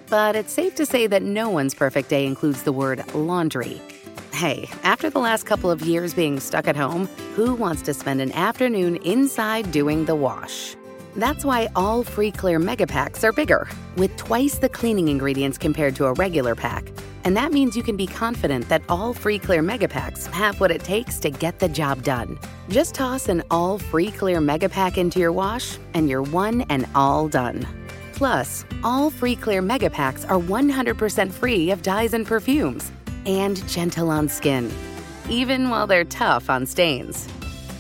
But 0.10 0.36
it's 0.36 0.52
safe 0.52 0.74
to 0.76 0.86
say 0.86 1.06
that 1.06 1.22
no 1.22 1.52
one's 1.52 1.76
perfect 1.76 2.10
day 2.10 2.26
includes 2.26 2.64
the 2.64 2.72
word 2.72 3.04
laundry. 3.14 3.80
Hey, 4.34 4.68
after 4.82 5.12
the 5.12 5.20
last 5.20 5.46
couple 5.46 5.70
of 5.70 5.84
years 5.84 6.16
being 6.16 6.40
stuck 6.40 6.68
at 6.68 6.76
home, 6.76 7.06
who 7.36 7.54
wants 7.54 7.84
to 7.84 7.94
spend 7.94 8.20
an 8.20 8.32
afternoon 8.32 8.96
inside 8.98 9.72
doing 9.72 10.06
the 10.06 10.16
wash? 10.16 10.76
That's 11.16 11.46
why 11.46 11.70
all 11.76 12.04
free 12.04 12.32
clear 12.32 12.60
mega 12.60 12.86
packs 12.86 13.24
are 13.24 13.32
bigger, 13.32 13.68
with 13.96 14.16
twice 14.18 14.58
the 14.58 14.68
cleaning 14.68 15.08
ingredients 15.08 15.58
compared 15.58 15.96
to 15.96 16.06
a 16.06 16.14
regular 16.14 16.56
pack. 16.56 16.92
And 17.24 17.38
that 17.38 17.54
means 17.54 17.76
you 17.76 17.84
can 17.84 17.96
be 17.96 18.06
confident 18.06 18.68
that 18.70 18.84
all 18.90 19.14
free 19.14 19.40
clear 19.40 19.62
mega 19.62 19.88
packs 19.88 20.26
have 20.28 20.60
what 20.60 20.72
it 20.72 20.84
takes 20.84 21.18
to 21.20 21.30
get 21.30 21.60
the 21.60 21.70
job 21.70 22.04
done. 22.04 22.38
Just 22.70 22.96
toss 22.96 23.30
an 23.30 23.44
all 23.50 23.80
free 23.80 24.12
clear 24.12 24.42
mega 24.42 24.68
pack 24.68 24.98
into 24.98 25.20
your 25.20 25.32
wash, 25.32 25.78
and 25.94 26.10
you're 26.10 26.22
one 26.22 26.62
and 26.64 26.86
all 26.96 27.28
done. 27.30 27.66
Plus, 28.14 28.66
all 28.84 29.10
free 29.10 29.36
clear 29.36 29.62
mega 29.62 29.90
packs 29.90 30.26
are 30.26 30.40
100% 30.40 31.32
free 31.32 31.72
of 31.72 31.82
dyes 31.82 32.14
and 32.14 32.26
perfumes, 32.26 32.92
and 33.26 33.68
gentle 33.68 34.10
on 34.10 34.28
skin, 34.28 34.72
even 35.30 35.70
while 35.70 35.88
they're 35.88 36.06
tough 36.06 36.50
on 36.50 36.66
stains. 36.66 37.28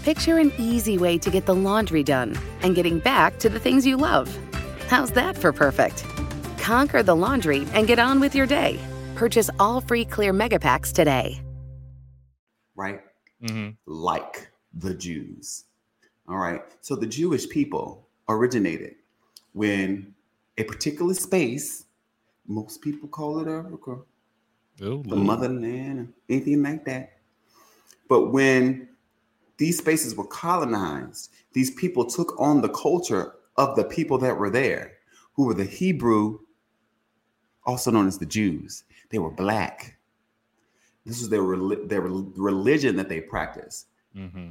Picture 0.06 0.38
an 0.38 0.54
easy 0.60 1.00
way 1.00 1.18
to 1.18 1.32
get 1.32 1.48
the 1.48 1.56
laundry 1.56 2.04
done 2.04 2.38
and 2.62 2.76
getting 2.76 3.00
back 3.00 3.40
to 3.40 3.50
the 3.50 3.60
things 3.60 3.88
you 3.88 3.98
love. 3.98 4.30
How's 4.86 5.10
that 5.14 5.36
for 5.36 5.52
perfect? 5.52 6.06
Conquer 6.60 7.02
the 7.02 7.16
laundry 7.16 7.66
and 7.74 7.88
get 7.88 7.98
on 7.98 8.20
with 8.20 8.36
your 8.36 8.46
day. 8.46 8.80
Purchase 9.16 9.50
all 9.60 9.82
free 9.82 10.06
clear 10.06 10.32
mega 10.32 10.60
packs 10.60 10.92
today. 10.92 11.42
right? 12.76 13.02
hmm 13.44 13.70
Like 13.88 14.52
the 14.76 14.94
Jews. 14.94 15.64
All 16.30 16.38
right. 16.38 16.62
So 16.82 16.96
the 16.96 17.08
Jewish 17.08 17.50
people 17.50 18.06
originated 18.30 18.94
when 19.54 20.14
a 20.60 20.66
particular 20.66 21.16
space, 21.16 21.86
most 22.48 22.80
people 22.82 23.10
call 23.10 23.40
it 23.40 23.48
Africa, 23.48 23.98
Oh, 24.84 25.02
the 25.02 25.16
motherland, 25.16 26.14
anything 26.30 26.62
like 26.62 26.86
that. 26.86 27.14
But 28.08 28.34
when 28.34 28.90
these 29.58 29.78
spaces 29.78 30.16
were 30.16 30.28
colonized, 30.28 31.32
these 31.54 31.72
people 31.72 32.06
took 32.06 32.40
on 32.40 32.62
the 32.62 32.70
culture 32.70 33.34
of 33.58 33.76
the 33.76 33.84
people 33.86 34.18
that 34.20 34.38
were 34.38 34.50
there, 34.50 34.94
who 35.34 35.46
were 35.46 35.54
the 35.54 35.64
Hebrew, 35.66 36.40
also 37.66 37.90
known 37.92 38.08
as 38.08 38.18
the 38.18 38.26
Jews. 38.26 38.84
They 39.10 39.20
were 39.20 39.32
black. 39.32 39.98
This 41.06 41.20
was 41.20 41.30
their, 41.30 41.42
their 41.86 42.02
religion 42.02 42.96
that 42.98 43.10
they 43.10 43.22
practiced, 43.22 43.88
Mm-hmm. 44.18 44.50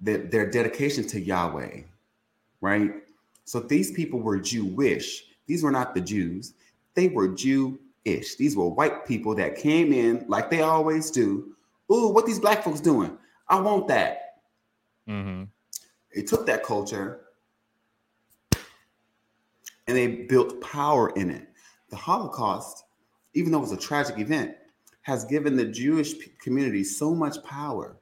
their, 0.00 0.18
their 0.18 0.50
dedication 0.50 1.06
to 1.08 1.20
Yahweh, 1.20 1.80
right? 2.60 2.92
So 3.44 3.60
these 3.60 3.90
people 3.92 4.20
were 4.20 4.38
Jewish. 4.38 5.24
These 5.46 5.62
were 5.62 5.70
not 5.70 5.94
the 5.94 6.00
Jews. 6.00 6.54
They 6.94 7.08
were 7.08 7.28
Jewish. 7.28 7.78
These 8.36 8.56
were 8.56 8.68
white 8.68 9.06
people 9.06 9.34
that 9.36 9.56
came 9.56 9.92
in 9.92 10.24
like 10.28 10.50
they 10.50 10.60
always 10.62 11.10
do. 11.10 11.54
Ooh, 11.92 12.08
what 12.08 12.26
these 12.26 12.38
black 12.40 12.62
folks 12.64 12.80
doing? 12.80 13.16
I 13.48 13.60
want 13.60 13.88
that. 13.88 14.40
Mm-hmm. 15.08 15.44
They 16.14 16.22
took 16.22 16.46
that 16.46 16.64
culture 16.64 17.20
and 19.86 19.96
they 19.96 20.08
built 20.08 20.60
power 20.60 21.10
in 21.10 21.30
it. 21.30 21.48
The 21.90 21.96
Holocaust, 21.96 22.84
even 23.34 23.52
though 23.52 23.58
it 23.58 23.62
was 23.62 23.72
a 23.72 23.76
tragic 23.76 24.18
event, 24.18 24.56
has 25.02 25.24
given 25.24 25.56
the 25.56 25.64
Jewish 25.64 26.14
community 26.40 26.82
so 26.82 27.14
much 27.14 27.42
power, 27.44 27.96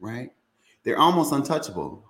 right? 0.00 0.32
They're 0.82 0.98
almost 0.98 1.32
untouchable. 1.32 2.04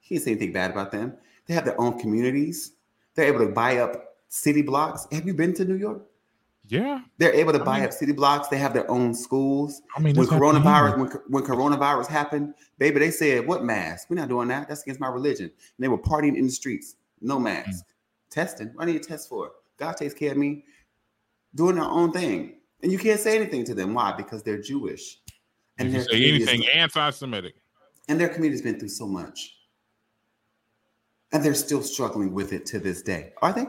He 0.00 0.14
didn't 0.14 0.24
say 0.24 0.30
anything 0.32 0.52
bad 0.52 0.70
about 0.70 0.92
them. 0.92 1.16
They 1.46 1.54
have 1.54 1.64
their 1.64 1.80
own 1.80 1.98
communities. 1.98 2.72
They're 3.14 3.26
able 3.26 3.40
to 3.40 3.52
buy 3.52 3.78
up 3.78 4.16
city 4.28 4.62
blocks. 4.62 5.08
Have 5.10 5.26
you 5.26 5.34
been 5.34 5.54
to 5.54 5.64
New 5.64 5.74
York? 5.74 6.02
Yeah. 6.70 7.00
They're 7.18 7.34
able 7.34 7.52
to 7.52 7.60
I 7.60 7.64
buy 7.64 7.76
mean- 7.78 7.86
up 7.86 7.92
city 7.92 8.12
blocks. 8.12 8.48
They 8.48 8.58
have 8.58 8.72
their 8.72 8.88
own 8.90 9.12
schools. 9.14 9.82
I 9.96 10.00
mean, 10.00 10.14
when 10.16 10.26
coronavirus, 10.26 10.98
when, 10.98 11.08
when 11.28 11.42
coronavirus 11.42 12.06
happened, 12.06 12.54
baby, 12.78 13.00
they 13.00 13.10
said, 13.10 13.46
"What 13.46 13.64
mask? 13.64 14.08
We're 14.08 14.16
not 14.16 14.28
doing 14.28 14.48
that. 14.48 14.68
That's 14.68 14.82
against 14.82 15.00
my 15.00 15.08
religion." 15.08 15.46
And 15.46 15.78
they 15.78 15.88
were 15.88 15.98
partying 15.98 16.36
in 16.36 16.46
the 16.46 16.52
streets, 16.52 16.96
no 17.20 17.38
mm. 17.38 17.44
mask, 17.44 17.84
testing. 18.30 18.68
What 18.74 18.86
do 18.86 18.92
you 18.92 19.00
test 19.00 19.28
for? 19.28 19.52
God 19.78 19.96
takes 19.96 20.14
care 20.14 20.32
of 20.32 20.38
me, 20.38 20.64
doing 21.54 21.74
their 21.76 21.84
own 21.84 22.12
thing, 22.12 22.56
and 22.82 22.92
you 22.92 22.98
can't 22.98 23.18
say 23.18 23.36
anything 23.36 23.64
to 23.64 23.74
them. 23.74 23.94
Why? 23.94 24.12
Because 24.12 24.42
they're 24.42 24.60
Jewish, 24.62 25.18
And 25.78 25.92
their 25.92 26.04
say 26.04 26.24
anything 26.24 26.68
anti-Semitic. 26.68 27.54
and 28.08 28.20
their 28.20 28.28
community's 28.28 28.62
been 28.62 28.78
through 28.78 28.90
so 28.90 29.06
much, 29.06 29.56
and 31.32 31.42
they're 31.44 31.54
still 31.54 31.82
struggling 31.82 32.32
with 32.32 32.52
it 32.52 32.64
to 32.66 32.78
this 32.78 33.02
day. 33.02 33.32
Are 33.42 33.52
they? 33.52 33.66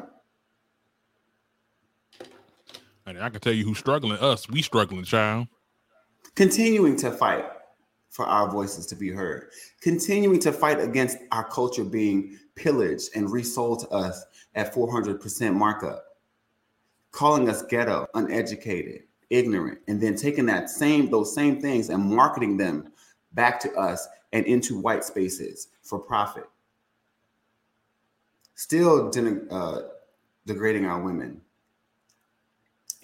And 3.05 3.19
I 3.21 3.29
can 3.29 3.41
tell 3.41 3.53
you 3.53 3.65
who's 3.65 3.79
struggling. 3.79 4.17
Us, 4.19 4.47
we 4.49 4.61
struggling, 4.61 5.03
child. 5.03 5.47
continuing 6.35 6.95
to 6.97 7.11
fight 7.11 7.45
for 8.09 8.25
our 8.25 8.49
voices 8.49 8.85
to 8.87 8.95
be 8.95 9.09
heard, 9.09 9.49
continuing 9.81 10.39
to 10.39 10.51
fight 10.51 10.79
against 10.79 11.17
our 11.31 11.43
culture 11.45 11.83
being 11.83 12.37
pillaged 12.55 13.09
and 13.15 13.31
resold 13.31 13.79
to 13.79 13.89
us 13.89 14.25
at 14.55 14.73
400% 14.73 15.53
markup, 15.53 16.03
calling 17.11 17.49
us 17.49 17.63
ghetto, 17.63 18.05
uneducated, 18.13 19.03
ignorant, 19.29 19.79
and 19.87 19.99
then 20.01 20.15
taking 20.15 20.45
that 20.45 20.69
same 20.69 21.09
those 21.09 21.33
same 21.33 21.61
things 21.61 21.89
and 21.89 22.03
marketing 22.03 22.57
them 22.57 22.91
back 23.33 23.59
to 23.61 23.73
us 23.75 24.07
and 24.33 24.45
into 24.45 24.79
white 24.79 25.03
spaces 25.03 25.69
for 25.81 25.99
profit. 25.99 26.43
Still 28.55 29.09
uh, 29.49 29.81
degrading 30.45 30.85
our 30.85 31.01
women, 31.01 31.41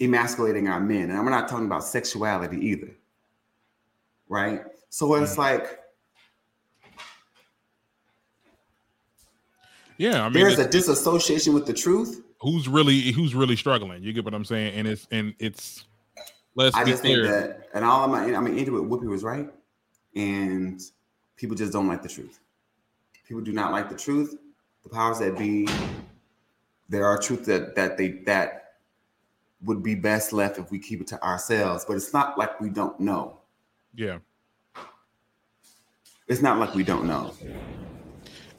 emasculating 0.00 0.68
our 0.68 0.80
men, 0.80 1.10
and 1.10 1.18
I'm 1.18 1.24
not 1.26 1.48
talking 1.48 1.66
about 1.66 1.84
sexuality 1.84 2.58
either 2.64 2.94
right? 4.28 4.62
So 4.90 5.14
it's 5.14 5.34
mm. 5.34 5.38
like 5.38 5.80
Yeah, 9.96 10.24
I 10.24 10.28
mean, 10.28 10.34
there's 10.34 10.58
a 10.58 10.68
disassociation 10.68 11.54
with 11.54 11.66
the 11.66 11.72
truth. 11.72 12.22
who's 12.40 12.68
really 12.68 13.12
who's 13.12 13.34
really 13.34 13.56
struggling? 13.56 14.02
You 14.02 14.12
get 14.12 14.24
what 14.24 14.34
I'm 14.34 14.44
saying? 14.44 14.74
And 14.74 14.86
it's 14.86 15.08
and 15.10 15.34
it's 15.38 15.84
let's 16.54 16.76
I 16.76 16.84
just 16.84 17.02
think 17.02 17.26
that, 17.26 17.68
and 17.74 17.84
all 17.84 18.04
of 18.04 18.10
my, 18.10 18.34
I 18.34 18.40
mean, 18.40 18.58
Andrew 18.58 18.84
Whoopi 18.84 19.08
was 19.08 19.24
right, 19.24 19.48
and 20.14 20.80
people 21.36 21.56
just 21.56 21.72
don't 21.72 21.88
like 21.88 22.02
the 22.02 22.08
truth. 22.08 22.38
People 23.26 23.42
do 23.42 23.52
not 23.52 23.72
like 23.72 23.90
the 23.90 23.96
truth. 23.96 24.36
The 24.84 24.88
powers 24.88 25.18
that 25.18 25.36
be, 25.36 25.68
there 26.88 27.04
are 27.04 27.18
truth 27.18 27.44
that 27.46 27.74
that 27.74 27.98
they 27.98 28.08
that 28.26 28.67
would 29.64 29.82
be 29.82 29.94
best 29.94 30.32
left 30.32 30.58
if 30.58 30.70
we 30.70 30.78
keep 30.78 31.00
it 31.00 31.06
to 31.08 31.22
ourselves. 31.22 31.84
But 31.86 31.96
it's 31.96 32.12
not 32.12 32.38
like 32.38 32.60
we 32.60 32.70
don't 32.70 32.98
know. 33.00 33.38
yeah. 33.94 34.18
It's 36.28 36.42
not 36.42 36.58
like 36.58 36.74
we 36.74 36.84
don't 36.84 37.06
know. 37.06 37.32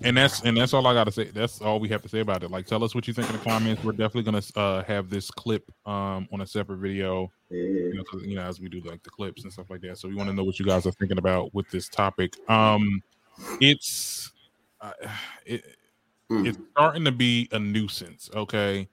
And 0.02 0.18
that's 0.18 0.42
and 0.42 0.58
that's 0.58 0.74
all 0.74 0.88
I 0.88 0.94
gotta 0.94 1.12
say. 1.12 1.26
That's 1.26 1.62
all 1.62 1.80
we 1.80 1.88
have 1.90 2.02
to 2.02 2.10
say 2.10 2.22
about 2.22 2.42
it. 2.42 2.50
Like, 2.50 2.66
tell 2.66 2.84
us 2.84 2.96
what 2.96 3.08
you 3.08 3.14
think 3.14 3.30
in 3.30 3.34
the 3.34 3.44
comments. 3.44 3.84
We're 3.84 3.92
definitely 3.92 4.24
gonna 4.24 4.42
uh, 4.56 4.82
have 4.86 5.10
this 5.10 5.30
clip 5.30 5.70
um, 5.86 6.28
on 6.32 6.42
a 6.42 6.48
separate 6.48 6.78
video. 6.78 7.32
You 7.52 7.94
know, 8.14 8.20
you 8.22 8.36
know, 8.36 8.42
as 8.42 8.60
we 8.60 8.70
do 8.70 8.82
like 8.82 9.04
the 9.04 9.10
clips 9.12 9.44
and 9.44 9.52
stuff 9.54 9.70
like 9.70 9.82
that. 9.82 9.98
So 10.00 10.08
we 10.08 10.16
want 10.16 10.30
to 10.30 10.36
know 10.36 10.44
what 10.44 10.58
you 10.58 10.66
guys 10.66 10.88
are 10.88 10.92
thinking 10.94 11.18
about 11.20 11.54
with 11.54 11.70
this 11.70 11.90
topic. 11.90 12.34
Um, 12.50 13.04
it's 13.62 14.32
uh, 14.82 14.94
it, 15.46 15.64
Mm. 16.32 16.48
it's 16.48 16.60
starting 16.74 17.04
to 17.06 17.12
be 17.12 17.50
a 17.52 17.58
nuisance. 17.60 18.30
Okay, 18.36 18.88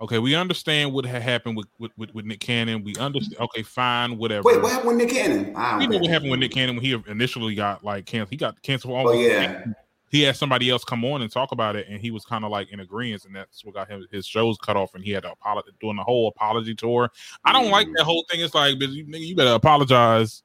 okay, 0.00 0.18
we 0.18 0.34
understand 0.34 0.92
what 0.92 1.04
had 1.04 1.22
happened 1.22 1.56
with 1.56 1.66
with, 1.78 1.92
with, 1.96 2.14
with 2.14 2.24
Nick 2.24 2.40
Cannon. 2.40 2.82
We 2.82 2.94
understand. 2.96 3.40
Okay, 3.40 3.62
fine, 3.62 4.16
whatever. 4.16 4.42
Wait, 4.44 4.60
what 4.62 4.72
happened 4.72 4.88
with 4.88 4.96
Nick 4.96 5.10
Cannon? 5.10 5.54
I 5.56 5.72
don't 5.72 5.82
You 5.82 5.88
know 5.88 5.98
what 5.98 6.10
happened 6.10 6.30
with 6.30 6.40
Nick 6.40 6.52
Cannon 6.52 6.76
when 6.76 6.84
he 6.84 6.92
initially 7.08 7.54
got 7.54 7.84
like 7.84 8.06
canceled. 8.06 8.30
He 8.30 8.36
got 8.36 8.60
canceled. 8.62 8.94
Oh 9.06 9.12
yeah, 9.12 9.64
he 10.10 10.22
had 10.22 10.36
somebody 10.36 10.70
else 10.70 10.84
come 10.84 11.04
on 11.04 11.22
and 11.22 11.30
talk 11.30 11.52
about 11.52 11.76
it, 11.76 11.86
and 11.88 12.00
he 12.00 12.10
was 12.10 12.24
kind 12.24 12.44
of 12.44 12.50
like 12.50 12.72
in 12.72 12.80
agreement, 12.80 13.24
and 13.24 13.34
that's 13.34 13.64
what 13.64 13.74
got 13.74 13.88
him 13.88 14.06
his 14.10 14.26
shows 14.26 14.58
cut 14.58 14.76
off, 14.76 14.94
and 14.94 15.04
he 15.04 15.12
had 15.12 15.22
to 15.22 15.32
apologize 15.32 15.72
doing 15.80 15.96
the 15.96 16.02
whole 16.02 16.28
apology 16.28 16.74
tour. 16.74 17.10
I 17.44 17.52
don't 17.52 17.70
like 17.70 17.86
mm. 17.86 17.94
that 17.96 18.04
whole 18.04 18.24
thing. 18.28 18.40
It's 18.40 18.54
like, 18.54 18.80
you, 18.80 19.06
nigga, 19.06 19.20
you 19.20 19.36
better 19.36 19.54
apologize, 19.54 20.42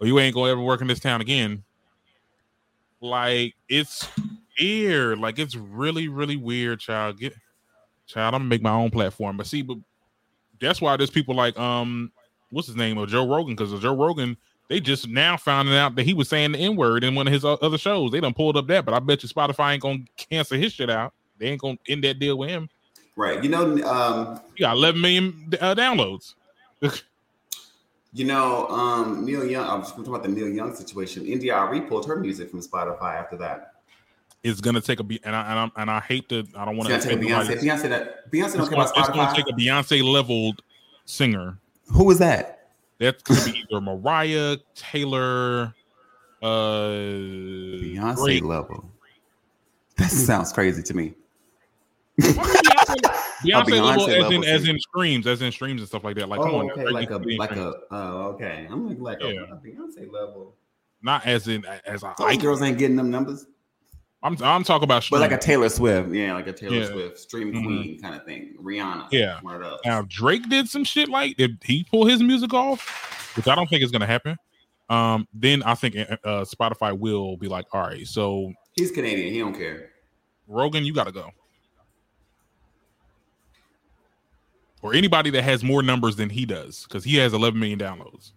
or 0.00 0.06
you 0.06 0.18
ain't 0.18 0.34
gonna 0.34 0.50
ever 0.50 0.60
work 0.60 0.80
in 0.80 0.88
this 0.88 1.00
town 1.00 1.20
again. 1.20 1.62
Like 3.00 3.54
it's 3.68 4.08
weird. 4.60 5.18
Like 5.18 5.38
it's 5.38 5.54
really, 5.54 6.08
really 6.08 6.36
weird, 6.36 6.80
child. 6.80 7.20
Get 7.20 7.34
child. 8.06 8.34
I'm 8.34 8.40
gonna 8.40 8.48
make 8.50 8.62
my 8.62 8.70
own 8.70 8.90
platform, 8.90 9.36
but 9.36 9.46
see, 9.46 9.62
but 9.62 9.78
that's 10.60 10.80
why 10.80 10.96
there's 10.96 11.10
people 11.10 11.34
like 11.34 11.58
um, 11.58 12.12
what's 12.50 12.66
his 12.66 12.76
name, 12.76 12.98
or 12.98 13.06
Joe 13.06 13.28
Rogan, 13.28 13.54
because 13.54 13.78
Joe 13.80 13.96
Rogan 13.96 14.36
they 14.68 14.80
just 14.80 15.08
now 15.08 15.36
found 15.36 15.68
out 15.70 15.94
that 15.94 16.04
he 16.04 16.14
was 16.14 16.28
saying 16.28 16.52
the 16.52 16.58
N 16.58 16.76
word 16.76 17.04
in 17.04 17.14
one 17.14 17.26
of 17.26 17.32
his 17.32 17.44
other 17.44 17.78
shows. 17.78 18.10
They 18.10 18.20
done 18.20 18.34
pulled 18.34 18.56
up 18.56 18.66
that, 18.68 18.84
but 18.84 18.94
I 18.94 18.98
bet 18.98 19.22
you 19.22 19.28
Spotify 19.28 19.74
ain't 19.74 19.82
gonna 19.82 20.04
cancel 20.16 20.58
his 20.58 20.72
shit 20.72 20.90
out. 20.90 21.12
They 21.38 21.48
ain't 21.48 21.60
gonna 21.60 21.78
end 21.88 22.04
that 22.04 22.18
deal 22.18 22.38
with 22.38 22.48
him. 22.48 22.68
right. 23.16 23.42
You 23.42 23.50
know, 23.50 23.84
um, 23.84 24.40
He 24.54 24.62
got 24.62 24.76
11 24.76 25.00
million 25.00 25.50
uh, 25.60 25.74
downloads. 25.74 26.34
You 28.16 28.24
know, 28.24 28.68
um, 28.68 29.24
Neil 29.24 29.44
Young. 29.44 29.66
I 29.68 29.74
was 29.74 29.90
talking 29.90 30.06
about 30.06 30.22
the 30.22 30.28
Neil 30.28 30.48
Young 30.48 30.72
situation. 30.72 31.26
India.Arie 31.26 31.80
pulled 31.80 32.06
her 32.06 32.14
music 32.14 32.48
from 32.48 32.62
Spotify 32.62 33.16
after 33.16 33.36
that. 33.38 33.73
It's 34.44 34.60
gonna 34.60 34.82
take 34.82 35.00
a 35.00 35.04
and 35.24 35.34
I 35.34 35.50
and, 35.50 35.58
I'm, 35.58 35.72
and 35.76 35.90
I 35.90 36.00
hate 36.00 36.28
to. 36.28 36.46
I 36.54 36.66
don't 36.66 36.76
want 36.76 36.90
to. 36.90 37.00
take 37.00 37.12
a 37.12 37.16
Beyonce. 37.16 37.58
Beyonce 37.62 37.88
that 37.88 38.30
Beyonce 38.30 38.56
don't 38.58 38.68
care 38.68 38.74
about 38.74 38.92
it's 38.94 39.08
gonna 39.08 39.34
take 39.34 39.48
a 39.48 39.56
Beyonce 39.56 40.04
leveled 40.04 40.60
singer. 41.06 41.56
Who 41.86 42.04
was 42.04 42.18
that? 42.18 42.68
That's 42.98 43.22
gonna 43.22 43.42
be 43.42 43.64
either 43.70 43.80
Mariah 43.80 44.58
Taylor, 44.74 45.74
uh, 46.42 46.46
Beyonce 46.46 48.24
Drake. 48.24 48.44
level. 48.44 48.90
That 49.96 50.10
sounds 50.10 50.52
crazy 50.52 50.82
to 50.82 50.94
me. 50.94 51.14
Beyonce, 52.20 53.00
Beyonce 53.44 53.82
level, 53.82 54.10
as 54.10 54.12
in 54.12 54.20
level 54.20 54.44
as 54.44 54.68
in 54.68 54.78
streams, 54.78 55.26
as 55.26 55.40
in 55.40 55.52
streams 55.52 55.80
and 55.80 55.88
stuff 55.88 56.04
like 56.04 56.16
that. 56.16 56.28
Like, 56.28 56.40
oh, 56.40 56.58
on, 56.58 56.70
okay, 56.70 56.90
like 56.90 57.10
a 57.10 57.16
like 57.16 57.52
a 57.52 57.72
oh, 57.90 58.22
okay. 58.34 58.68
I'm 58.70 58.86
like 58.86 58.98
like 58.98 59.18
Yeah. 59.22 59.44
a, 59.50 59.56
Beyonce 59.56 60.12
level. 60.12 60.54
not 61.00 61.24
as 61.24 61.48
in 61.48 61.64
as 61.86 62.02
a 62.02 62.14
Those 62.18 62.36
girls 62.36 62.60
ain't 62.60 62.76
getting 62.76 62.96
them 62.96 63.10
numbers, 63.10 63.46
I'm 64.24 64.36
I'm 64.42 64.64
talking 64.64 64.84
about 64.84 65.06
but 65.10 65.20
like 65.20 65.32
a. 65.32 65.38
Taylor 65.38 65.68
Swift, 65.68 66.10
yeah, 66.12 66.32
like 66.32 66.46
a 66.46 66.52
Taylor 66.52 66.76
Yeah. 66.78 66.86
Swift 66.86 67.18
stream 67.20 67.52
Mhm. 67.52 67.64
queen 67.64 68.00
kind 68.00 68.14
of 68.16 68.24
thing. 68.24 68.56
Rihanna, 68.60 69.08
Yeah. 69.12 69.38
one 69.42 69.54
of 69.56 69.60
those. 69.60 69.78
Now 69.84 70.02
Drake 70.08 70.48
did 70.48 70.66
some 70.68 70.82
shit 70.82 71.08
like 71.08 71.36
did 71.36 71.58
he 71.62 71.84
pull 71.84 72.06
his 72.06 72.22
music 72.22 72.52
off, 72.54 73.32
which 73.36 73.46
I 73.46 73.54
don't 73.54 73.68
think 73.68 73.84
is 73.84 73.90
gonna 73.90 74.06
happen. 74.06 74.36
Um, 74.88 75.28
then 75.32 75.62
I 75.62 75.74
think 75.74 75.94
uh, 75.96 76.16
Spotify 76.44 76.98
will 76.98 77.36
be 77.36 77.48
like, 77.48 77.66
all 77.72 77.82
right, 77.82 78.06
so 78.06 78.52
He's 78.74 78.90
Canadian. 78.90 79.32
He 79.32 79.38
don't 79.38 79.54
care. 79.54 79.90
Rogan, 80.48 80.84
you 80.84 80.92
got 80.92 81.04
to 81.04 81.12
go. 81.12 81.30
Or 84.82 84.92
anybody 84.94 85.30
that 85.30 85.42
has 85.42 85.62
more 85.64 85.82
numbers 85.82 86.16
than 86.16 86.28
he 86.28 86.44
does, 86.44 86.84
because 86.84 87.04
he 87.04 87.16
has 87.16 87.32
11 87.32 87.58
million 87.58 87.78
downloads. 87.78 88.32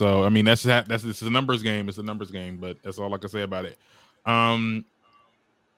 So 0.00 0.24
I 0.24 0.30
mean, 0.30 0.46
that's 0.46 0.62
that. 0.62 0.88
That's 0.88 1.04
it's 1.04 1.20
a 1.20 1.28
numbers 1.28 1.62
game. 1.62 1.86
It's 1.90 1.98
a 1.98 2.02
numbers 2.02 2.30
game, 2.30 2.56
but 2.56 2.78
that's 2.82 2.96
all 2.96 3.12
I 3.12 3.18
can 3.18 3.28
say 3.28 3.42
about 3.42 3.66
it. 3.66 3.76
Um, 4.24 4.86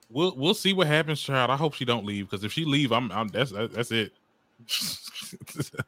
we'll 0.09 0.33
we'll 0.37 0.53
see 0.53 0.71
what 0.71 0.87
happens, 0.87 1.19
child. 1.19 1.51
I 1.51 1.57
hope 1.57 1.73
she 1.73 1.83
don't 1.83 2.05
leave 2.05 2.29
because 2.29 2.45
if 2.45 2.53
she 2.53 2.63
leave, 2.63 2.93
I'm 2.93 3.11
I'm 3.11 3.27
that's 3.27 3.51
that's 3.51 3.91
it. 3.91 4.13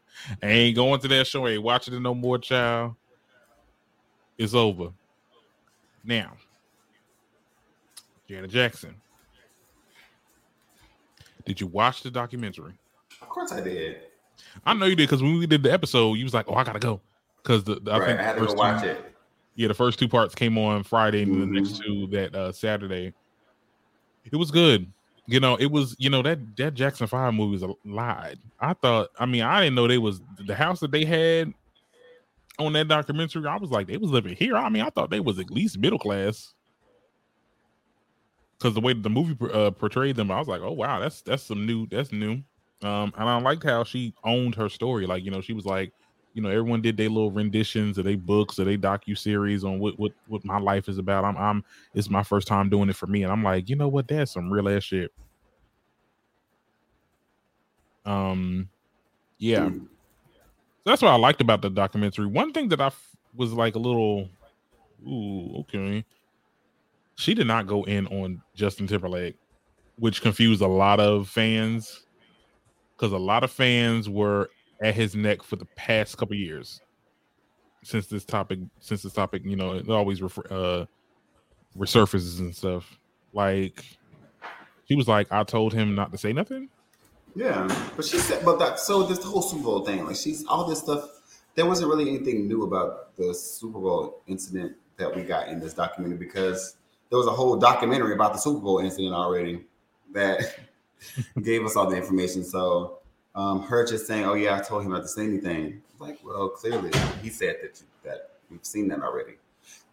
I 0.44 0.48
ain't 0.48 0.76
going 0.76 1.00
to 1.00 1.08
that 1.08 1.28
show. 1.28 1.48
Ain't 1.48 1.64
watching 1.64 1.94
it 1.94 2.02
no 2.02 2.14
more, 2.14 2.38
child. 2.38 2.96
It's 4.38 4.54
over. 4.54 4.90
Now, 6.04 6.34
Janet 8.28 8.52
Jackson. 8.52 8.96
Did 11.46 11.62
you 11.62 11.68
watch 11.68 12.04
the 12.04 12.12
documentary? 12.12 12.74
Of 13.22 13.30
course 13.30 13.54
I 13.54 13.62
did. 13.62 14.02
I 14.66 14.74
know 14.74 14.88
you 14.88 14.98
did 14.98 15.08
because 15.08 15.24
when 15.24 15.40
we 15.40 15.48
did 15.48 15.64
the 15.64 15.72
episode, 15.72 16.16
you 16.16 16.26
was 16.26 16.34
like, 16.34 16.50
"Oh, 16.50 16.56
I 16.56 16.66
gotta 16.66 16.80
go," 16.80 17.00
because 17.46 17.64
the, 17.64 17.76
the 17.76 17.94
I 17.94 18.00
Right, 18.00 18.08
think 18.08 18.20
I 18.20 18.24
had 18.24 18.36
the 18.36 18.42
to 18.42 18.48
go 18.48 18.52
first 18.54 18.58
watch 18.58 18.82
two- 18.82 18.88
it. 18.90 19.12
Yeah, 19.58 19.68
the 19.70 19.74
first 19.74 20.00
two 20.00 20.10
parts 20.10 20.36
came 20.36 20.58
on 20.58 20.84
Friday, 20.84 21.22
and 21.22 21.42
the 21.42 21.46
Mhm. 21.46 21.52
next 21.52 21.82
two 21.82 22.08
that 22.08 22.36
uh 22.36 22.52
Saturday. 22.52 23.14
It 24.30 24.36
was 24.36 24.52
good. 24.52 24.92
You 25.28 25.40
know, 25.40 25.56
it 25.56 25.68
was. 25.68 25.96
You 25.98 26.10
know 26.10 26.22
that 26.24 26.58
that 26.58 26.74
Jackson 26.74 27.08
Five 27.08 27.34
movie 27.34 27.54
was 27.54 27.64
a 27.64 27.74
lie. 27.86 28.36
I 28.60 28.74
thought. 28.74 29.10
I 29.20 29.26
mean, 29.26 29.44
I 29.44 29.62
didn't 29.62 29.76
know 29.76 29.88
they 29.88 29.98
was 29.98 30.22
the 30.46 30.56
house 30.56 30.80
that 30.82 30.92
they 30.92 31.06
had 31.06 31.54
on 32.60 32.74
that 32.74 32.88
documentary. 32.88 33.48
I 33.48 33.56
was 33.58 33.70
like, 33.70 33.88
they 33.88 33.98
was 33.98 34.12
living 34.12 34.36
here. 34.36 34.58
I 34.58 34.68
mean, 34.70 34.82
I 34.84 34.90
thought 34.90 35.10
they 35.10 35.20
was 35.20 35.40
at 35.40 35.50
least 35.52 35.78
middle 35.78 36.00
class. 36.00 36.54
Because 38.58 38.74
the 38.74 38.82
way 38.82 38.94
the 38.94 39.10
movie 39.10 39.38
uh, 39.54 39.72
portrayed 39.72 40.16
them, 40.16 40.32
I 40.32 40.40
was 40.40 40.48
like, 40.48 40.62
oh 40.62 40.72
wow, 40.72 41.00
that's 41.00 41.22
that's 41.22 41.44
some 41.44 41.66
new. 41.66 41.88
That's 41.88 42.12
new. 42.12 42.42
Um, 42.84 43.14
and 43.18 43.30
I 43.30 43.40
liked 43.40 43.64
how 43.64 43.84
she 43.84 44.14
owned 44.24 44.56
her 44.56 44.70
story. 44.70 45.06
Like, 45.06 45.24
you 45.24 45.32
know, 45.32 45.42
she 45.42 45.54
was 45.54 45.66
like, 45.66 45.92
you 46.36 46.42
know, 46.42 46.50
everyone 46.50 46.82
did 46.82 46.98
their 46.98 47.08
little 47.10 47.32
renditions 47.32 47.98
of 47.98 48.04
their 48.04 48.18
books 48.18 48.60
or 48.60 48.66
they 48.66 48.78
docu 48.78 49.18
series 49.18 49.64
on 49.64 49.80
what 49.80 49.98
what 49.98 50.12
what 50.28 50.44
my 50.46 50.60
life 50.60 50.90
is 50.90 50.98
about. 50.98 51.24
I'm 51.24 51.38
I'm 51.38 51.64
it's 51.94 52.10
my 52.10 52.24
first 52.24 52.46
time 52.48 52.70
doing 52.70 52.90
it 52.90 52.96
for 52.98 53.08
me, 53.08 53.24
and 53.24 53.32
I'm 53.32 53.42
like, 53.42 53.70
you 53.70 53.78
know 53.78 53.88
what, 53.88 54.08
that's 54.08 54.34
some 54.34 54.52
real 54.52 54.68
ass 54.70 54.84
shit. 54.84 55.12
Um, 58.06 58.70
yeah, 59.38 59.70
Mm. 59.70 59.88
that's 60.86 61.02
what 61.02 61.10
I 61.12 61.16
liked 61.16 61.42
about 61.42 61.62
the 61.62 61.70
documentary. 61.70 62.28
One 62.28 62.52
thing 62.54 62.70
that 62.70 62.82
I 62.82 62.88
f- 62.88 63.16
was 63.34 63.54
like 63.54 63.76
a 63.76 63.80
little, 63.80 64.30
ooh, 65.08 65.60
okay, 65.62 66.06
she 67.16 67.34
did 67.34 67.48
not 67.48 67.66
go 67.66 67.84
in 67.86 68.08
on 68.08 68.42
Justin 68.54 68.88
Timberlake, 68.88 69.38
which 69.98 70.22
confused 70.22 70.62
a 70.62 70.68
lot 70.68 71.00
of 71.00 71.30
fans 71.30 72.06
because 72.96 73.12
a 73.14 73.18
lot 73.18 73.44
of 73.44 73.52
fans 73.52 74.08
were 74.10 74.50
at 74.82 74.94
his 74.94 75.16
neck 75.16 75.44
for 75.44 75.56
the 75.56 75.66
past 75.76 76.18
couple 76.18 76.36
years 76.36 76.82
since 77.84 78.08
this 78.08 78.26
topic 78.26 78.60
since 78.80 79.04
this 79.04 79.14
topic 79.14 79.44
you 79.46 79.56
know 79.56 79.74
it 79.74 79.90
always 79.90 80.22
refer, 80.22 80.44
uh 80.50 80.86
resurfaces 81.78 82.40
and 82.40 82.56
stuff 82.56 82.98
like 83.34 83.84
she 84.88 84.96
was 84.96 85.08
like 85.08 85.32
i 85.32 85.44
told 85.44 85.74
him 85.74 85.94
not 85.96 86.12
to 86.12 86.18
say 86.18 86.34
nothing 86.34 86.70
Yeah, 87.36 87.68
but 87.98 88.06
she 88.06 88.18
said, 88.18 88.46
but 88.46 88.60
that 88.60 88.80
so 88.80 89.04
this 89.04 89.22
whole 89.24 89.42
Super 89.42 89.64
Bowl 89.64 89.86
thing, 89.86 90.06
like 90.06 90.16
she's 90.16 90.46
all 90.46 90.64
this 90.64 90.80
stuff. 90.80 91.10
There 91.56 91.66
wasn't 91.66 91.90
really 91.90 92.08
anything 92.10 92.48
new 92.48 92.64
about 92.64 93.16
the 93.18 93.34
Super 93.34 93.80
Bowl 93.80 94.22
incident 94.28 94.78
that 94.98 95.14
we 95.14 95.22
got 95.24 95.50
in 95.50 95.60
this 95.60 95.74
documentary 95.74 96.18
because 96.18 96.78
there 97.10 97.18
was 97.18 97.28
a 97.28 97.32
whole 97.32 97.58
documentary 97.58 98.14
about 98.14 98.32
the 98.32 98.40
Super 98.40 98.60
Bowl 98.60 98.80
incident 98.80 99.14
already 99.14 99.66
that 100.14 100.60
gave 101.42 101.66
us 101.66 101.76
all 101.76 101.90
the 101.90 101.98
information. 101.98 102.44
So 102.46 103.00
um, 103.36 103.62
her 103.64 103.86
just 103.86 104.08
saying, 104.08 104.26
"Oh 104.26 104.34
yeah, 104.34 104.58
I 104.58 104.62
told 104.62 104.84
him 104.84 104.92
not 104.92 105.02
to 105.04 105.08
say 105.08 105.26
anything." 105.26 105.82
Like, 106.00 106.20
well, 106.24 106.50
clearly 106.50 106.92
he 107.22 107.30
said 107.30 107.58
that 107.62 107.82
that 108.04 108.32
we've 108.50 108.66
seen 108.66 108.88
that 108.90 109.02
already, 109.02 109.34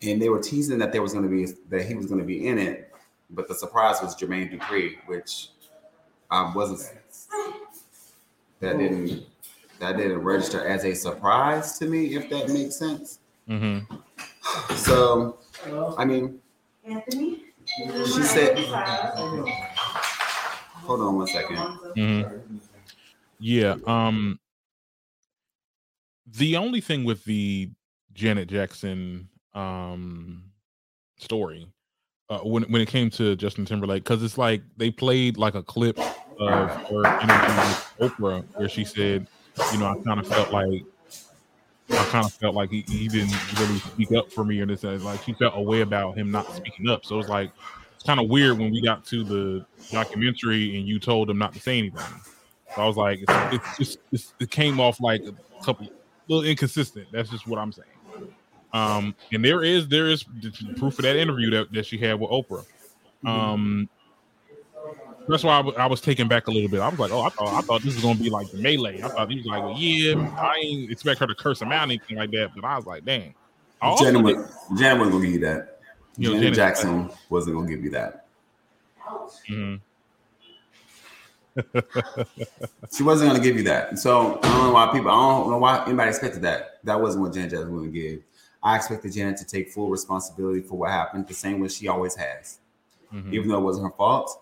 and 0.02 0.20
they 0.20 0.28
were 0.28 0.40
teasing 0.40 0.78
that 0.78 0.92
there 0.92 1.02
was 1.02 1.12
going 1.12 1.24
to 1.24 1.30
be 1.30 1.52
that 1.68 1.86
he 1.86 1.94
was 1.94 2.06
going 2.06 2.20
to 2.20 2.26
be 2.26 2.46
in 2.46 2.58
it, 2.58 2.92
but 3.30 3.48
the 3.48 3.54
surprise 3.54 4.00
was 4.02 4.16
Jermaine 4.16 4.52
Dupri, 4.52 4.96
which 5.06 5.48
I 6.30 6.52
wasn't 6.54 6.80
that 8.62 8.78
didn't 8.78 9.26
that 9.80 9.96
didn't 9.96 10.18
register 10.18 10.64
as 10.66 10.84
a 10.84 10.94
surprise 10.94 11.78
to 11.78 11.86
me 11.86 12.14
if 12.14 12.30
that 12.30 12.48
makes 12.48 12.76
sense 12.76 13.18
mm-hmm. 13.48 13.96
so 14.76 15.36
i 15.98 16.04
mean 16.04 16.40
Anthony, 16.84 17.42
she 17.66 18.22
said 18.22 18.58
hold 20.86 21.00
on 21.00 21.16
one 21.16 21.26
second 21.26 21.56
Mm-hmm. 21.56 22.56
Yeah. 23.42 23.74
Um 23.86 24.38
the 26.26 26.56
only 26.56 26.80
thing 26.80 27.02
with 27.02 27.24
the 27.24 27.70
Janet 28.12 28.48
Jackson 28.48 29.28
um 29.52 30.44
story 31.18 31.66
uh, 32.30 32.38
when 32.38 32.62
when 32.64 32.80
it 32.80 32.88
came 32.88 33.10
to 33.10 33.34
Justin 33.34 33.64
Timberlake 33.64 34.04
because 34.04 34.22
it's 34.22 34.38
like 34.38 34.62
they 34.76 34.92
played 34.92 35.36
like 35.38 35.56
a 35.56 35.62
clip 35.62 35.98
of 36.38 36.70
her 36.88 37.04
interview 37.20 37.56
with 37.56 37.94
Oprah 38.00 38.44
where 38.54 38.68
she 38.68 38.84
said, 38.84 39.26
you 39.72 39.78
know, 39.78 39.86
I 39.86 39.96
kind 40.04 40.20
of 40.20 40.26
felt 40.26 40.52
like 40.52 40.82
I 41.90 42.04
kind 42.06 42.24
of 42.24 42.32
felt 42.32 42.54
like 42.54 42.70
he, 42.70 42.84
he 42.88 43.08
didn't 43.08 43.34
really 43.58 43.78
speak 43.80 44.12
up 44.12 44.30
for 44.30 44.44
me 44.44 44.60
or 44.60 44.66
this 44.66 44.84
and 44.84 45.02
like 45.04 45.20
she 45.24 45.32
felt 45.32 45.54
a 45.56 45.60
way 45.60 45.80
about 45.80 46.16
him 46.16 46.30
not 46.30 46.50
speaking 46.54 46.88
up. 46.88 47.04
So 47.04 47.18
it's 47.18 47.28
like 47.28 47.50
it's 47.96 48.04
kind 48.04 48.20
of 48.20 48.28
weird 48.28 48.56
when 48.58 48.70
we 48.70 48.80
got 48.80 49.04
to 49.06 49.24
the 49.24 49.66
documentary 49.90 50.78
and 50.78 50.86
you 50.86 51.00
told 51.00 51.28
him 51.28 51.38
not 51.38 51.52
to 51.54 51.60
say 51.60 51.78
anything. 51.78 52.00
So 52.74 52.82
I 52.82 52.86
was 52.86 52.96
like, 52.96 53.20
it's, 53.22 53.32
it's 53.54 53.76
just 53.78 53.98
it's, 54.12 54.34
it 54.40 54.50
came 54.50 54.80
off 54.80 55.00
like 55.00 55.22
a 55.22 55.34
couple 55.64 55.88
little 56.28 56.44
inconsistent. 56.44 57.06
That's 57.12 57.30
just 57.30 57.46
what 57.46 57.58
I'm 57.58 57.72
saying. 57.72 57.88
Um, 58.72 59.14
and 59.32 59.44
there 59.44 59.62
is 59.62 59.88
there 59.88 60.08
is 60.08 60.24
proof 60.76 60.98
of 60.98 61.02
that 61.04 61.16
interview 61.16 61.50
that, 61.50 61.72
that 61.72 61.86
she 61.86 61.98
had 61.98 62.18
with 62.18 62.30
Oprah. 62.30 62.64
Um, 63.26 63.88
that's 65.28 65.44
why 65.44 65.60
I 65.60 65.86
was 65.86 66.00
taken 66.00 66.26
back 66.26 66.48
a 66.48 66.50
little 66.50 66.68
bit. 66.68 66.80
I 66.80 66.88
was 66.88 66.98
like, 66.98 67.12
oh, 67.12 67.20
I 67.22 67.28
thought 67.28 67.48
I 67.48 67.60
thought 67.60 67.82
this 67.82 67.94
was 67.94 68.02
gonna 68.02 68.18
be 68.18 68.30
like 68.30 68.50
the 68.50 68.58
melee. 68.58 69.02
I 69.02 69.08
thought 69.08 69.30
he 69.30 69.36
was 69.36 69.46
like, 69.46 69.62
well, 69.62 69.74
yeah, 69.76 70.14
I 70.40 70.56
ain't 70.56 70.90
expect 70.90 71.20
her 71.20 71.26
to 71.26 71.34
curse 71.34 71.60
him 71.62 71.70
out 71.70 71.82
or 71.82 71.92
anything 71.92 72.16
like 72.16 72.30
that. 72.32 72.50
But 72.54 72.64
I 72.64 72.76
was 72.76 72.86
like, 72.86 73.04
dang. 73.04 73.34
I 73.80 73.88
also 73.88 74.04
janet, 74.04 74.24
did- 74.26 74.36
was, 74.36 74.56
janet 74.78 74.98
wasn't 74.98 75.12
gonna 75.12 75.24
give 75.26 75.34
you 75.34 75.40
that 75.40 75.80
You 76.16 76.28
know, 76.28 76.34
janet, 76.34 76.42
Janet- 76.42 76.56
jackson 76.56 77.10
wasn't 77.28 77.56
gonna 77.56 77.68
give 77.68 77.84
you 77.84 77.90
that 77.90 78.26
Mhm. 79.48 79.80
She 82.94 83.02
wasn't 83.02 83.30
gonna 83.30 83.42
give 83.42 83.56
you 83.56 83.62
that 83.62 83.98
so 83.98 84.38
i 84.42 84.48
don't 84.48 84.64
know 84.64 84.72
why 84.72 84.86
people 84.92 85.10
i 85.10 85.14
don't 85.14 85.50
know 85.50 85.58
why 85.58 85.84
anybody 85.86 86.08
expected 86.08 86.42
that 86.42 86.78
that 86.84 87.00
wasn't 87.00 87.22
what 87.22 87.32
janet 87.32 87.50
jackson 87.50 87.72
was 87.72 87.82
gonna 87.82 87.92
give 87.92 88.20
i 88.62 88.76
expected 88.76 89.12
janet 89.12 89.36
to 89.36 89.44
take 89.44 89.70
full 89.70 89.88
responsibility 89.90 90.60
for 90.60 90.78
what 90.78 90.90
happened 90.90 91.26
the 91.28 91.34
same 91.34 91.60
way 91.60 91.68
she 91.68 91.88
always 91.88 92.14
has 92.14 92.58
Mhm. 93.12 93.32
even 93.34 93.48
though 93.48 93.58
it 93.58 93.62
wasn't 93.62 93.84
her 93.84 93.92
fault. 93.94 94.40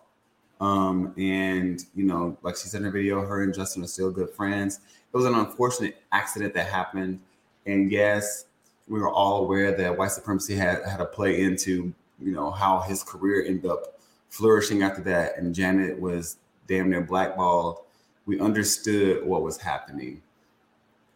Um, 0.60 1.12
and 1.18 1.84
you 1.96 2.04
know, 2.04 2.36
like 2.42 2.56
she 2.56 2.68
said 2.68 2.82
in 2.82 2.84
her 2.84 2.92
video, 2.92 3.20
her 3.26 3.42
and 3.42 3.52
Justin 3.52 3.82
are 3.82 3.88
still 3.88 4.12
good 4.12 4.30
friends. 4.30 4.78
It 5.12 5.16
was 5.16 5.26
an 5.26 5.34
unfortunate 5.34 5.96
accident 6.12 6.54
that 6.54 6.68
happened, 6.68 7.18
and 7.66 7.90
yes, 7.90 8.44
we 8.86 9.00
were 9.00 9.10
all 9.10 9.42
aware 9.42 9.76
that 9.76 9.98
white 9.98 10.12
supremacy 10.12 10.54
had 10.54 10.84
had 10.84 11.00
a 11.00 11.04
play 11.06 11.40
into 11.40 11.92
you 12.20 12.30
know 12.30 12.52
how 12.52 12.78
his 12.78 13.02
career 13.02 13.42
ended 13.44 13.68
up 13.68 13.98
flourishing 14.28 14.84
after 14.84 15.02
that. 15.02 15.36
And 15.36 15.52
Janet 15.52 15.98
was 15.98 16.36
damn 16.70 16.88
near 16.88 17.00
blackballed. 17.02 17.78
We 18.26 18.38
understood 18.40 19.26
what 19.26 19.42
was 19.42 19.58
happening. 19.58 20.22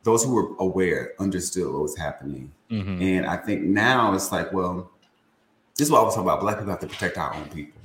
Those 0.03 0.25
who 0.25 0.35
were 0.35 0.51
aware 0.59 1.13
understood 1.21 1.73
what 1.73 1.81
was 1.83 1.97
happening. 1.97 2.53
Mhm. 2.71 3.01
And 3.01 3.27
I 3.27 3.37
think 3.37 3.63
now 3.63 4.13
it's 4.15 4.33
like, 4.33 4.53
well, 4.53 4.91
this 5.77 5.87
is 5.87 5.93
what 5.93 6.01
I 6.01 6.05
was 6.05 6.15
talking 6.15 6.29
about. 6.29 6.41
Black 6.41 6.57
people 6.59 6.71
have 6.73 6.81
to 6.81 6.87
protect 6.89 7.17
our 7.17 7.33
own 7.35 7.49
people. 7.49 7.81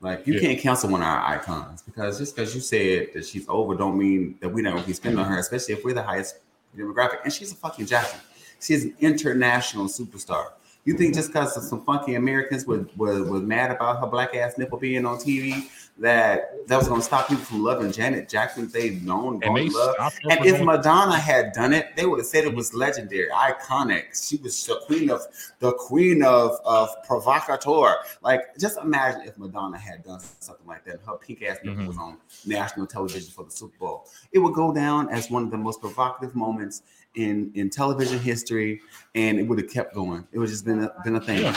Like 0.00 0.26
you 0.26 0.34
Yeah. 0.34 0.40
can't 0.40 0.58
cancel 0.60 0.90
one 0.90 1.00
of 1.00 1.06
our 1.06 1.20
icons 1.26 1.82
because 1.82 2.18
just 2.18 2.34
because 2.34 2.54
you 2.54 2.60
said 2.60 3.08
that 3.14 3.24
she's 3.24 3.44
over, 3.48 3.74
don't 3.76 3.96
mean 3.96 4.36
that 4.40 4.48
we're 4.48 4.64
not 4.64 4.72
gonna 4.74 4.84
keep 4.84 4.96
spending 4.96 5.20
on 5.20 5.26
her, 5.30 5.38
especially 5.38 5.74
if 5.74 5.84
we're 5.84 5.94
the 5.94 6.02
highest 6.02 6.36
demographic. 6.76 7.18
And 7.22 7.32
she's 7.32 7.52
a 7.52 7.54
fucking 7.54 7.86
Jackson. 7.86 8.18
She's 8.60 8.84
an 8.84 8.94
international 9.00 9.86
superstar. 9.86 10.52
You 10.84 10.94
think 10.94 11.14
just 11.14 11.28
because 11.28 11.68
some 11.68 11.84
funky 11.84 12.14
Americans 12.14 12.66
were, 12.66 12.86
were, 12.96 13.22
were 13.22 13.40
mad 13.40 13.70
about 13.70 14.00
her 14.00 14.06
black 14.06 14.34
ass 14.34 14.56
nipple 14.56 14.78
being 14.78 15.04
on 15.04 15.18
TV 15.18 15.68
that 15.98 16.66
that 16.68 16.78
was 16.78 16.88
gonna 16.88 17.02
stop 17.02 17.28
people 17.28 17.44
from 17.44 17.62
loving 17.62 17.92
Janet 17.92 18.30
Jackson? 18.30 18.66
They've 18.72 19.02
known, 19.02 19.42
And 19.42 19.54
they 19.54 19.68
love. 19.68 19.96
And 20.30 20.46
if 20.46 20.62
Madonna 20.62 21.18
had 21.18 21.52
done 21.52 21.74
it, 21.74 21.94
they 21.96 22.06
would 22.06 22.18
have 22.18 22.26
said 22.26 22.44
it 22.44 22.54
was 22.54 22.72
legendary, 22.72 23.28
iconic. 23.28 24.26
She 24.26 24.36
was 24.38 24.64
the 24.64 24.80
queen 24.86 25.10
of 25.10 25.20
the 25.58 25.72
queen 25.72 26.22
of 26.24 26.58
of 26.64 26.88
provocateur. 27.04 27.96
Like, 28.22 28.56
just 28.58 28.78
imagine 28.78 29.22
if 29.28 29.36
Madonna 29.36 29.76
had 29.78 30.02
done 30.02 30.20
something 30.38 30.66
like 30.66 30.84
that. 30.86 31.00
Her 31.06 31.16
pink 31.16 31.42
ass 31.42 31.58
nipple 31.62 31.84
Mhm. 31.84 31.88
was 31.88 31.98
on 31.98 32.16
national 32.46 32.86
television 32.86 33.30
for 33.30 33.44
the 33.44 33.50
Super 33.50 33.76
Bowl. 33.78 34.06
It 34.32 34.38
would 34.38 34.54
go 34.54 34.72
down 34.72 35.10
as 35.10 35.30
one 35.30 35.42
of 35.44 35.50
the 35.50 35.58
most 35.58 35.80
provocative 35.82 36.34
moments 36.34 36.82
in 37.14 37.50
in 37.54 37.70
television 37.70 38.18
history, 38.18 38.80
and 39.14 39.38
it 39.38 39.42
would 39.44 39.58
have 39.58 39.70
kept 39.70 39.94
going. 39.94 40.26
It 40.32 40.38
would 40.38 40.48
just 40.48 40.64
been 40.64 40.84
a, 40.84 40.92
been 41.04 41.16
a 41.16 41.20
thing. 41.20 41.42
Yeah. 41.42 41.56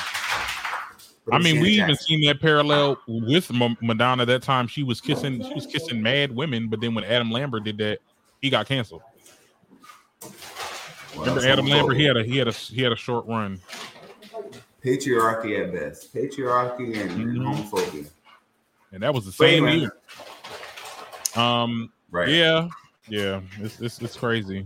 I 1.32 1.38
mean, 1.40 1.62
we 1.62 1.70
even 1.80 1.96
seen 1.96 2.26
that 2.28 2.42
parallel 2.42 2.98
with 3.08 3.50
Ma- 3.54 3.76
Madonna. 3.82 4.26
That 4.26 4.42
time 4.42 4.68
she 4.68 4.84
was 4.84 5.00
kissing, 5.00 5.42
she 5.42 5.54
was 5.54 5.66
kissing 5.66 6.02
mad 6.02 6.36
women, 6.36 6.68
but 6.68 6.82
then 6.82 6.94
when 6.96 7.06
Adam 7.06 7.32
Lambert 7.32 7.64
did 7.64 7.78
that, 7.78 8.00
he 8.42 8.50
got 8.50 8.68
canceled. 8.68 9.04
Well, 10.22 10.32
Remember 11.26 11.48
Adam 11.48 11.66
Lambert? 11.68 11.96
He 11.98 12.04
had 12.04 12.18
a 12.18 12.24
he 12.24 12.38
had 12.38 12.48
a 12.48 12.52
he 12.52 12.82
had 12.82 12.92
a 12.92 12.96
short 12.98 13.26
run. 13.28 13.62
patriarchy 14.84 15.64
at 15.64 15.72
best, 15.72 16.14
patriarchy 16.14 17.00
and, 17.00 17.12
Mhm. 17.12 17.56
homophobia. 17.70 18.10
and 18.92 19.02
that 19.04 19.14
was 19.14 19.26
the 19.26 19.32
same 19.32 19.66
year. 19.68 19.92
Um, 21.36 21.92
Right. 22.12 22.30
yeah, 22.30 22.68
yeah, 23.08 23.40
it's 23.60 23.80
it's, 23.80 24.02
it's 24.02 24.18
crazy. 24.18 24.66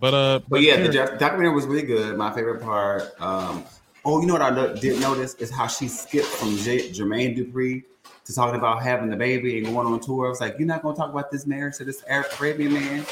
But 0.00 0.14
uh, 0.14 0.40
But 0.48 0.62
yeah, 0.62 0.76
the 0.80 0.88
doc- 0.92 1.18
documentary 1.18 1.54
was 1.54 1.66
really 1.66 1.82
good. 1.82 2.16
My 2.16 2.32
favorite 2.32 2.62
part. 2.62 3.02
Um, 3.20 3.64
oh, 4.04 4.20
you 4.20 4.26
know 4.26 4.32
what 4.34 4.42
I 4.42 4.50
no- 4.50 4.74
didn't 4.74 5.00
notice 5.00 5.34
is 5.34 5.50
how 5.50 5.66
she 5.66 5.88
skipped 5.88 6.26
from 6.26 6.56
J- 6.56 6.90
Jermaine 6.90 7.36
Dupri 7.36 7.84
to 8.24 8.34
talking 8.34 8.54
about 8.58 8.82
having 8.82 9.10
the 9.10 9.16
baby 9.16 9.58
and 9.58 9.66
going 9.66 9.86
on 9.86 10.00
tour. 10.00 10.26
I 10.26 10.28
was 10.30 10.40
like, 10.40 10.56
you're 10.58 10.66
not 10.68 10.82
going 10.82 10.94
to 10.94 11.00
talk 11.00 11.10
about 11.10 11.30
this 11.30 11.46
marriage 11.46 11.76
to 11.78 11.84
this 11.84 12.02
Arab- 12.08 12.26
Arabian 12.38 12.72
man. 12.72 13.04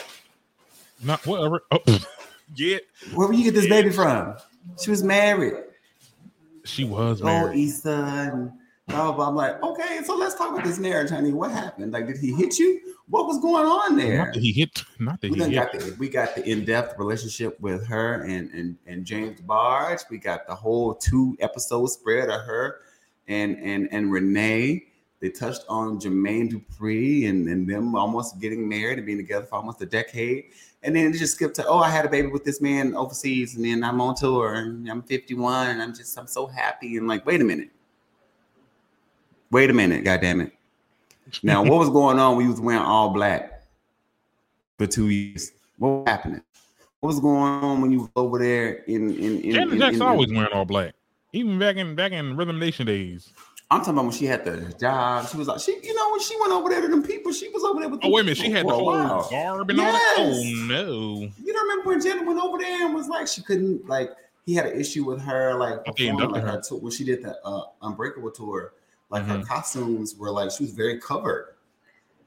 not 1.04 1.24
whatever. 1.26 1.62
Oh, 1.70 1.78
yeah, 2.56 2.78
Where 3.14 3.28
would 3.28 3.36
you 3.36 3.44
get 3.44 3.54
this 3.54 3.68
baby 3.68 3.90
from? 3.90 4.36
She 4.82 4.90
was 4.90 5.02
married. 5.02 5.54
she 6.64 6.84
was 6.84 7.22
married. 7.22 7.42
Oh, 7.42 7.46
married. 7.48 7.68
Issa 7.68 8.30
and 8.32 8.52
blah, 8.88 9.12
blah. 9.12 9.28
I'm 9.28 9.34
like, 9.36 9.62
okay, 9.62 10.00
so 10.04 10.16
let's 10.16 10.34
talk 10.34 10.52
about 10.52 10.64
this 10.64 10.78
marriage, 10.78 11.10
honey. 11.10 11.32
What 11.32 11.50
happened? 11.50 11.92
Like, 11.92 12.06
did 12.06 12.18
he 12.18 12.32
hit 12.32 12.58
you? 12.58 12.80
What 13.08 13.26
was 13.26 13.38
going 13.40 13.66
on 13.66 13.96
there? 13.96 14.26
Not 14.26 14.34
that 14.34 14.42
he 14.42 14.52
hit. 14.52 14.82
Not 14.98 15.20
that 15.20 15.30
we 15.30 15.38
he 15.38 15.44
hit. 15.44 15.54
got 15.54 15.72
the 15.72 15.96
we 15.98 16.08
got 16.08 16.34
the 16.34 16.48
in-depth 16.48 16.98
relationship 16.98 17.58
with 17.60 17.86
her 17.86 18.22
and 18.22 18.50
and 18.52 18.76
and 18.86 19.04
James 19.04 19.40
DeBarge. 19.40 20.08
We 20.10 20.18
got 20.18 20.46
the 20.46 20.54
whole 20.54 20.94
two 20.94 21.36
episode 21.40 21.86
spread 21.86 22.28
of 22.28 22.42
her 22.42 22.80
and 23.28 23.56
and 23.58 23.88
and 23.92 24.10
Renee. 24.12 24.84
They 25.20 25.30
touched 25.30 25.64
on 25.68 25.98
Jermaine 25.98 26.48
Dupri 26.48 27.28
and, 27.28 27.48
and 27.48 27.68
them 27.68 27.96
almost 27.96 28.40
getting 28.40 28.68
married 28.68 28.98
and 28.98 29.06
being 29.06 29.18
together 29.18 29.46
for 29.46 29.56
almost 29.56 29.82
a 29.82 29.86
decade. 29.86 30.52
And 30.84 30.94
then 30.94 31.12
it 31.12 31.18
just 31.18 31.34
skipped 31.34 31.56
to, 31.56 31.66
oh, 31.66 31.80
I 31.80 31.90
had 31.90 32.04
a 32.04 32.08
baby 32.08 32.28
with 32.28 32.44
this 32.44 32.60
man 32.60 32.94
overseas, 32.94 33.56
and 33.56 33.64
then 33.64 33.82
I'm 33.82 34.00
on 34.00 34.14
tour 34.14 34.54
and 34.54 34.88
I'm 34.88 35.02
51 35.02 35.70
and 35.70 35.82
I'm 35.82 35.92
just 35.92 36.16
I'm 36.16 36.28
so 36.28 36.46
happy. 36.46 36.98
And 36.98 37.08
like, 37.08 37.26
wait 37.26 37.40
a 37.40 37.44
minute. 37.44 37.70
Wait 39.50 39.70
a 39.70 39.72
minute, 39.72 40.04
god 40.04 40.20
damn 40.20 40.40
it. 40.40 40.52
Now, 41.42 41.62
what 41.62 41.78
was 41.78 41.90
going 41.90 42.18
on 42.18 42.36
when 42.36 42.46
you 42.46 42.50
was 42.52 42.60
wearing 42.60 42.82
all 42.82 43.10
black 43.10 43.62
for 44.78 44.86
two 44.86 45.08
years? 45.08 45.52
What 45.78 45.88
was 45.88 46.08
happening? 46.08 46.42
What 47.00 47.08
was 47.08 47.20
going 47.20 47.42
on 47.42 47.80
when 47.80 47.90
you 47.90 48.00
was 48.00 48.10
over 48.16 48.38
there 48.38 48.82
in 48.86 49.10
in 49.10 49.40
in, 49.40 49.52
Janet 49.52 49.72
in- 49.74 49.78
Jackson 49.78 50.02
in- 50.02 50.08
always 50.08 50.32
wearing 50.32 50.52
all 50.52 50.64
black, 50.64 50.94
even 51.32 51.58
back 51.58 51.76
in 51.76 51.94
back 51.94 52.12
in 52.12 52.36
Rhythm 52.36 52.58
Nation 52.58 52.86
days. 52.86 53.32
I'm 53.70 53.80
talking 53.80 53.92
about 53.94 54.04
when 54.04 54.12
she 54.12 54.24
had 54.24 54.46
the 54.46 54.72
job. 54.80 55.28
She 55.28 55.36
was 55.36 55.46
like, 55.46 55.60
she, 55.60 55.78
you 55.82 55.94
know, 55.94 56.10
when 56.10 56.20
she 56.20 56.34
went 56.40 56.52
over 56.54 56.70
there 56.70 56.80
to 56.80 56.88
them 56.88 57.02
people, 57.02 57.32
she 57.32 57.50
was 57.50 57.62
over 57.64 57.80
there 57.80 57.90
with. 57.90 58.00
Oh 58.02 58.10
wait 58.10 58.22
a 58.22 58.24
minute, 58.24 58.38
she 58.38 58.50
had 58.50 58.66
the 58.66 58.72
whole 58.72 58.86
while. 58.86 59.28
garb 59.30 59.68
and 59.68 59.78
all 59.78 59.92
that. 59.92 60.14
Oh 60.18 60.42
no, 60.66 61.28
You 61.44 61.52
don't 61.52 61.68
remember 61.68 61.90
when 61.90 62.00
Janet 62.00 62.26
went 62.26 62.40
over 62.40 62.56
there 62.58 62.86
and 62.86 62.94
was 62.94 63.08
like, 63.08 63.28
she 63.28 63.42
couldn't 63.42 63.86
like. 63.86 64.10
He 64.46 64.54
had 64.54 64.64
an 64.64 64.80
issue 64.80 65.04
with 65.04 65.20
her, 65.20 65.54
like 65.58 65.84
they 65.84 66.08
performing, 66.08 66.30
like 66.30 66.42
her. 66.42 66.52
her 66.52 66.62
tour, 66.66 66.78
when 66.80 66.90
she 66.90 67.04
did 67.04 67.22
the 67.22 67.38
uh, 67.44 67.64
Unbreakable 67.82 68.30
tour. 68.30 68.72
Like 69.10 69.24
her 69.24 69.38
Mhm. 69.38 69.46
costumes 69.46 70.14
were 70.16 70.30
like 70.30 70.50
she 70.50 70.64
was 70.64 70.72
very 70.72 71.00
covered 71.00 71.54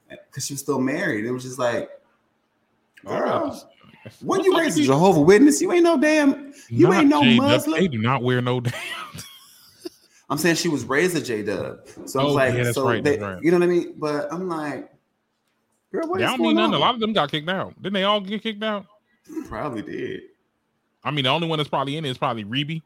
because 0.08 0.46
she 0.46 0.54
was 0.54 0.60
still 0.60 0.80
married. 0.80 1.24
It 1.24 1.30
was 1.30 1.44
just 1.44 1.58
like, 1.58 1.88
girl, 3.04 3.68
when 4.20 4.42
you 4.42 4.58
raised 4.58 4.78
a 4.78 4.82
Jehovah 4.82 5.20
Witness, 5.20 5.60
you 5.60 5.70
ain't 5.72 5.84
no 5.84 5.96
damn, 6.00 6.52
you 6.68 6.88
Not 6.88 6.96
ain't 7.00 7.08
no 7.08 7.22
J-Dub. 7.22 7.46
Muslim. 7.46 7.80
They 7.80 7.88
do 7.88 7.98
not 7.98 8.22
wear 8.22 8.40
no 8.42 8.60
damn. 8.60 8.74
I'm 10.28 10.38
saying 10.38 10.56
she 10.56 10.68
was 10.68 10.84
raised 10.84 11.14
a 11.16 11.20
J 11.20 11.42
Dub. 11.42 11.86
So 12.06 12.18
I 12.20 12.24
was 12.24 12.32
Oh, 12.32 12.36
like, 12.36 12.54
yeah, 12.54 12.72
so 12.72 12.84
right, 12.86 13.04
they, 13.04 13.18
right. 13.18 13.40
you 13.42 13.50
know 13.50 13.58
what 13.58 13.64
I 13.64 13.68
mean? 13.68 13.94
But 13.98 14.32
I'm 14.32 14.48
like, 14.48 14.90
girl, 15.92 16.08
what 16.08 16.18
They 16.18 16.24
don't 16.24 16.40
mean 16.40 16.56
nothing. 16.56 16.74
A 16.74 16.78
lot 16.78 16.94
of 16.94 17.00
them 17.00 17.12
got 17.12 17.30
kicked 17.30 17.48
out. 17.50 17.74
Didn't 17.82 17.92
they 17.94 18.04
all 18.04 18.20
get 18.20 18.42
kicked 18.42 18.62
out? 18.62 18.86
Probably 19.46 19.82
did. 19.82 20.22
I 21.04 21.10
mean, 21.10 21.24
the 21.24 21.30
only 21.30 21.46
one 21.48 21.58
that's 21.58 21.68
probably 21.68 21.96
in 21.96 22.04
it 22.04 22.10
is 22.10 22.18
probably 22.18 22.44
Rebbie. 22.44 22.82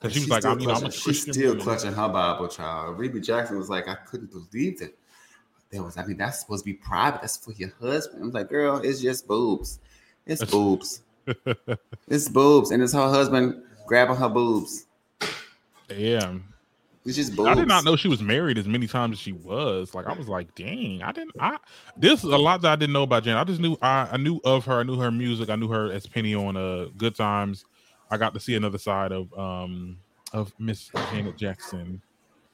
Because 0.00 0.14
she 0.14 0.20
was 0.20 0.30
like, 0.30 0.44
I 0.44 0.54
mean, 0.54 0.70
I'm 0.70 0.76
a 0.76 0.80
clutching, 0.80 0.90
she's 0.92 1.02
Christian 1.02 1.32
still 1.34 1.48
woman. 1.50 1.64
clutching 1.64 1.92
her 1.92 2.08
Bible, 2.08 2.48
child. 2.48 2.98
Rebbie 2.98 3.20
Jackson 3.20 3.58
was 3.58 3.68
like, 3.68 3.88
I 3.88 3.94
couldn't 3.94 4.30
believe 4.30 4.78
that. 4.78 4.96
There 5.70 5.82
was, 5.82 5.98
I 5.98 6.06
mean, 6.06 6.16
that's 6.16 6.40
supposed 6.40 6.64
to 6.64 6.70
be 6.70 6.74
private. 6.74 7.20
That's 7.20 7.36
for 7.36 7.52
your 7.52 7.70
husband. 7.80 8.22
I'm 8.22 8.30
like, 8.30 8.48
girl, 8.48 8.78
it's 8.78 9.02
just 9.02 9.26
boobs. 9.26 9.80
It's 10.24 10.42
boobs. 10.44 11.02
it's 12.08 12.28
boobs, 12.28 12.70
and 12.70 12.82
it's 12.82 12.94
her 12.94 13.08
husband 13.08 13.62
grabbing 13.86 14.16
her 14.16 14.28
boobs. 14.30 14.86
Yeah. 15.94 16.36
It's 17.04 17.16
just 17.16 17.34
boobs. 17.34 17.48
I 17.48 17.54
did 17.54 17.68
not 17.68 17.84
know 17.84 17.96
she 17.96 18.08
was 18.08 18.22
married 18.22 18.58
as 18.58 18.66
many 18.68 18.86
times 18.86 19.14
as 19.14 19.18
she 19.18 19.32
was. 19.32 19.94
Like 19.94 20.06
I 20.06 20.12
was 20.12 20.28
like, 20.28 20.54
dang, 20.54 21.02
I 21.02 21.12
didn't. 21.12 21.32
I 21.40 21.56
this 21.96 22.22
is 22.22 22.30
a 22.30 22.36
lot 22.36 22.60
that 22.62 22.72
I 22.72 22.76
didn't 22.76 22.92
know 22.92 23.04
about 23.04 23.24
Jen. 23.24 23.36
I 23.36 23.44
just 23.44 23.60
knew 23.60 23.76
I, 23.80 24.08
I 24.12 24.16
knew 24.18 24.40
of 24.44 24.66
her. 24.66 24.80
I 24.80 24.82
knew 24.82 24.98
her 24.98 25.10
music. 25.10 25.48
I 25.48 25.56
knew 25.56 25.68
her 25.68 25.90
as 25.90 26.06
Penny 26.06 26.34
on 26.34 26.56
uh 26.56 26.88
Good 26.96 27.14
Times. 27.14 27.64
I 28.10 28.16
got 28.16 28.34
to 28.34 28.40
see 28.40 28.54
another 28.54 28.78
side 28.78 29.12
of 29.12 29.36
um 29.38 29.98
of 30.32 30.52
Miss 30.58 30.90
Janet 31.10 31.36
Jackson. 31.36 32.02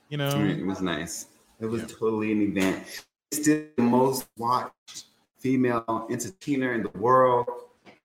You 0.09 0.19
know, 0.19 0.39
it 0.41 0.65
was 0.65 0.81
nice. 0.81 1.27
It 1.61 1.67
was 1.67 1.83
totally 1.83 2.33
an 2.33 2.43
event. 2.43 3.07
Still 3.33 3.65
the 3.77 3.83
most 3.83 4.27
watched 4.37 5.07
female 5.39 6.07
entertainer 6.11 6.75
in 6.75 6.83
the 6.83 6.99
world. 6.99 7.49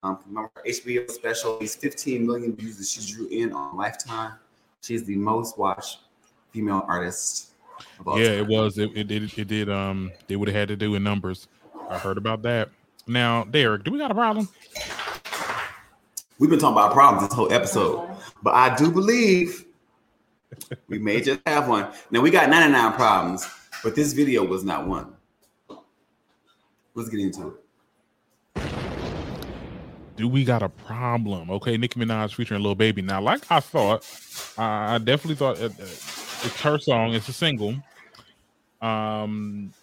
Um, 0.01 0.19
her 0.35 0.49
HBO 0.65 1.09
special, 1.11 1.59
these 1.59 1.75
15 1.75 2.25
million 2.25 2.55
views 2.55 2.77
that 2.77 2.87
she 2.87 3.13
drew 3.13 3.27
in 3.27 3.51
on 3.51 3.75
Lifetime. 3.75 4.33
She's 4.81 5.03
the 5.03 5.15
most 5.15 5.57
watched 5.57 5.99
female 6.51 6.85
artist. 6.87 7.51
Of 7.99 8.07
all 8.07 8.19
yeah, 8.19 8.29
time. 8.29 8.37
it 8.39 8.47
was. 8.47 8.77
It, 8.77 8.91
it 8.95 9.07
did. 9.07 9.37
It 9.37 9.47
did. 9.47 9.69
Um, 9.69 10.11
they 10.27 10.35
would 10.35 10.47
have 10.47 10.55
had 10.55 10.67
to 10.69 10.77
do 10.77 10.95
in 10.95 11.03
numbers. 11.03 11.47
I 11.89 11.97
heard 11.97 12.17
about 12.17 12.41
that. 12.43 12.69
Now, 13.07 13.43
Derek, 13.43 13.83
do 13.83 13.91
we 13.91 13.97
got 13.97 14.11
a 14.11 14.15
problem? 14.15 14.47
We've 16.39 16.49
been 16.49 16.59
talking 16.59 16.77
about 16.77 16.93
problems 16.93 17.27
this 17.27 17.35
whole 17.35 17.51
episode, 17.51 18.09
but 18.41 18.55
I 18.55 18.73
do 18.75 18.91
believe 18.91 19.65
we 20.87 20.97
may 20.97 21.21
just 21.21 21.41
have 21.45 21.67
one. 21.67 21.91
Now 22.11 22.21
we 22.21 22.31
got 22.31 22.49
99 22.49 22.93
problems, 22.93 23.47
but 23.83 23.93
this 23.93 24.13
video 24.13 24.45
was 24.45 24.63
not 24.63 24.87
one. 24.87 25.13
Let's 26.95 27.09
get 27.09 27.19
into 27.19 27.49
it. 27.49 27.53
do 30.19 30.27
we 30.27 30.43
got 30.43 30.61
a 30.61 30.67
problem? 30.67 31.49
Okay, 31.49 31.77
Nicki 31.77 31.97
Minaj 31.97 32.35
featuring 32.35 32.61
Lil 32.61 32.75
Baby. 32.75 33.01
Now, 33.01 33.21
like 33.21 33.49
I 33.49 33.61
thought, 33.61 34.05
I 34.57 34.97
definitely 34.97 35.35
thought 35.35 35.59
it, 35.59 35.71
it's 35.79 36.61
her 36.61 36.77
song. 36.77 37.13
It's 37.13 37.29
a 37.29 37.33
single, 37.33 37.75
um, 38.81 39.73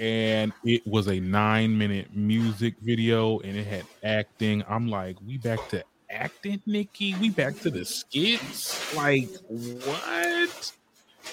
and 0.00 0.52
it 0.64 0.86
was 0.86 1.08
a 1.08 1.20
nine-minute 1.20 2.14
music 2.14 2.74
video, 2.82 3.38
and 3.40 3.56
it 3.56 3.66
had 3.66 3.84
acting. 4.02 4.62
I'm 4.68 4.88
like, 4.88 5.16
we 5.26 5.38
back 5.38 5.68
to 5.70 5.84
acting, 6.10 6.62
Nicki. 6.66 7.14
We 7.16 7.30
back 7.30 7.58
to 7.60 7.70
the 7.70 7.84
skits. 7.84 8.94
Like 8.94 9.28
what? 9.48 10.72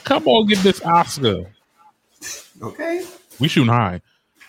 Come 0.04 0.28
on, 0.28 0.48
get 0.48 0.60
this 0.60 0.82
Oscar. 0.84 1.46
Okay. 2.62 3.06
We 3.40 3.48
shooting 3.48 3.74
high. 3.74 4.02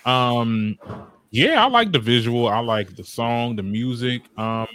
Um, 0.05 0.79
yeah, 1.31 1.65
I 1.65 1.69
like 1.69 1.93
the 1.93 1.99
visual. 1.99 2.49
I 2.49 2.61
like 2.61 2.97
the 2.97 3.05
song, 3.05 3.57
the 3.57 3.63
music. 3.63 4.23
Um, 4.39 4.69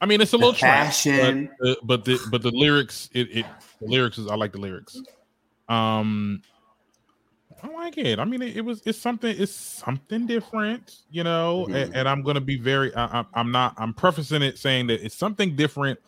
I 0.00 0.06
mean, 0.06 0.20
it's 0.20 0.32
a 0.32 0.36
The 0.36 0.46
little 0.46 0.54
trash, 0.54 1.04
but, 1.04 1.14
the, 1.58 1.76
but 1.82 2.04
the 2.04 2.20
but 2.30 2.42
the 2.42 2.50
lyrics, 2.50 3.10
it, 3.12 3.38
it 3.38 3.46
the 3.80 3.86
lyrics 3.88 4.18
is 4.18 4.28
I 4.28 4.36
like 4.36 4.52
the 4.52 4.58
lyrics. 4.58 5.00
Um, 5.68 6.42
I 7.62 7.68
like 7.68 7.98
it. 7.98 8.18
I 8.18 8.24
mean, 8.24 8.42
it, 8.42 8.56
it 8.58 8.60
was 8.64 8.82
it's 8.84 8.98
something 8.98 9.34
it's 9.38 9.52
something 9.52 10.26
different, 10.26 10.96
you 11.10 11.24
know. 11.24 11.66
Mhm. 11.68 11.74
And, 11.74 11.96
and 11.96 12.08
I'm 12.08 12.22
gonna 12.22 12.40
be 12.40 12.56
very. 12.56 12.94
I, 12.94 13.06
I'm- 13.06 13.26
I'm 13.34 13.50
not. 13.52 13.74
I'm 13.78 13.92
prefacing 13.94 14.42
it 14.42 14.58
saying 14.58 14.86
that 14.88 15.04
it's 15.04 15.14
something 15.16 15.56
different. 15.56 15.98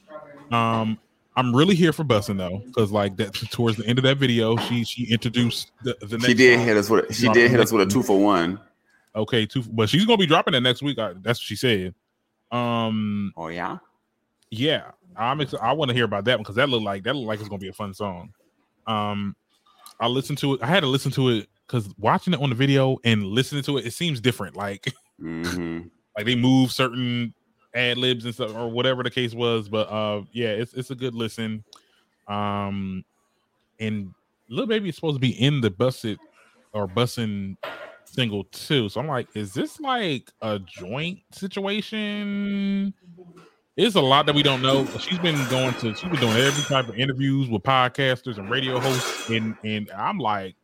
Um, 0.53 0.99
I'm 1.37 1.55
really 1.55 1.75
here 1.75 1.93
for 1.93 2.05
Bussin' 2.05 2.37
though, 2.39 2.63
because 2.67 2.91
like 2.93 3.17
that 3.17 3.33
towards 3.51 3.77
the 3.79 3.87
end 3.87 3.99
of 3.99 4.03
that 4.05 4.19
video, 4.19 4.57
she 4.57 4.85
she 4.85 5.05
introduced 5.11 5.73
the, 5.83 5.97
the 6.01 6.19
next 6.19 6.27
She 6.27 6.35
did 6.35 6.59
song. 6.59 6.67
hit 6.67 6.77
us 6.77 6.91
with 6.91 7.15
she 7.15 7.29
did 7.31 7.51
hit 7.51 7.61
us 7.61 7.73
with 7.73 7.87
a 7.89 7.91
two 7.91 8.03
for 8.03 8.19
one. 8.19 8.61
Okay, 9.17 9.45
two, 9.47 9.63
but 9.73 9.89
she's 9.89 10.05
gonna 10.05 10.19
be 10.19 10.27
dropping 10.27 10.53
that 10.53 10.61
next 10.61 10.83
week. 10.83 10.99
I, 10.99 11.15
that's 11.21 11.41
what 11.41 11.45
she 11.47 11.57
said. 11.57 11.95
Um, 12.53 13.33
Oh 13.37 13.49
yeah. 13.49 13.79
yeah, 14.51 14.91
I'm. 15.17 15.41
Ex- 15.41 15.55
I 15.55 15.73
want 15.73 15.89
to 15.89 15.95
hear 15.95 16.05
about 16.05 16.25
that 16.27 16.37
one 16.39 16.43
because 16.43 16.57
that 16.57 16.69
looked 16.69 16.85
like 16.85 17.03
that 17.05 17.15
looked 17.15 17.27
like 17.29 17.41
it's 17.41 17.49
gonna 17.49 17.59
be 17.59 17.69
a 17.69 17.73
fun 17.73 17.95
song. 17.95 18.33
Um, 18.87 19.37
I 20.01 20.07
listened 20.07 20.39
to 20.39 20.55
it. 20.55 20.63
I 20.63 20.67
had 20.67 20.81
to 20.81 20.87
listen 20.87 21.13
to 21.13 21.29
it 21.31 21.49
because 21.67 21.89
watching 21.99 22.35
it 22.35 22.41
on 22.41 22.49
the 22.51 22.57
video 22.57 22.99
and 23.05 23.25
listening 23.25 23.63
to 23.65 23.79
it, 23.79 23.87
it 23.87 23.93
seems 23.93 24.21
different. 24.21 24.57
Like 24.57 24.93
hmm 25.21 25.81
like 26.17 26.27
they 26.27 26.35
move 26.35 26.73
certain 26.73 27.35
ad 27.75 27.97
libs 27.99 28.25
and 28.25 28.35
stuff 28.35 28.55
or 28.55 28.69
whatever 28.69 29.03
the 29.03 29.11
case 29.11 29.35
was. 29.35 29.69
But 29.69 29.89
uh, 29.91 30.23
yeah, 30.33 30.49
it's 30.49 30.73
it's 30.75 30.91
a 30.91 30.95
good 30.95 31.15
listen. 31.15 31.65
Um, 32.29 33.05
and 33.79 34.15
Lil 34.49 34.67
Baby 34.67 34.89
is 34.89 34.97
supposed 34.97 35.17
to 35.17 35.21
be 35.21 35.31
in 35.31 35.61
the 35.61 35.71
Busted 35.71 36.19
or 36.73 36.89
bussing 36.89 37.57
single 38.05 38.45
too. 38.45 38.89
So 38.89 39.01
I'm 39.01 39.07
like, 39.07 39.29
is 39.35 39.55
this 39.55 39.81
like 39.81 40.31
a 40.43 40.59
joint 40.59 41.21
situation? 41.33 42.95
It's 43.77 43.95
a 43.95 44.01
lot 44.01 44.27
that 44.27 44.35
we 44.35 44.43
don't 44.43 44.63
know. 44.63 44.85
She's 44.99 45.19
been 45.19 45.37
going 45.49 45.75
to 45.75 45.95
she's 45.95 46.11
been 46.11 46.21
doing 46.21 46.37
every 46.37 46.65
type 46.65 46.89
of 46.89 46.97
interviews 46.97 47.49
with 47.49 47.63
podcasters 47.63 48.39
and 48.39 48.51
radio 48.51 48.79
hosts, 48.79 49.31
and 49.31 49.57
and 49.65 49.91
I'm 49.93 50.19
like, 50.19 50.57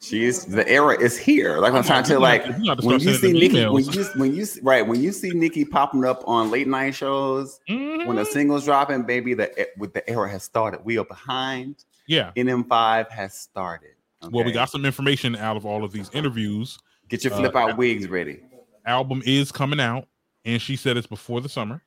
she's 0.00 0.44
the 0.44 0.68
era 0.68 1.00
is 1.00 1.18
here. 1.18 1.58
Like 1.58 1.72
I'm, 1.72 1.78
I'm 1.78 1.84
trying 1.84 2.04
to 2.04 2.18
like 2.18 2.44
got 2.44 2.52
to- 2.52 2.60
you 2.60 2.66
got 2.66 2.80
to 2.80 2.86
when 2.86 3.00
you 3.00 3.14
see 3.14 3.32
Nicki, 3.32 3.60
them 3.60 3.72
when 3.72 3.84
you 3.84 4.04
when 4.16 4.34
you 4.34 4.46
right 4.62 4.86
when 4.86 5.02
you 5.02 5.12
see 5.12 5.30
Nicki 5.30 5.64
popping 5.64 6.04
up 6.04 6.22
on 6.26 6.50
late 6.50 6.68
night 6.68 6.94
shows 6.94 7.58
when 7.66 8.16
the 8.16 8.22
mhm. 8.22 8.26
singles 8.26 8.64
dropping, 8.64 9.02
baby, 9.04 9.34
the 9.34 9.68
with 9.78 9.94
the 9.94 10.08
era 10.08 10.30
has 10.30 10.44
started. 10.44 10.84
We 10.84 10.98
are 10.98 11.06
behind. 11.06 11.84
Yeah. 12.06 12.32
NM5 12.36 13.10
has 13.10 13.34
started. 13.34 13.92
Well, 14.30 14.44
we 14.44 14.52
got 14.52 14.70
some 14.70 14.84
information 14.84 15.36
out 15.36 15.56
of 15.56 15.66
all 15.66 15.84
of 15.84 15.92
these 15.92 16.10
interviews. 16.12 16.78
Get 17.08 17.24
your 17.24 17.32
uh, 17.32 17.38
flip 17.38 17.56
out 17.56 17.76
wigs 17.76 18.08
ready. 18.08 18.40
Album 18.86 19.22
is 19.24 19.50
coming 19.52 19.80
out, 19.80 20.06
and 20.44 20.60
she 20.60 20.76
said 20.76 20.96
it's 20.96 21.06
before 21.06 21.40
the 21.40 21.48
summer. 21.48 21.82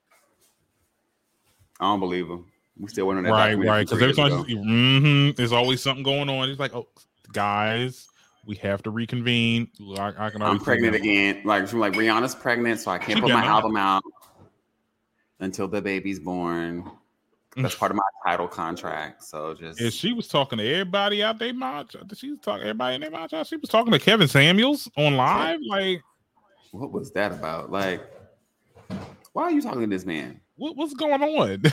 I 1.80 1.86
don't 1.86 2.00
believe 2.00 2.28
him. 2.28 2.46
We 2.80 2.88
still 2.90 3.08
waiting 3.08 3.20
on 3.20 3.24
that. 3.26 3.32
Right, 3.32 3.56
right. 3.56 3.88
Because 3.88 4.02
every 4.02 4.16
time 4.16 4.32
ago. 4.32 4.44
mm 4.44 5.36
there's 5.36 5.52
always 5.52 5.82
something 5.82 6.04
going 6.04 6.30
on. 6.30 6.48
He's 6.48 6.60
like, 6.60 6.76
"Oh, 6.76 6.88
guys, 7.34 8.08
we 8.46 8.56
have 8.58 8.84
to 8.84 8.92
reconvene." 8.92 9.70
I, 9.98 10.14
I 10.18 10.30
can. 10.30 10.42
I'm 10.42 10.60
pregnant 10.60 10.96
again. 10.96 11.42
Like, 11.44 11.68
from 11.68 11.80
like 11.80 11.94
Rihanna's 11.94 12.36
pregnant, 12.36 12.80
so 12.80 12.92
I 12.92 12.98
can't 12.98 13.18
She 13.18 13.22
put 13.22 13.32
my 13.32 13.42
better. 13.42 13.52
album 13.52 13.78
out 13.78 14.04
until 15.40 15.68
the 15.68 15.82
baby's 15.82 16.20
born. 16.20 16.90
That's 17.56 17.74
part 17.74 17.92
of 17.92 17.98
my 17.98 18.04
title 18.24 18.48
contract. 18.48 19.24
So 19.24 19.56
just 19.56 19.82
And 19.82 19.92
she 19.92 20.14
was 20.14 20.28
talking 20.28 20.60
to 20.60 20.72
everybody 20.72 21.24
out 21.24 21.40
there. 21.40 21.54
Mouth. 21.54 21.88
She 22.16 22.32
was 22.32 22.40
talking 22.40 22.62
everybody 22.62 22.96
in 22.96 23.02
their 23.02 23.10
mouth. 23.10 23.32
She 23.48 23.58
was 23.58 23.70
talking 23.70 23.92
to 23.92 24.00
Kevin 24.00 24.28
Samuels 24.28 24.88
on 24.96 25.16
live. 25.16 25.60
Like, 25.68 26.04
what 26.72 26.92
was 26.92 27.12
that 27.14 27.32
about? 27.32 27.72
Like, 27.72 28.04
why 29.34 29.44
are 29.44 29.52
you 29.52 29.62
talking 29.62 29.82
to 29.82 29.88
this 29.88 30.06
man? 30.06 30.40
What, 30.58 30.76
what's 30.76 30.94
going 30.94 31.22
on? 31.24 31.64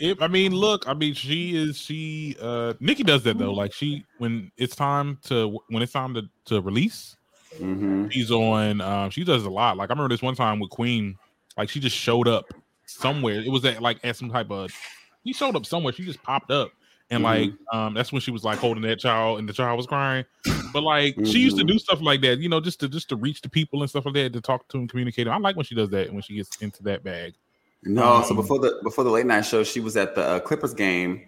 If, 0.00 0.22
I 0.22 0.28
mean, 0.28 0.52
look, 0.52 0.86
I 0.88 0.94
mean, 0.94 1.12
she 1.14 1.56
is 1.56 1.76
she 1.76 2.36
uh 2.40 2.74
Nicki 2.78 3.02
does 3.02 3.24
that 3.24 3.38
though. 3.38 3.52
Like 3.52 3.72
she 3.72 4.04
when 4.18 4.52
it's 4.56 4.76
time 4.76 5.18
to 5.24 5.58
when 5.68 5.82
it's 5.82 5.92
time 5.92 6.14
to, 6.14 6.22
to 6.46 6.60
release, 6.60 7.16
Mhm. 7.60 8.12
she's 8.12 8.30
on 8.30 8.80
um 8.80 9.10
she 9.10 9.24
does 9.24 9.44
a 9.44 9.50
lot. 9.50 9.76
Like 9.76 9.90
I 9.90 9.92
remember 9.94 10.14
this 10.14 10.22
one 10.22 10.36
time 10.36 10.60
with 10.60 10.70
Queen, 10.70 11.16
like 11.56 11.68
she 11.68 11.80
just 11.80 11.96
showed 11.96 12.28
up 12.28 12.44
somewhere. 12.86 13.40
It 13.40 13.50
was 13.50 13.64
at 13.64 13.82
like 13.82 13.98
at 14.04 14.14
some 14.16 14.30
type 14.30 14.50
of 14.52 14.70
he 15.24 15.32
showed 15.32 15.56
up 15.56 15.66
somewhere. 15.66 15.92
She 15.92 16.04
just 16.04 16.22
popped 16.22 16.52
up. 16.52 16.70
And 17.10 17.22
like 17.22 17.52
um 17.72 17.94
that's 17.94 18.12
when 18.12 18.20
she 18.20 18.30
was 18.30 18.44
like 18.44 18.58
holding 18.58 18.82
that 18.82 18.98
child 18.98 19.38
and 19.38 19.48
the 19.48 19.52
child 19.52 19.76
was 19.76 19.86
crying. 19.86 20.24
But 20.72 20.82
like 20.82 21.14
she 21.24 21.38
used 21.38 21.56
to 21.56 21.64
do 21.64 21.78
stuff 21.78 22.02
like 22.02 22.20
that, 22.20 22.38
you 22.38 22.48
know, 22.48 22.60
just 22.60 22.80
to 22.80 22.88
just 22.88 23.08
to 23.08 23.16
reach 23.16 23.40
the 23.40 23.48
people 23.48 23.80
and 23.80 23.88
stuff 23.88 24.04
like 24.04 24.14
that, 24.14 24.32
to 24.34 24.40
talk 24.40 24.68
to 24.68 24.76
them, 24.76 24.88
communicate. 24.88 25.26
I 25.26 25.38
like 25.38 25.56
when 25.56 25.64
she 25.64 25.74
does 25.74 25.88
that 25.90 26.12
when 26.12 26.22
she 26.22 26.36
gets 26.36 26.56
into 26.60 26.82
that 26.84 27.02
bag. 27.02 27.34
No, 27.82 28.22
so 28.22 28.30
Um, 28.30 28.36
before 28.36 28.58
the 28.58 28.78
before 28.82 29.04
the 29.04 29.10
late 29.10 29.26
night 29.26 29.42
show, 29.42 29.64
she 29.64 29.80
was 29.80 29.96
at 29.96 30.14
the 30.14 30.22
uh, 30.22 30.40
Clippers 30.40 30.74
game. 30.74 31.22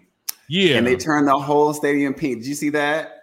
Yeah. 0.47 0.77
and 0.77 0.85
they 0.85 0.97
turned 0.97 1.27
the 1.27 1.39
whole 1.39 1.73
stadium 1.73 2.13
pink. 2.13 2.39
Did 2.39 2.47
you 2.47 2.55
see 2.55 2.69
that? 2.71 3.21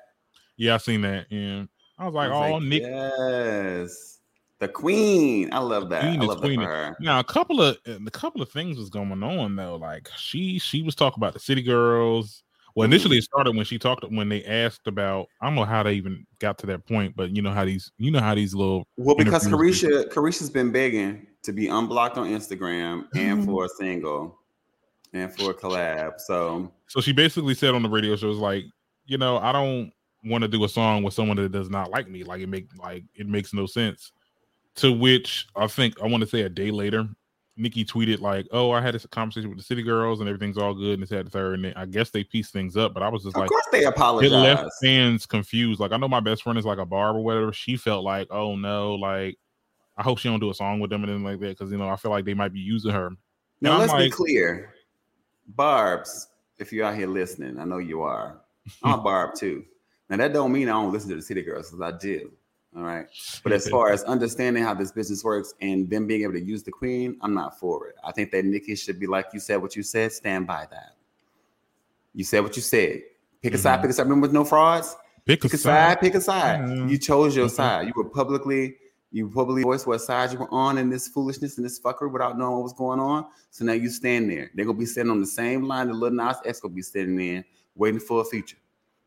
Yeah, 0.57 0.75
I 0.75 0.79
seen 0.79 1.03
that. 1.03 1.27
Yeah, 1.31 1.65
I 1.99 2.07
was 2.07 2.15
like, 2.15 2.31
I 2.31 2.33
was 2.33 2.51
oh, 2.51 2.55
like, 2.55 2.63
Nick. 2.63 2.83
Yes, 2.83 4.19
the 4.59 4.69
Queen. 4.69 5.53
I 5.53 5.59
love 5.59 5.91
that. 5.91 6.01
Queen 6.01 6.23
I 6.23 6.25
love 6.25 6.41
Queen. 6.41 6.61
her. 6.61 6.97
Now, 7.01 7.21
a 7.21 7.25
couple 7.25 7.61
of 7.61 7.77
a 7.87 8.11
couple 8.11 8.43
of 8.43 8.51
things 8.51 8.79
was 8.79 8.89
going 8.91 9.23
on 9.23 9.57
though. 9.57 9.77
Like 9.77 10.09
she 10.17 10.59
she 10.59 10.83
was 10.83 10.95
talking 10.95 11.21
about 11.21 11.35
the 11.35 11.41
City 11.41 11.63
Girls. 11.63 12.43
Well, 12.75 12.85
initially 12.85 13.17
mm-hmm. 13.17 13.19
it 13.19 13.25
started 13.25 13.57
when 13.57 13.65
she 13.65 13.79
talked 13.79 14.05
when 14.11 14.29
they 14.29 14.45
asked 14.45 14.87
about. 14.87 15.29
I 15.41 15.47
don't 15.47 15.55
know 15.55 15.65
how 15.65 15.83
they 15.83 15.95
even 15.95 16.27
got 16.39 16.59
to 16.59 16.67
that 16.67 16.87
point, 16.87 17.17
but 17.17 17.35
you 17.35 17.43
know 17.43 17.53
how 17.53 17.65
these 17.65 17.91
you 17.99 18.11
know 18.11 18.21
how 18.21 18.35
these 18.35 18.55
little 18.55 18.87
Well, 18.97 19.17
because 19.17 19.47
interviews- 19.47 19.83
Caresha, 19.83 20.09
Caresha's 20.11 20.51
been 20.51 20.71
begging 20.71 21.27
to 21.43 21.53
be 21.53 21.69
unblocked 21.69 22.19
on 22.19 22.29
Instagram 22.29 23.09
and 23.15 23.41
mm-hmm. 23.41 23.45
for 23.45 23.65
a 23.65 23.69
single 23.69 24.39
and 25.13 25.35
for 25.35 25.51
a 25.51 25.55
collab. 25.55 26.21
So 26.21 26.73
So 26.87 27.01
she 27.01 27.13
basically 27.13 27.55
said 27.55 27.75
on 27.75 27.83
the 27.83 27.89
radio 27.89 28.17
show, 28.17 28.29
was 28.29 28.39
like, 28.39 28.65
you 29.07 29.19
know, 29.19 29.39
I 29.39 29.53
don't 29.53 29.93
want 30.25 30.43
to 30.43 30.49
do 30.49 30.65
a 30.65 30.69
song 30.69 31.03
with 31.03 31.15
someone 31.15 31.37
that 31.37 31.53
does 31.53 31.71
not 31.71 31.91
like 31.91 32.09
me. 32.09 32.25
Like 32.25 32.41
it 32.41 32.49
make 32.49 32.69
like 32.79 33.05
it 33.15 33.27
makes 33.27 33.53
no 33.53 33.67
sense. 33.67 34.13
To 34.77 34.93
which 34.93 35.47
I 35.57 35.67
think 35.67 36.01
I 36.01 36.07
want 36.07 36.23
to 36.23 36.29
say 36.29 36.43
a 36.43 36.49
day 36.49 36.71
later, 36.71 37.09
Nicki 37.59 37.85
tweeted 37.85 38.21
like, 38.21 38.47
"Oh, 38.53 38.71
I 38.71 38.81
had 38.81 38.95
this 38.95 39.05
conversation 39.07 39.51
with 39.51 39.59
the 39.59 39.65
City 39.65 39.83
Girls 39.83 40.21
and 40.21 40.29
everything's 40.29 40.57
all 40.57 40.75
good 40.75 40.95
and 40.95 41.03
it's 41.03 41.13
had 41.13 41.27
the 41.27 41.31
third. 41.31 41.55
And 41.57 41.65
then 41.65 41.75
I 41.77 41.87
guess 41.87 42.11
they 42.11 42.25
pieced 42.25 42.53
things 42.53 42.77
up, 42.77 42.95
but 42.95 43.03
I 43.03 43.09
was 43.09 43.25
just 43.25 43.37
of 43.37 43.41
like, 43.41 43.47
"Of 43.47 43.51
course 43.51 43.67
they 43.73 43.85
apologize." 43.85 44.33
it 44.33 44.35
left 44.35 44.71
fans 44.83 45.27
confused. 45.27 45.81
Like 45.81 45.93
I 45.93 45.97
know 45.97 46.09
my 46.09 46.21
best 46.21 46.45
friend 46.45 46.59
is 46.59 46.65
like 46.65 46.79
a 46.79 46.87
barb 46.87 47.17
or 47.17 47.21
whatever. 47.25 47.53
She 47.53 47.77
felt 47.77 48.05
like, 48.05 48.29
oh 48.31 48.57
no, 48.57 48.95
like 48.95 49.39
I 49.97 50.03
hope 50.03 50.19
she 50.19 50.29
don't 50.29 50.41
do 50.41 50.51
a 50.51 50.55
song 50.55 50.79
with 50.79 50.91
them 50.91 51.03
and 51.03 51.13
then 51.13 51.25
like 51.25 51.41
that 51.41 51.59
because 51.59 51.73
you 51.73 51.79
know 51.79 51.89
I 51.89 51.97
feel 51.97 52.13
like 52.13 52.25
they 52.25 52.35
might 52.35 52.53
be 52.53 52.61
using 52.61 52.93
her. 52.93 53.11
Now 53.61 53.81
And 53.81 53.91
let's 53.91 53.93
be 53.93 54.11
clear, 54.11 54.75
Barb's. 55.49 56.29
If 56.59 56.73
you're 56.73 56.87
out 56.87 56.97
here 56.97 57.09
listening, 57.09 57.59
I 57.59 57.65
know 57.65 57.79
you 57.79 58.03
are. 58.03 58.41
I'm 58.83 58.99
a 58.99 59.03
Barb 59.03 59.35
too. 59.35 59.65
Now 60.09 60.17
that 60.17 60.33
don't 60.33 60.53
mean 60.53 60.69
I 60.69 60.73
don't 60.73 60.93
listen 60.93 61.11
to 61.11 61.17
the 61.17 61.23
City 61.23 61.43
Girls 61.43 61.71
because 61.71 61.83
I 61.83 61.97
do. 61.99 62.33
All 62.77 62.83
right. 62.83 63.07
But 63.43 63.53
as 63.53 63.69
far 63.69 63.91
as 63.93 64.05
understanding 64.05 64.63
how 64.63 64.75
this 64.75 64.93
business 64.93 65.25
works 65.25 65.55
and 65.61 65.89
them 65.89 66.07
being 66.07 66.23
able 66.23 66.35
to 66.35 66.43
use 66.43 66.63
the 66.63 66.71
queen, 66.71 67.17
I'm 67.23 67.35
not 67.35 67.59
for 67.59 67.89
it. 67.89 67.97
I 68.05 68.13
think 68.13 68.31
that 68.33 68.45
Nicki 68.45 68.77
should 68.77 69.01
be 69.01 69.07
like 69.07 69.27
you 69.33 69.41
said 69.41 69.57
what 69.57 69.75
you 69.75 69.83
said, 69.83 70.13
stand 70.13 70.47
by 70.47 70.67
that. 70.71 70.95
You 72.15 72.25
said 72.25 72.41
what 72.41 72.57
you 72.57 72.63
said. 72.63 73.03
Pick 73.43 73.55
a 73.55 73.59
side, 73.59 73.81
pick 73.81 73.91
a 73.91 73.93
side. 73.93 74.03
Remember 74.03 74.27
with 74.27 74.33
no 74.33 74.45
frauds? 74.45 74.89
Mm-hmm. 74.89 75.03
Pick, 75.27 75.43
Pick 75.43 75.55
a 75.55 75.59
side, 75.59 76.01
pick 76.01 76.15
a 76.15 76.21
side. 76.21 76.69
Yeah. 76.69 76.87
You 76.87 76.99
chose 76.99 77.37
your 77.37 77.49
Mhm. 77.49 77.51
side. 77.51 77.87
You 77.87 77.93
were 77.97 78.09
publicly, 78.09 78.77
you 79.13 79.29
publicly 79.29 79.63
voiced 79.63 79.87
what 79.87 80.01
side 80.01 80.33
you 80.33 80.39
were 80.39 80.53
on 80.53 80.79
in 80.79 80.89
this 80.89 81.09
foolishness 81.09 81.57
and 81.57 81.65
this 81.65 81.79
fuckery 81.79 82.11
without 82.11 82.39
knowing 82.39 82.55
what 82.55 82.63
was 82.65 82.73
going 82.73 82.99
on. 82.99 83.27
So 83.51 83.65
now 83.65 83.73
you 83.75 83.91
stand 83.91 84.31
there. 84.31 84.51
They're 84.55 84.65
gonna 84.65 84.79
be 84.79 84.87
sitting 84.87 85.11
on 85.11 85.21
the 85.21 85.27
same 85.27 85.65
line 85.65 85.89
that 85.89 85.95
Lil 85.95 86.13
Nas 86.13 86.37
X 86.45 86.61
gonna 86.61 86.75
be 86.75 86.83
sitting 86.83 87.19
in, 87.21 87.45
waiting 87.75 88.01
for 88.01 88.23
a 88.23 88.25
feature. 88.25 88.57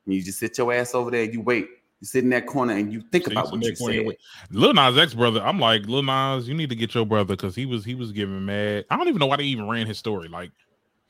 And 0.05 0.14
you 0.16 0.22
just 0.22 0.39
sit 0.39 0.57
your 0.57 0.72
ass 0.74 0.93
over 0.93 1.09
there 1.12 1.24
and 1.24 1.34
you 1.34 1.41
wait. 1.41 1.68
You 2.02 2.08
sit 2.08 2.24
in 2.24 2.32
that 2.32 2.47
corner 2.47 2.74
and 2.74 2.91
you 2.91 3.02
think 3.12 3.26
So 3.26 3.32
about 3.32 3.52
what 3.52 3.62
you 3.64 3.76
said. 3.76 3.95
and. 3.95 4.16
Lil 4.49 4.74
Nas 4.74 4.97
X 4.97 5.14
brother, 5.14 5.39
I'm 5.41 5.60
like 5.60 5.86
Lil 5.86 6.02
Nas, 6.02 6.47
you 6.47 6.56
need 6.56 6.70
to 6.72 6.76
get 6.76 6.95
your 6.95 7.06
brother 7.06 7.36
because 7.36 7.56
he 7.56 7.68
was 7.68 7.86
he 7.86 7.93
was 7.93 8.12
giving 8.12 8.43
mad. 8.43 8.86
I 8.89 8.97
don't 8.97 9.08
even 9.08 9.20
know 9.20 9.28
why 9.28 9.38
they 9.38 9.43
even 9.43 9.68
ran 9.70 9.86
his 9.86 9.99
story. 9.99 10.28
Like 10.28 10.52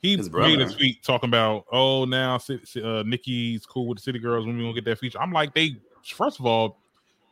he 0.02 0.16
His 0.18 0.30
made 0.30 0.60
a 0.60 0.70
tweet 0.70 1.02
talking 1.02 1.30
about, 1.30 1.64
oh 1.72 2.04
now 2.04 2.34
uh, 2.36 3.02
Nicki's 3.06 3.64
cool 3.64 3.86
with 3.86 3.98
the 3.98 4.02
City 4.02 4.18
Girls 4.18 4.44
when 4.44 4.56
we 4.58 4.62
gonna 4.64 4.74
get 4.74 4.84
that 4.84 4.98
feature. 4.98 5.18
I'm 5.18 5.32
like 5.32 5.54
they 5.54 5.76
first 6.04 6.38
of 6.38 6.44
all, 6.44 6.78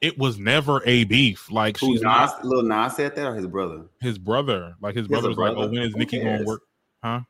it 0.00 0.16
was 0.16 0.38
never 0.38 0.82
a 0.86 1.04
beef. 1.04 1.50
Like 1.50 1.78
Who 1.78 1.92
she's 1.92 2.00
Nas, 2.00 2.30
not 2.30 2.44
Lil 2.46 2.62
Nas 2.62 2.96
said 2.96 3.14
that 3.14 3.26
or 3.26 3.34
his 3.34 3.46
brother? 3.46 3.82
his 4.00 4.16
brother. 4.16 4.74
Like 4.80 4.96
his 4.96 5.06
He 5.06 5.12
has 5.12 5.22
brother 5.22 5.28
was 5.28 5.38
like, 5.38 5.54
oh 5.54 5.68
when 5.68 5.82
is 5.82 5.94
Nicki 5.94 6.18
gonna 6.18 6.44
work? 6.44 6.62
Huh? 7.04 7.20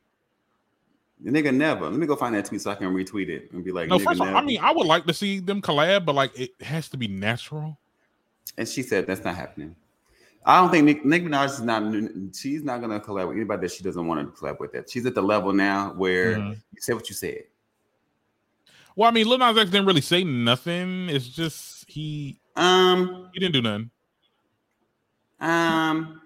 The 1.23 1.31
nigga 1.31 1.55
never. 1.55 1.85
Let 1.89 1.99
me 1.99 2.07
go 2.07 2.17
find 2.17 2.35
that 2.35 2.47
tweet 2.47 2.63
so 2.63 2.71
I 2.71 2.75
can 2.77 2.95
retweet 2.95 3.29
it 3.29 3.53
and 3.53 3.63
be 3.65 3.73
like, 3.73 3.89
No, 3.89 3.99
nigga 3.99 4.05
first 4.05 4.21
of 4.21 4.29
all, 4.29 4.37
I 4.37 4.41
mean 4.43 4.59
I 4.63 4.73
would 4.73 4.87
like 4.87 5.05
to 5.07 5.13
see 5.15 5.39
them 5.41 5.61
collab, 5.61 6.05
but 6.07 6.15
like 6.15 6.39
it 6.39 6.51
has 6.63 6.89
to 6.91 6.97
be 6.97 7.09
natural. 7.09 7.79
And 8.57 8.67
she 8.67 8.83
said 8.83 9.07
that's 9.07 9.23
not 9.25 9.35
happening. 9.37 9.77
I 10.47 10.59
don't 10.61 10.71
think 10.71 10.87
Nick, 10.87 11.05
Nick 11.05 11.23
Minaj 11.25 11.47
is 11.47 11.61
not. 11.61 11.83
She's 12.35 12.63
not 12.65 12.81
gonna 12.81 12.99
collab 13.01 13.29
with 13.29 13.37
anybody 13.37 13.61
that 13.67 13.73
she 13.73 13.83
doesn't 13.85 14.07
want 14.07 14.35
to 14.35 14.41
collab 14.41 14.59
with. 14.59 14.73
That 14.73 14.89
she's 14.89 15.05
at 15.05 15.15
the 15.15 15.23
level 15.23 15.53
now 15.53 15.93
where 15.93 16.37
Mhm. 16.37 16.51
you 16.73 16.81
say 16.81 16.95
what 16.95 17.09
you 17.11 17.15
said. 17.15 17.43
Well, 18.97 19.09
I 19.09 19.13
mean, 19.13 19.29
Lil 19.29 19.39
Nas 19.39 19.57
X 19.59 19.71
didn't 19.71 19.87
really 19.87 20.01
say 20.01 20.25
nothing. 20.25 21.11
It's 21.11 21.29
just 21.29 21.89
he 21.91 22.41
Um, 22.57 23.29
he 23.35 23.41
didn't 23.41 23.53
do 23.53 23.63
nothing. 23.63 23.91
um, 25.41 26.20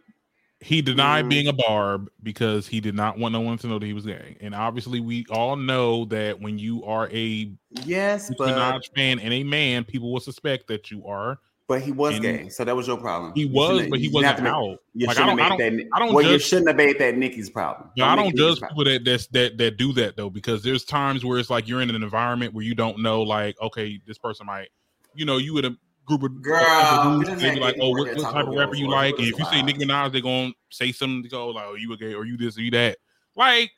He 0.65 0.81
denied 0.81 1.27
Mm. 1.27 1.29
being 1.29 1.47
a 1.49 1.53
barb 1.53 2.11
because 2.23 2.67
he 2.67 2.81
did 2.81 2.95
not 2.95 3.19
want 3.19 3.33
no 3.35 3.41
one 3.43 3.59
to 3.59 3.67
know 3.67 3.79
that 3.79 3.85
he 3.85 3.93
was 3.93 4.07
gay. 4.07 4.39
And 4.41 4.55
obviously, 4.55 4.99
we 4.99 5.27
all 5.31 5.57
know 5.57 6.07
that 6.07 6.41
when 6.41 6.59
you 6.59 6.83
are 6.85 7.07
a 7.13 7.53
yes, 7.85 8.33
but 8.39 8.81
fan 8.97 9.19
and 9.19 9.35
a 9.35 9.43
man, 9.45 9.85
people 9.85 10.11
will 10.11 10.21
suspect 10.21 10.67
that 10.69 10.91
you 10.91 11.07
are. 11.07 11.39
but 11.67 11.81
he 11.83 11.93
was 11.93 12.15
and- 12.15 12.23
gay, 12.23 12.49
so 12.51 12.63
that 12.65 12.75
was 12.77 12.87
your 12.87 12.97
problem. 12.99 13.33
He 13.35 13.45
was, 13.47 13.87
but 13.89 13.99
he 13.99 14.07
have 14.07 14.15
wasn't 14.15 14.43
make- 14.43 14.53
out. 14.53 14.79
You 14.95 15.07
Like, 15.07 15.17
I 15.17 15.21
shouldn't 15.21 15.39
don't, 15.39 15.41
I 15.41 15.43
have 15.43 15.59
don't, 15.59 15.77
made 15.77 15.87
that. 15.87 15.91
I 15.95 15.99
don't 15.99 16.13
well, 16.15 16.31
you 16.33 16.39
shouldn't 16.39 16.69
have 16.69 16.77
made 16.77 16.99
that 16.99 17.17
Nicki's 17.17 17.49
problem. 17.51 17.89
Yeah, 17.97 18.11
I 18.13 18.17
don't 18.17 18.35
judge 18.37 18.61
people 18.61 18.85
that 18.85 19.05
that's, 19.05 19.27
that 19.29 19.57
that 19.59 19.77
do 19.79 19.93
that 19.95 20.17
though, 20.17 20.29
because 20.31 20.63
there's 20.63 20.85
times 20.85 21.25
where 21.27 21.39
it's 21.39 21.49
like 21.51 21.67
you're 21.69 21.81
in 21.83 21.89
an 21.91 22.03
environment 22.03 22.53
where 22.55 22.65
you 22.65 22.75
don't 22.75 23.01
know, 23.01 23.23
like, 23.23 23.55
okay, 23.63 23.99
this 24.07 24.17
person 24.19 24.45
might, 24.47 24.69
you 25.15 25.25
know, 25.27 25.37
you 25.39 25.53
would 25.55 25.65
a 25.67 25.77
group 26.07 26.23
of 26.23 26.43
Girl, 26.43 27.21
people, 27.21 27.37
they 27.37 27.51
be 27.55 27.61
like, 27.61 27.77
oh, 27.81 27.91
what, 27.91 28.17
what 28.17 28.31
type 28.31 28.47
of 28.47 28.55
rapper 28.55 28.75
you 28.75 28.89
like? 28.89 29.19
And 29.19 29.29
if 29.29 29.39
you 29.39 29.45
say. 29.47 29.63
Nicki 29.63 29.85
Minaj, 29.85 30.13
they're 30.13 30.21
gonna 30.21 30.53
say 30.71 30.93
something 30.93 31.23
to 31.23 31.29
go 31.29 31.49
like, 31.49 31.65
oh, 31.67 31.75
you 31.75 31.93
a 31.93 31.97
gay 31.97 32.15
or 32.15 32.25
you 32.25 32.37
this 32.37 32.59
or 32.59 32.63
you 32.63 32.71
that. 32.73 32.99
Like, 33.37 33.73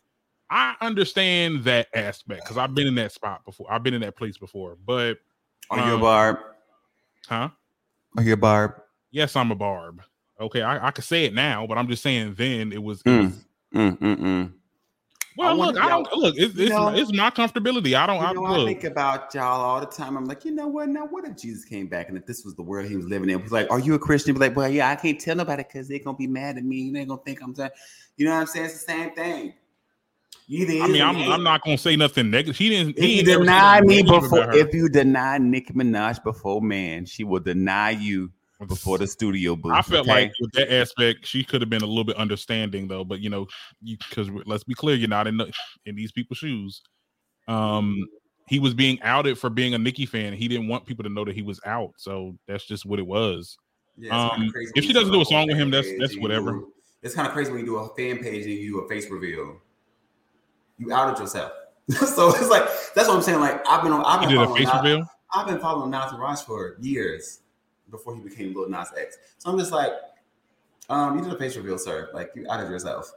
I 0.51 0.75
understand 0.81 1.65
that 1.65 1.89
aspect 1.95 2.43
because 2.45 2.57
I've 2.57 2.75
been 2.75 2.87
in 2.87 2.95
that 2.97 3.13
spot 3.13 3.45
before. 3.45 3.67
I've 3.71 3.83
been 3.83 3.95
in 3.95 4.03
that 4.03 4.17
place 4.17 4.39
before, 4.39 4.77
but 4.85 5.19
Are 5.71 5.79
you 5.79 5.93
a 5.93 5.95
um, 5.97 6.01
barb? 6.01 6.37
huh? 7.29 7.49
Are 8.17 8.23
you 8.23 8.35
a 8.35 8.37
barb? 8.37 8.75
Yes, 9.11 9.35
I'm 9.37 9.51
a 9.51 9.57
barb. 9.57 10.03
Okay, 10.41 10.63
I, 10.63 10.89
I 10.89 10.91
could 10.91 11.05
say 11.05 11.25
it 11.25 11.35
now, 11.35 11.67
but 11.67 11.79
I'm 11.79 11.89
just 11.89 12.03
saying 12.03 12.35
then 12.37 12.73
it 12.73 12.83
was. 12.83 13.01
It 13.01 13.09
Mm. 13.09 13.25
was 13.25 13.43
Mm, 13.75 13.99
mm, 13.99 14.17
mm. 14.17 14.53
Well, 15.37 15.49
I 15.49 15.53
look, 15.53 15.77
I 15.77 15.89
don't 15.89 16.13
look. 16.15 16.35
It's 16.37 16.55
it's, 16.55 16.59
You 16.59 16.69
know- 16.71 16.89
it's 16.89 17.13
my 17.13 17.31
comfortability. 17.31 17.95
I 17.95 18.07
don't. 18.07 18.23
I, 18.23 18.31
You 18.31 18.37
know, 18.37 18.45
I 18.47 18.57
look, 18.57 18.69
think 18.69 18.85
about 18.85 19.35
y'all 19.35 19.61
all 19.61 19.81
the 19.81 19.87
time. 19.87 20.17
I'm 20.17 20.25
like, 20.25 20.45
you 20.45 20.53
know 20.53 20.67
what? 20.67 20.89
Now, 20.89 21.07
what 21.07 21.27
if 21.27 21.37
Jesus 21.37 21.65
came 21.65 21.87
back 21.87 22.09
and 22.09 22.17
if 22.17 22.27
this 22.27 22.45
was 22.45 22.55
the 22.55 22.63
world 22.63 22.89
he 22.89 22.97
was 22.97 23.07
living 23.07 23.29
in? 23.29 23.41
He's 23.41 23.53
like, 23.53 23.71
are 23.71 23.79
you 23.79 23.95
a 23.95 23.99
Christian? 23.99 24.35
Be 24.35 24.41
like, 24.41 24.57
well, 24.57 24.69
yeah, 24.69 24.89
I 24.91 24.97
can't 24.97 25.21
tell 25.21 25.37
nobody 25.37 25.63
because 25.63 25.89
they're 25.89 25.99
gonna 25.99 26.17
be 26.17 26.27
mad 26.27 26.57
at 26.57 26.65
me. 26.65 26.91
They're 26.91 27.05
gonna 27.05 27.21
think 27.25 27.43
I'm 27.43 27.55
saying, 27.55 27.71
you 28.17 28.27
know 28.27 28.33
what 28.33 28.41
I'm 28.41 28.47
saying? 28.47 28.67
It's 28.67 28.85
the 28.85 28.93
same 28.93 29.15
thing. 29.15 29.55
You 30.49 30.67
either 30.67 30.85
I 30.85 30.89
mean, 30.89 31.03
I'm. 31.03 31.33
I'm 31.33 31.43
not 31.43 31.63
gonna 31.63 31.77
say 31.77 31.97
nothing 31.97 32.31
negative. 32.31 32.57
He 32.57 32.69
didn't. 32.69 32.97
If 32.97 33.05
He 33.05 33.13
you 33.15 33.19
ain't 33.19 33.27
never 33.27 33.45
said 33.45 33.51
deny 33.51 33.81
nothing 33.81 33.89
me 33.89 34.03
before, 34.03 34.55
if 34.55 34.75
you 34.75 34.89
deny 34.89 35.39
Nicki 35.39 35.73
Minaj 35.73 36.23
before 36.23 36.63
man, 36.63 37.05
she 37.05 37.25
will 37.25 37.41
deny 37.41 37.91
you 37.91 38.31
before 38.67 38.99
the 38.99 39.07
studio 39.07 39.55
booth. 39.57 39.73
I 39.73 39.83
felt 39.83 40.09
okay? 40.09 40.23
like 40.25 40.33
with 40.41 40.53
that 40.53 40.73
aspect, 40.73 41.27
she 41.27 41.45
could 41.45 41.61
have 41.61 41.69
been 41.69 41.83
a 41.83 41.87
little 41.87 42.05
bit 42.05 42.17
understanding 42.17 42.89
though. 42.89 43.05
But 43.05 43.21
you 43.21 43.29
know, 43.29 43.47
you 43.83 43.97
because 43.99 44.31
let's 44.47 44.65
be 44.65 44.75
clear, 44.75 44.97
you're 44.97 45.09
not 45.09 45.27
in 45.27 45.37
the, 45.37 45.53
in 45.85 45.95
these 45.95 46.13
people's 46.13 46.39
shoes. 46.39 46.83
Um, 47.49 48.07
he 48.49 48.59
was 48.59 48.75
being 48.75 49.01
outed 49.03 49.39
for 49.39 49.51
being 49.51 49.75
a 49.75 49.79
Nicki 49.79 50.07
fan. 50.07 50.33
He 50.33 50.49
didn't 50.49 50.69
want 50.69 50.87
people 50.87 51.03
to 51.05 51.11
know 51.11 51.25
that 51.25 51.35
he 51.35 51.43
was 51.43 51.61
out, 51.67 51.93
so 51.97 52.37
that's 52.47 52.65
just 52.65 52.87
what 52.87 52.99
it 52.99 53.07
was. 53.07 53.57
Yeah, 53.99 54.29
um, 54.29 54.51
if 54.75 54.85
she 54.85 54.93
doesn't 54.93 55.11
do 55.11 55.19
do 55.19 55.23
a 55.23 55.25
song 55.25 55.49
with 55.49 55.57
him, 55.57 55.71
that's 55.71 55.89
that's 55.99 56.17
whatever. 56.19 56.53
do- 56.53 56.73
It's 57.03 57.15
kind 57.15 57.27
of 57.27 57.35
crazy 57.35 57.51
when 57.51 57.61
you 57.61 57.67
do 57.67 57.77
a 57.77 57.89
fan 57.95 58.19
page 58.19 58.45
and 58.45 58.55
you 58.55 58.73
do 58.73 58.79
a 58.81 58.89
face 58.89 59.11
reveal. 59.11 59.61
You 60.79 60.93
outed 60.93 61.19
yourself. 61.21 61.53
so 61.91 62.29
it's 62.31 62.49
like 62.49 62.65
that's 62.95 63.09
what 63.09 63.17
I'm 63.17 63.23
saying. 63.23 63.41
Like 63.41 63.67
I've 63.69 63.83
been 63.83 63.93
on. 63.93 64.05
I've 64.05 64.21
He 64.21 64.27
been 64.27 64.35
did 64.37 64.43
a 64.43 64.45
following 64.47 64.65
face 64.65 64.75
Nas- 64.75 64.83
reveal. 64.83 65.07
I've 65.33 65.47
been 65.47 65.59
following 65.61 65.91
Nas 65.91 66.13
Raj 66.19 66.41
for 66.43 66.77
years 66.81 67.41
before 67.91 68.15
he 68.15 68.21
became 68.21 68.55
Lil 68.55 68.69
Nas 68.69 68.89
X. 68.99 69.19
So 69.39 69.51
I'm 69.51 69.59
just 69.59 69.73
like, 69.73 69.93
um, 70.89 71.19
you 71.19 71.25
did 71.25 71.33
a 71.33 71.39
face 71.39 71.57
reveal, 71.57 71.79
sir. 71.79 72.11
Like 72.13 72.31
you 72.35 72.47
outed 72.49 72.71
yourself. 72.71 73.13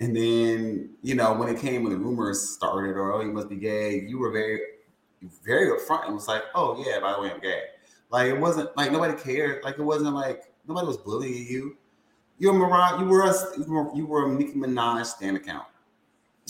And 0.00 0.14
then 0.14 0.90
you 1.02 1.14
know 1.14 1.34
when 1.34 1.48
it 1.48 1.60
came 1.60 1.82
when 1.82 1.92
the 1.92 1.98
rumors 1.98 2.50
started, 2.50 2.92
or 2.92 3.12
oh, 3.12 3.20
you 3.20 3.32
must 3.32 3.48
be 3.48 3.56
gay. 3.56 4.00
You 4.00 4.18
were 4.18 4.30
very, 4.30 4.60
very 5.44 5.76
upfront 5.76 6.06
and 6.06 6.14
was 6.14 6.28
like, 6.28 6.42
oh 6.54 6.82
yeah, 6.86 7.00
by 7.00 7.12
the 7.12 7.20
way, 7.20 7.32
I'm 7.32 7.40
gay. 7.40 7.62
Like 8.10 8.28
it 8.28 8.38
wasn't 8.38 8.74
like 8.76 8.92
nobody 8.92 9.20
cared. 9.20 9.64
Like 9.64 9.78
it 9.78 9.82
wasn't 9.82 10.14
like 10.14 10.52
nobody 10.66 10.86
was 10.86 10.96
bullying 10.96 11.46
you. 11.46 11.76
You're 12.38 12.54
Mariah. 12.54 13.00
You 13.00 13.06
were 13.06 13.22
a 13.24 13.96
you 13.96 14.06
were, 14.06 14.26
a 14.26 14.32
Nicki 14.32 14.52
Minaj 14.52 15.06
stand 15.06 15.36
account. 15.36 15.66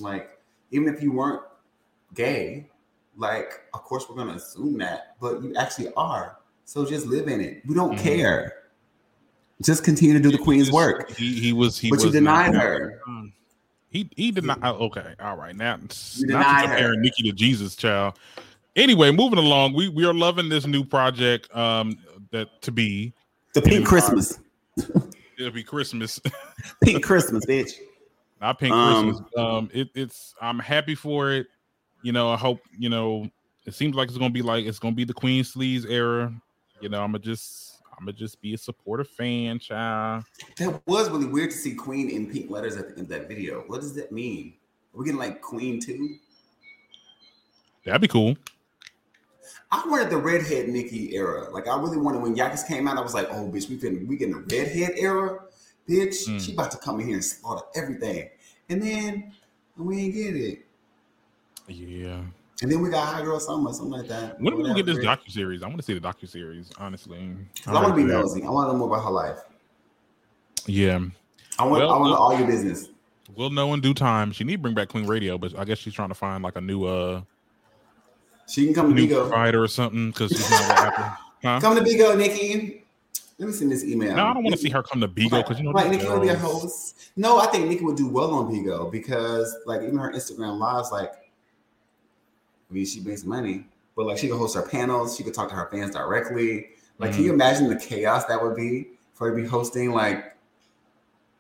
Like 0.01 0.39
even 0.70 0.93
if 0.93 1.03
you 1.03 1.12
weren't 1.12 1.43
gay, 2.14 2.68
like 3.16 3.62
of 3.72 3.82
course 3.82 4.07
we're 4.09 4.16
gonna 4.16 4.34
assume 4.34 4.78
that, 4.78 5.16
but 5.20 5.43
you 5.43 5.55
actually 5.57 5.93
are. 5.95 6.38
So 6.69 6.85
just 6.85 7.07
live 7.07 7.29
in 7.29 7.41
it. 7.41 7.62
We 7.66 7.75
don't 7.75 7.97
Mhm. 7.97 8.03
care. 8.03 8.53
Just 9.62 9.85
continue 9.85 10.12
to 10.12 10.21
do 10.21 10.31
the 10.31 10.37
queen's 10.37 10.71
work. 10.71 11.11
He 11.16 11.41
he 11.41 11.55
was 11.55 11.79
he 11.79 11.89
But 11.89 12.05
you 12.05 12.11
denied 12.11 12.53
not- 12.53 12.62
her. 12.62 13.01
Mm. 13.09 13.33
He 13.89 14.11
he 14.16 14.31
denied. 14.31 14.59
oh, 14.62 14.75
Okay, 14.89 15.14
all 15.19 15.35
right. 15.39 15.57
Now, 15.57 15.79
You 16.16 16.27
not 16.27 16.66
to. 16.79 16.97
Nicki 16.99 17.23
to 17.23 17.33
Jesus, 17.33 17.75
child. 17.75 18.19
Anyway, 18.77 19.11
moving 19.11 19.39
along, 19.39 19.73
we 19.73 19.89
we 19.89 20.05
are 20.05 20.12
loving 20.12 20.51
this 20.51 20.66
new 20.66 20.85
project. 20.85 21.49
Um, 21.57 21.97
that 22.33 22.61
to 22.61 22.71
be 22.71 23.14
The 23.55 23.62
pink 23.62 23.87
Christmas. 23.87 24.39
it'll 25.39 25.51
be 25.53 25.62
Christmas, 25.62 26.21
Pink 26.85 27.03
Christmas, 27.03 27.47
bitch. 27.47 27.71
not 28.43 28.59
pink 28.59 28.75
Um, 28.75 29.07
Christmas. 29.14 29.31
Um, 29.39 29.71
it, 29.73 29.89
it's 29.95 30.35
I'm 30.43 30.59
happy 30.59 30.95
for 30.95 31.33
it. 31.33 31.47
You 32.03 32.12
know, 32.12 32.29
I 32.29 32.37
hope 32.37 32.61
you 32.79 32.91
know. 32.91 33.31
It 33.64 33.73
seems 33.75 33.95
like 33.97 34.09
it's 34.11 34.19
gonna 34.19 34.29
be 34.29 34.43
like 34.43 34.66
it's 34.66 34.79
gonna 34.79 34.95
be 34.95 35.05
the 35.05 35.14
Queen 35.14 35.43
Sleeves 35.45 35.87
era. 35.87 36.31
You 36.81 36.89
know, 36.89 37.03
I'm 37.03 37.12
gonna 37.12 37.18
just 37.20 37.81
I'm 37.99 38.05
gonna 38.05 38.12
just 38.16 38.41
be 38.41 38.55
a 38.55 38.59
supportive 38.59 39.09
fan, 39.09 39.59
child. 39.59 40.24
That 40.59 40.81
was 40.87 41.11
really 41.11 41.26
weird 41.26 41.51
to 41.51 41.57
see 41.57 41.74
Queen 41.74 42.09
in 42.11 42.31
pink 42.31 42.51
letters 42.51 42.76
at 42.76 42.85
the 42.89 42.93
end 42.93 43.01
of 43.03 43.09
that 43.09 43.29
video. 43.29 43.62
What 43.66 43.81
does 43.81 43.95
that 43.95 44.12
mean? 44.12 44.55
Are 44.95 44.99
we 44.99 45.05
getting 45.07 45.18
like 45.18 45.41
Queen 45.41 45.81
too? 45.81 46.16
That'd 47.85 48.01
be 48.01 48.09
cool. 48.09 48.37
I 49.70 49.83
wanted 49.87 50.11
the 50.11 50.16
redhead 50.16 50.68
Nicki 50.68 51.14
era. 51.14 51.51
Like 51.51 51.68
I 51.68 51.79
really 51.79 51.99
wanted 51.99 52.22
when 52.22 52.35
Yikes 52.35 52.66
came 52.66 52.89
out, 52.89 52.97
I 52.97 53.01
was 53.01 53.14
like, 53.14 53.29
oh 53.31 53.51
bitch, 53.53 53.68
we 53.68 53.76
getting 53.76 54.07
we 54.07 54.16
getting 54.16 54.35
a 54.35 54.39
redhead 54.39 54.93
era. 54.97 55.41
Bitch, 55.89 56.29
Mm. 56.29 56.41
she 56.45 56.53
about 56.53 56.70
to 56.72 56.79
come 56.79 57.01
in 57.01 57.07
here 57.07 57.14
and 57.16 57.24
slaughter 57.24 57.66
everything. 57.74 58.29
And 58.68 58.83
then 58.83 59.33
we 59.76 60.01
ain't 60.01 60.14
get 60.14 60.37
it. 60.37 60.66
Yeah. 61.66 62.20
And 62.61 62.71
then 62.73 62.81
we 62.81 62.91
got 62.91 63.07
High 63.15 63.23
Girl 63.23 63.39
Summer, 63.39 63.73
something 63.73 63.93
like 64.01 64.09
that. 64.09 64.41
When 64.41 64.53
are 64.53 64.57
we 64.57 64.63
gonna 64.65 64.75
get 64.75 64.87
this 64.87 64.99
docu 64.99 65.31
series? 65.31 65.63
I 65.63 65.67
want 65.67 65.79
to 65.79 65.83
see 65.85 65.95
the 65.97 66.01
docu 66.01 66.29
series, 66.29 66.71
honestly. 66.79 67.31
I 67.67 67.73
want 67.73 67.89
to 67.89 67.95
be 67.95 68.03
nosy. 68.05 68.43
I 68.43 68.51
want 68.51 68.69
to 68.69 68.73
know 68.73 68.79
more 68.79 68.89
about 68.89 69.05
her 69.05 69.11
life. 69.11 69.39
Yeah, 70.67 70.99
I 71.59 71.65
want 71.65 71.81
Well, 71.83 71.91
I 71.93 71.99
want 71.99 72.15
all 72.19 72.37
your 72.37 72.47
business. 72.47 72.89
we'll 73.37 73.51
know 73.51 73.73
in 73.75 73.81
due 73.81 73.95
time. 73.95 74.33
She 74.33 74.43
need 74.45 74.57
to 74.57 74.59
bring 74.63 74.75
back 74.75 74.89
Queen 74.89 75.07
Radio, 75.07 75.39
but 75.39 75.57
I 75.57 75.65
guess 75.65 75.79
she's 75.79 75.95
trying 75.95 76.09
to 76.09 76.15
find 76.15 76.43
like 76.43 76.57
a 76.57 76.61
new 76.61 76.85
uh 76.85 77.23
She 78.49 78.65
can 78.67 78.75
come 78.75 78.95
to 78.95 79.01
Bigo. 79.01 79.29
provider 79.29 79.63
or 79.63 79.69
something 79.69 80.11
because 80.11 80.31
she's 80.33 80.51
not 80.51 80.69
with 80.69 80.79
Apple. 80.79 81.17
Huh? 81.45 81.61
Come 81.61 81.77
to 81.77 81.83
Bigo, 81.83 82.19
Nicki. 82.19 82.83
Let 83.39 83.47
me 83.47 83.53
send 83.53 83.71
this 83.71 83.85
email. 83.85 84.17
No, 84.17 84.25
I 84.27 84.35
don't 84.35 84.43
want 84.43 84.57
to 84.57 84.61
see 84.61 84.71
her 84.71 84.83
come 84.83 85.01
to 85.01 85.07
Bigo 85.07 85.39
because 85.39 85.59
you 85.59 85.63
know 85.65 85.71
Like 85.71 85.89
Nicki 85.89 86.09
would 86.09 86.21
be 86.23 86.31
a 86.31 86.37
host. 86.37 87.13
No, 87.15 87.39
I 87.39 87.47
think 87.47 87.69
Nicki 87.69 87.85
would 87.85 87.97
do 87.97 88.09
well 88.09 88.33
on 88.35 88.53
Bigo 88.53 88.91
because 88.91 89.55
like 89.65 89.83
even 89.83 89.99
her 89.99 90.11
Instagram 90.13 90.59
lives, 90.59 90.91
like 90.91 91.13
I 92.71 92.75
mean, 92.75 92.87
she 92.87 93.01
makes 93.01 93.25
money, 93.25 93.66
but 93.97 94.07
like 94.07 94.19
she 94.19 94.29
could 94.29 94.39
host 94.39 94.55
her 94.57 94.62
panels, 94.62 95.16
she 95.16 95.23
could 95.23 95.35
talk 95.35 95.49
to 95.49 95.55
her 95.55 95.69
fans 95.71 95.95
directly. 95.95 96.69
Like, 96.99 97.12
can 97.12 97.23
you 97.23 97.33
imagine 97.33 97.69
the 97.69 97.77
chaos 97.77 98.25
that 98.27 98.43
would 98.43 98.57
be 98.57 98.89
for 99.14 99.29
her 99.29 99.37
to 99.37 99.43
be 99.43 99.49
hosting 99.49 99.93
like 99.93 100.37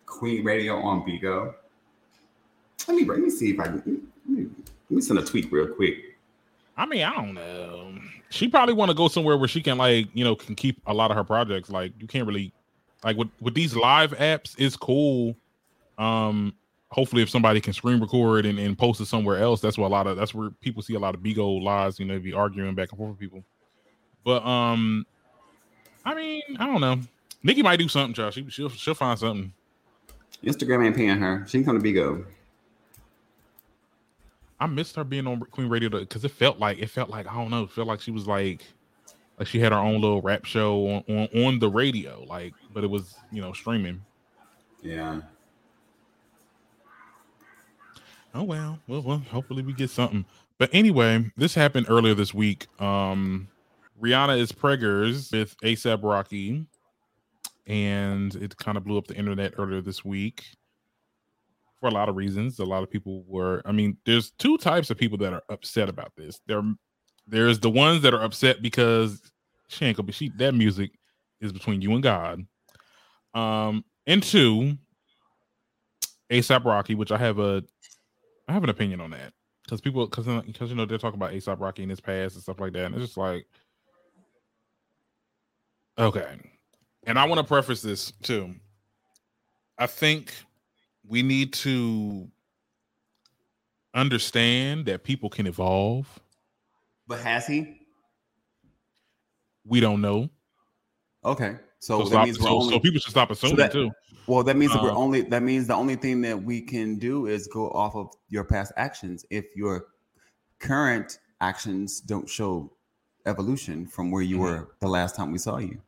Queen 0.06 0.44
Radio 0.44 0.76
on 0.76 1.02
Bigo? 1.02 1.54
Let 2.86 2.96
me 2.96 3.04
let 3.04 3.18
me 3.18 3.30
see 3.30 3.50
if 3.50 3.60
I 3.60 3.64
can 3.64 3.76
let 3.76 3.86
me, 3.86 4.46
let 4.88 4.96
me 4.96 5.02
send 5.02 5.18
a 5.18 5.24
tweet 5.24 5.50
real 5.52 5.68
quick. 5.68 6.16
I 6.76 6.86
mean, 6.86 7.02
I 7.02 7.14
don't 7.14 7.34
know. 7.34 7.98
She 8.30 8.46
probably 8.46 8.74
want 8.74 8.90
to 8.90 8.94
go 8.94 9.08
somewhere 9.08 9.36
where 9.36 9.48
she 9.48 9.60
can 9.60 9.78
like 9.78 10.08
you 10.14 10.24
know 10.24 10.36
can 10.36 10.54
keep 10.54 10.80
a 10.86 10.94
lot 10.94 11.10
of 11.10 11.16
her 11.16 11.24
projects. 11.24 11.70
Like 11.70 11.92
you 12.00 12.06
can't 12.06 12.26
really 12.26 12.52
like 13.04 13.16
with 13.16 13.28
with 13.40 13.54
these 13.54 13.74
live 13.74 14.12
apps. 14.12 14.54
It's 14.58 14.76
cool. 14.76 15.36
Um, 15.98 16.54
hopefully, 16.90 17.22
if 17.22 17.30
somebody 17.30 17.60
can 17.60 17.72
screen 17.72 18.00
record 18.00 18.46
and, 18.46 18.58
and 18.58 18.78
post 18.78 19.00
it 19.00 19.06
somewhere 19.06 19.38
else, 19.38 19.60
that's 19.60 19.78
where 19.78 19.86
a 19.86 19.90
lot 19.90 20.06
of 20.06 20.16
that's 20.16 20.34
where 20.34 20.50
people 20.50 20.82
see 20.82 20.94
a 20.94 20.98
lot 20.98 21.14
of 21.14 21.20
Bigo 21.20 21.62
lies, 21.62 21.98
You 21.98 22.06
know, 22.06 22.18
be 22.18 22.32
arguing 22.32 22.74
back 22.74 22.90
and 22.90 22.98
forth 22.98 23.10
with 23.10 23.18
people. 23.18 23.44
But 24.24 24.44
um, 24.44 25.06
I 26.04 26.14
mean, 26.14 26.42
I 26.58 26.66
don't 26.66 26.80
know. 26.80 27.00
Nicki 27.42 27.62
might 27.62 27.78
do 27.78 27.88
something, 27.88 28.14
Josh. 28.14 28.34
She, 28.34 28.48
she'll 28.50 28.68
she'll 28.70 28.94
find 28.94 29.18
something. 29.18 29.52
Instagram 30.44 30.86
ain't 30.86 30.96
paying 30.96 31.18
her. 31.18 31.44
She 31.48 31.58
can 31.58 31.64
come 31.64 31.80
to 31.80 31.84
Bigo. 31.84 32.24
I 34.60 34.66
missed 34.66 34.96
her 34.96 35.04
being 35.04 35.26
on 35.26 35.40
Queen 35.40 35.68
Radio 35.68 35.88
because 35.88 36.24
it 36.24 36.32
felt 36.32 36.58
like 36.58 36.78
it 36.78 36.90
felt 36.90 37.10
like 37.10 37.26
I 37.26 37.34
don't 37.34 37.50
know, 37.50 37.64
it 37.64 37.70
felt 37.70 37.86
like 37.86 38.00
she 38.00 38.10
was 38.10 38.26
like 38.26 38.64
like 39.38 39.46
she 39.46 39.60
had 39.60 39.72
her 39.72 39.78
own 39.78 40.00
little 40.00 40.20
rap 40.20 40.44
show 40.44 40.86
on, 40.88 41.04
on, 41.08 41.44
on 41.44 41.58
the 41.58 41.68
radio, 41.68 42.24
like 42.28 42.54
but 42.72 42.82
it 42.82 42.88
was 42.88 43.14
you 43.30 43.40
know 43.40 43.52
streaming. 43.52 44.00
Yeah. 44.82 45.20
Oh 48.34 48.42
well, 48.42 48.78
well, 48.86 49.02
well, 49.02 49.18
hopefully 49.30 49.62
we 49.62 49.72
get 49.72 49.90
something. 49.90 50.24
But 50.58 50.70
anyway, 50.72 51.30
this 51.36 51.54
happened 51.54 51.86
earlier 51.88 52.14
this 52.14 52.34
week. 52.34 52.66
Um 52.80 53.48
Rihanna 54.00 54.38
is 54.38 54.52
preggers 54.52 55.32
with 55.32 55.56
ASAP 55.58 56.02
Rocky, 56.02 56.64
and 57.66 58.34
it 58.36 58.56
kind 58.56 58.78
of 58.78 58.84
blew 58.84 58.96
up 58.96 59.06
the 59.08 59.16
internet 59.16 59.54
earlier 59.58 59.80
this 59.80 60.04
week 60.04 60.44
for 61.80 61.88
a 61.88 61.92
lot 61.92 62.08
of 62.08 62.16
reasons. 62.16 62.58
A 62.58 62.64
lot 62.64 62.82
of 62.82 62.90
people 62.90 63.24
were, 63.26 63.62
I 63.64 63.72
mean, 63.72 63.96
there's 64.04 64.30
two 64.32 64.56
types 64.58 64.90
of 64.90 64.98
people 64.98 65.18
that 65.18 65.32
are 65.32 65.42
upset 65.48 65.88
about 65.88 66.12
this. 66.16 66.40
There, 66.46 66.62
there's 67.26 67.58
the 67.58 67.70
ones 67.70 68.02
that 68.02 68.14
are 68.14 68.22
upset 68.22 68.62
because 68.62 69.20
she 69.68 69.84
ain't 69.84 69.96
gonna 69.96 70.06
be 70.06 70.12
she 70.12 70.30
that 70.38 70.54
music 70.54 70.92
is 71.40 71.52
between 71.52 71.82
you 71.82 71.92
and 71.94 72.02
God. 72.02 72.46
Um, 73.34 73.84
and 74.06 74.22
two, 74.22 74.76
ASAP 76.30 76.64
Rocky, 76.64 76.94
which 76.94 77.12
I 77.12 77.18
have 77.18 77.38
a 77.38 77.62
I 78.48 78.52
have 78.52 78.64
an 78.64 78.70
opinion 78.70 79.00
on 79.00 79.10
that 79.10 79.32
because 79.64 79.80
people 79.80 80.06
because 80.06 80.26
because 80.44 80.70
you 80.70 80.76
know 80.76 80.86
they're 80.86 80.98
talking 80.98 81.20
about 81.20 81.32
ASAP 81.32 81.60
Rocky 81.60 81.82
in 81.82 81.90
his 81.90 82.00
past 82.00 82.34
and 82.34 82.42
stuff 82.42 82.58
like 82.60 82.72
that, 82.72 82.86
and 82.86 82.94
it's 82.94 83.04
just 83.04 83.16
like 83.18 83.46
okay. 85.98 86.36
And 87.06 87.18
I 87.18 87.24
want 87.26 87.38
to 87.40 87.44
preface 87.46 87.82
this 87.82 88.12
too. 88.22 88.54
I 89.78 89.86
think 89.86 90.32
we 91.06 91.22
need 91.22 91.52
to 91.54 92.28
understand 93.94 94.86
that 94.86 95.04
people 95.04 95.30
can 95.30 95.46
evolve. 95.46 96.06
But 97.06 97.20
has 97.20 97.46
he? 97.46 97.80
We 99.64 99.80
don't 99.80 100.00
know. 100.00 100.28
Okay. 101.24 101.56
So, 101.80 101.98
So, 101.98 102.04
that 102.04 102.10
stop, 102.10 102.24
means 102.26 102.40
so, 102.40 102.48
only 102.48 102.74
so 102.74 102.80
people 102.80 103.00
should 103.00 103.10
stop 103.10 103.30
assuming 103.30 103.56
that- 103.58 103.72
too. 103.72 103.90
Well, 104.28 104.44
that 104.44 104.56
means 104.56 104.72
that 104.72 104.82
we're 104.82 104.90
Um, 104.90 104.96
only 104.98 105.22
that 105.22 105.42
means 105.42 105.66
the 105.66 105.74
only 105.74 105.96
thing 105.96 106.20
that 106.20 106.40
we 106.42 106.60
can 106.60 106.96
do 106.98 107.26
is 107.26 107.46
go 107.46 107.70
off 107.70 107.96
of 107.96 108.12
your 108.28 108.44
past 108.44 108.72
actions. 108.76 109.24
If 109.30 109.46
your 109.56 109.86
current 110.58 111.18
actions 111.40 112.00
don't 112.00 112.28
show 112.28 112.70
evolution 113.26 113.86
from 113.86 114.10
where 114.10 114.22
you 114.22 114.36
Mhm. 114.36 114.40
were 114.40 114.68
the 114.80 114.88
last 114.88 115.16
time 115.16 115.32
we 115.32 115.38
saw 115.38 115.58
you. 115.58 115.80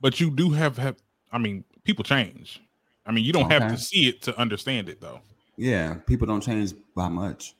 But 0.00 0.20
you 0.20 0.30
do 0.30 0.50
have 0.50 0.78
have. 0.78 0.96
I 1.32 1.38
mean, 1.38 1.64
people 1.84 2.04
change. 2.04 2.60
I 3.06 3.12
mean, 3.12 3.24
you 3.24 3.32
don't 3.32 3.50
have 3.50 3.70
to 3.72 3.78
see 3.78 4.06
it 4.08 4.22
to 4.22 4.38
understand 4.38 4.88
it, 4.88 5.00
though. 5.00 5.20
Yeah, 5.56 5.94
people 5.94 6.26
don't 6.26 6.40
change 6.42 6.74
by 6.94 7.08
much. 7.08 7.54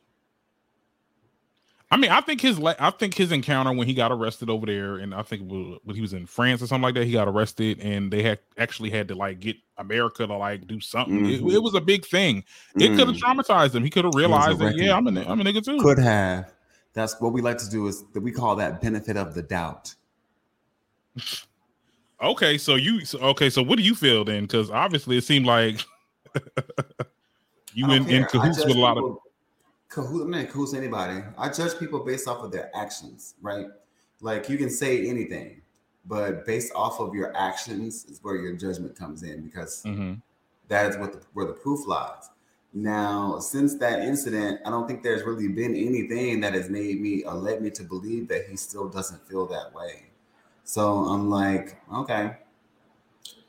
I 1.93 1.97
mean, 1.97 2.09
I 2.09 2.21
think 2.21 2.39
his 2.39 2.57
la- 2.57 2.73
I 2.79 2.89
think 2.91 3.15
his 3.15 3.33
encounter 3.33 3.73
when 3.73 3.85
he 3.85 3.93
got 3.93 4.13
arrested 4.13 4.49
over 4.49 4.65
there, 4.65 4.95
and 4.95 5.13
I 5.13 5.23
think 5.23 5.43
when 5.49 5.93
he 5.93 5.99
was 6.01 6.13
in 6.13 6.25
France 6.25 6.61
or 6.61 6.67
something 6.67 6.83
like 6.83 6.93
that, 6.95 7.05
he 7.05 7.11
got 7.11 7.27
arrested, 7.27 7.81
and 7.81 8.09
they 8.11 8.23
had 8.23 8.39
actually 8.57 8.89
had 8.89 9.09
to 9.09 9.15
like 9.15 9.41
get 9.41 9.57
America 9.77 10.25
to 10.25 10.37
like 10.37 10.67
do 10.67 10.79
something. 10.79 11.25
It, 11.25 11.41
Mhm. 11.41 11.53
it 11.53 11.59
was 11.61 11.73
a 11.75 11.81
big 11.81 12.05
thing. 12.05 12.45
It 12.77 12.95
could 12.95 13.07
have 13.07 13.17
Mm. 13.17 13.19
traumatized 13.19 13.75
him. 13.75 13.83
He 13.83 13.89
could 13.89 14.05
have 14.05 14.15
realized 14.15 14.59
that, 14.59 14.77
yeah, 14.77 14.95
I'm 14.95 15.05
a 15.05 15.21
I'm 15.29 15.41
a 15.41 15.43
nigga 15.43 15.63
too. 15.63 15.79
Could 15.81 15.99
have. 15.99 16.53
That's 16.93 17.19
what 17.19 17.33
we 17.33 17.41
like 17.41 17.57
to 17.57 17.69
do 17.69 17.87
is 17.87 18.03
that 18.13 18.21
we 18.21 18.31
call 18.31 18.55
that 18.55 18.81
benefit 18.81 19.17
of 19.17 19.33
the 19.33 19.41
doubt. 19.41 19.93
Okay, 22.21 22.57
so 22.57 22.75
you 22.75 23.03
so, 23.03 23.19
okay? 23.19 23.49
So 23.49 23.61
what 23.63 23.77
do 23.77 23.83
you 23.83 23.95
feel 23.95 24.23
then? 24.23 24.43
Because 24.43 24.69
obviously 24.71 25.17
it 25.17 25.23
seemed 25.23 25.45
like 25.45 25.83
you 27.73 27.89
in, 27.91 28.07
in 28.09 28.25
cahoots 28.25 28.63
with 28.63 28.75
a 28.75 28.79
lot 28.79 28.97
of. 28.97 29.17
Cahoot, 29.91 30.21
I'm 30.23 30.31
not 30.31 30.49
cahoots 30.49 30.73
anybody. 30.73 31.21
I 31.37 31.49
judge 31.49 31.77
people 31.77 31.99
based 31.99 32.27
off 32.27 32.43
of 32.43 32.51
their 32.51 32.71
actions, 32.75 33.35
right? 33.41 33.67
Like 34.21 34.47
you 34.47 34.57
can 34.57 34.69
say 34.69 35.07
anything, 35.07 35.61
but 36.05 36.45
based 36.45 36.71
off 36.73 37.01
of 37.01 37.13
your 37.13 37.35
actions 37.35 38.05
is 38.05 38.23
where 38.23 38.37
your 38.37 38.53
judgment 38.53 38.95
comes 38.95 39.23
in 39.23 39.41
because 39.41 39.83
Mhm. 39.83 40.21
that 40.69 40.89
is 40.89 40.97
what 40.97 41.11
the, 41.13 41.19
where 41.33 41.45
the 41.45 41.53
proof 41.53 41.85
lies. 41.87 42.29
Now, 42.73 43.39
since 43.39 43.75
that 43.79 43.99
incident, 43.99 44.61
I 44.65 44.69
don't 44.69 44.87
think 44.87 45.03
there's 45.03 45.23
really 45.23 45.49
been 45.49 45.75
anything 45.75 46.39
that 46.39 46.53
has 46.53 46.69
made 46.69 47.01
me 47.01 47.23
or 47.25 47.33
led 47.33 47.61
me 47.61 47.69
to 47.71 47.83
believe 47.83 48.29
that 48.29 48.45
he 48.45 48.55
still 48.55 48.87
doesn't 48.87 49.27
feel 49.27 49.45
that 49.47 49.73
way. 49.73 50.05
So 50.63 50.99
I'm 51.03 51.29
like, 51.29 51.81
okay. 51.93 52.37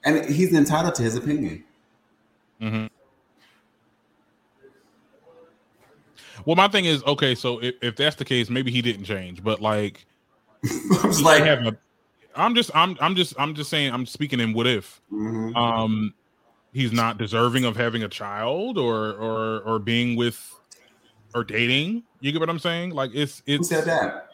And 0.02 0.24
he's 0.24 0.52
entitled 0.52 0.96
to 0.96 1.02
his 1.04 1.14
opinion. 1.14 1.62
Mhm. 2.60 2.90
Well, 6.44 6.56
my 6.56 6.68
thing 6.68 6.84
is 6.84 7.02
okay. 7.04 7.34
So 7.34 7.62
if, 7.62 7.74
if 7.82 7.96
that's 7.96 8.16
the 8.16 8.24
case, 8.24 8.50
maybe 8.50 8.70
he 8.70 8.82
didn't 8.82 9.04
change, 9.04 9.42
but 9.42 9.60
like, 9.60 10.06
I 10.64 11.06
was 11.06 11.22
like, 11.22 11.42
a, 11.42 11.76
I'm 12.34 12.54
just, 12.54 12.70
I'm, 12.74 12.96
I'm 13.00 13.14
just, 13.14 13.34
I'm 13.38 13.54
just 13.54 13.70
saying, 13.70 13.92
I'm 13.92 14.06
speaking 14.06 14.40
in 14.40 14.52
what 14.52 14.66
if, 14.66 15.00
mhm. 15.12 15.54
um, 15.56 16.14
he's 16.72 16.92
not 16.92 17.18
deserving 17.18 17.64
of 17.64 17.76
having 17.76 18.02
a 18.02 18.08
child 18.08 18.78
or, 18.78 19.12
or, 19.12 19.60
or 19.60 19.78
being 19.78 20.16
with, 20.16 20.54
or 21.34 21.44
dating. 21.44 22.02
You 22.20 22.32
get 22.32 22.40
what 22.40 22.50
I'm 22.50 22.58
saying? 22.58 22.90
Like 22.90 23.10
it's, 23.14 23.42
who 23.46 23.62
said 23.64 23.84
that? 23.84 24.28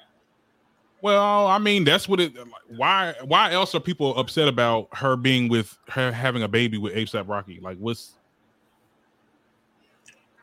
Well, 1.00 1.46
I 1.46 1.58
mean, 1.58 1.84
that's 1.84 2.08
what 2.08 2.18
it. 2.18 2.32
Why? 2.76 3.14
Why 3.22 3.52
else 3.52 3.72
are 3.76 3.80
people 3.80 4.18
upset 4.18 4.48
about 4.48 4.88
her 4.92 5.14
being 5.14 5.48
with 5.48 5.78
her 5.90 6.10
having 6.10 6.42
a 6.42 6.48
baby 6.48 6.76
with 6.76 6.92
ASAP 6.92 7.28
Rocky? 7.28 7.60
Like, 7.60 7.78
what's 7.78 8.14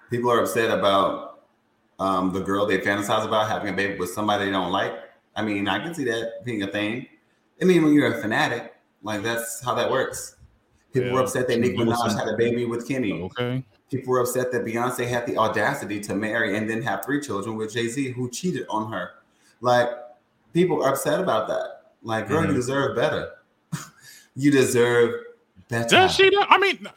People 0.10 0.32
are 0.32 0.40
upset 0.40 0.72
about 0.72 1.35
um, 2.00 2.32
the 2.34 2.42
girl 2.42 2.66
they 2.66 2.80
fantasize 2.80 3.26
about 3.26 3.48
having 3.50 3.74
a 3.74 3.76
baby 3.76 3.98
with 3.98 4.10
somebody 4.12 4.46
they 4.46 4.52
don't 4.52 4.72
like. 4.72 4.94
I 5.36 5.44
mean, 5.44 5.68
I 5.68 5.80
can 5.80 5.94
see 5.94 6.04
that 6.06 6.44
being 6.46 6.64
a 6.64 6.68
thing. 6.68 7.08
I 7.62 7.66
mean, 7.66 7.84
when 7.84 7.94
you're 7.94 8.14
a 8.18 8.22
fanatic, 8.22 8.74
like 9.04 9.24
that's 9.24 9.64
how 9.64 9.74
that 9.76 9.90
works. 9.90 10.36
People 10.94 11.12
were 11.12 11.22
upset 11.22 11.48
that 11.50 11.60
Nicki 11.60 11.76
Minaj 11.78 12.18
had 12.18 12.28
a 12.28 12.38
baby 12.38 12.64
with 12.66 12.88
Kenny. 12.88 13.22
okay? 13.24 13.64
People 13.92 14.12
were 14.14 14.22
upset 14.22 14.52
that 14.54 14.64
Beyonce 14.64 15.06
had 15.08 15.26
the 15.28 15.38
audacity 15.38 16.00
to 16.02 16.16
marry 16.16 16.58
and 16.58 16.70
then 16.70 16.82
have 16.82 17.04
three 17.06 17.20
children 17.20 17.58
with 17.58 17.74
Jay 17.74 17.88
Z, 17.90 18.12
who 18.12 18.30
cheated 18.30 18.66
on 18.70 18.92
her. 18.92 19.12
Like, 19.60 19.90
people 20.54 20.82
are 20.84 20.92
upset 20.94 21.20
about 21.20 21.48
that. 21.50 21.92
Like, 22.02 22.28
girl, 22.30 22.44
Mhm. 22.44 22.48
you 22.50 22.54
deserve 22.54 22.96
better. 22.96 23.32
you 24.36 24.52
deserve 24.52 25.22
better. 25.70 25.90
Does 25.90 26.16
she? 26.16 26.32
I 26.50 26.58
mean, 26.58 26.88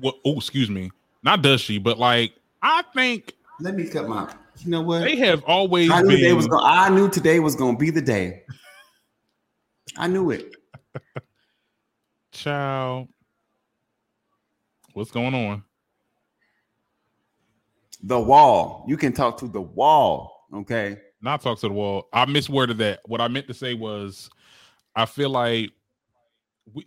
well, 0.00 0.14
oh, 0.24 0.36
excuse 0.36 0.68
me. 0.68 0.90
Not 1.22 1.40
does 1.42 1.60
she, 1.60 1.78
but 1.78 1.98
like, 1.98 2.34
I 2.60 2.82
think 2.92 3.34
Let 3.60 3.76
me 3.76 3.86
cut 3.86 4.08
my. 4.08 4.32
You 4.58 4.70
know 4.70 4.82
what? 4.82 5.02
they 5.02 5.16
have 5.16 5.42
always 5.44 5.90
I 5.90 6.02
knew 6.02 6.08
been. 6.10 6.18
today 6.18 6.32
was 6.32 6.46
going. 6.46 6.64
I 6.64 6.88
knew 6.88 7.10
today 7.10 7.40
was 7.40 7.54
going 7.54 7.74
to 7.74 7.78
be 7.78 7.90
the 7.90 8.02
day. 8.02 8.42
I 9.96 10.06
knew 10.06 10.30
it. 10.30 10.54
Child, 12.32 13.08
what's 14.92 15.10
going 15.10 15.34
on? 15.34 15.62
The 18.02 18.18
wall. 18.18 18.84
You 18.88 18.96
can 18.96 19.12
talk 19.12 19.38
to 19.38 19.48
the 19.48 19.60
wall. 19.60 20.46
Okay. 20.52 20.98
Not 21.22 21.40
talk 21.40 21.58
to 21.60 21.68
the 21.68 21.74
wall. 21.74 22.08
I 22.12 22.26
misworded 22.26 22.76
that. 22.78 23.00
What 23.06 23.20
I 23.20 23.28
meant 23.28 23.46
to 23.48 23.54
say 23.54 23.74
was, 23.74 24.28
I 24.94 25.06
feel 25.06 25.30
like 25.30 25.70
we. 26.72 26.86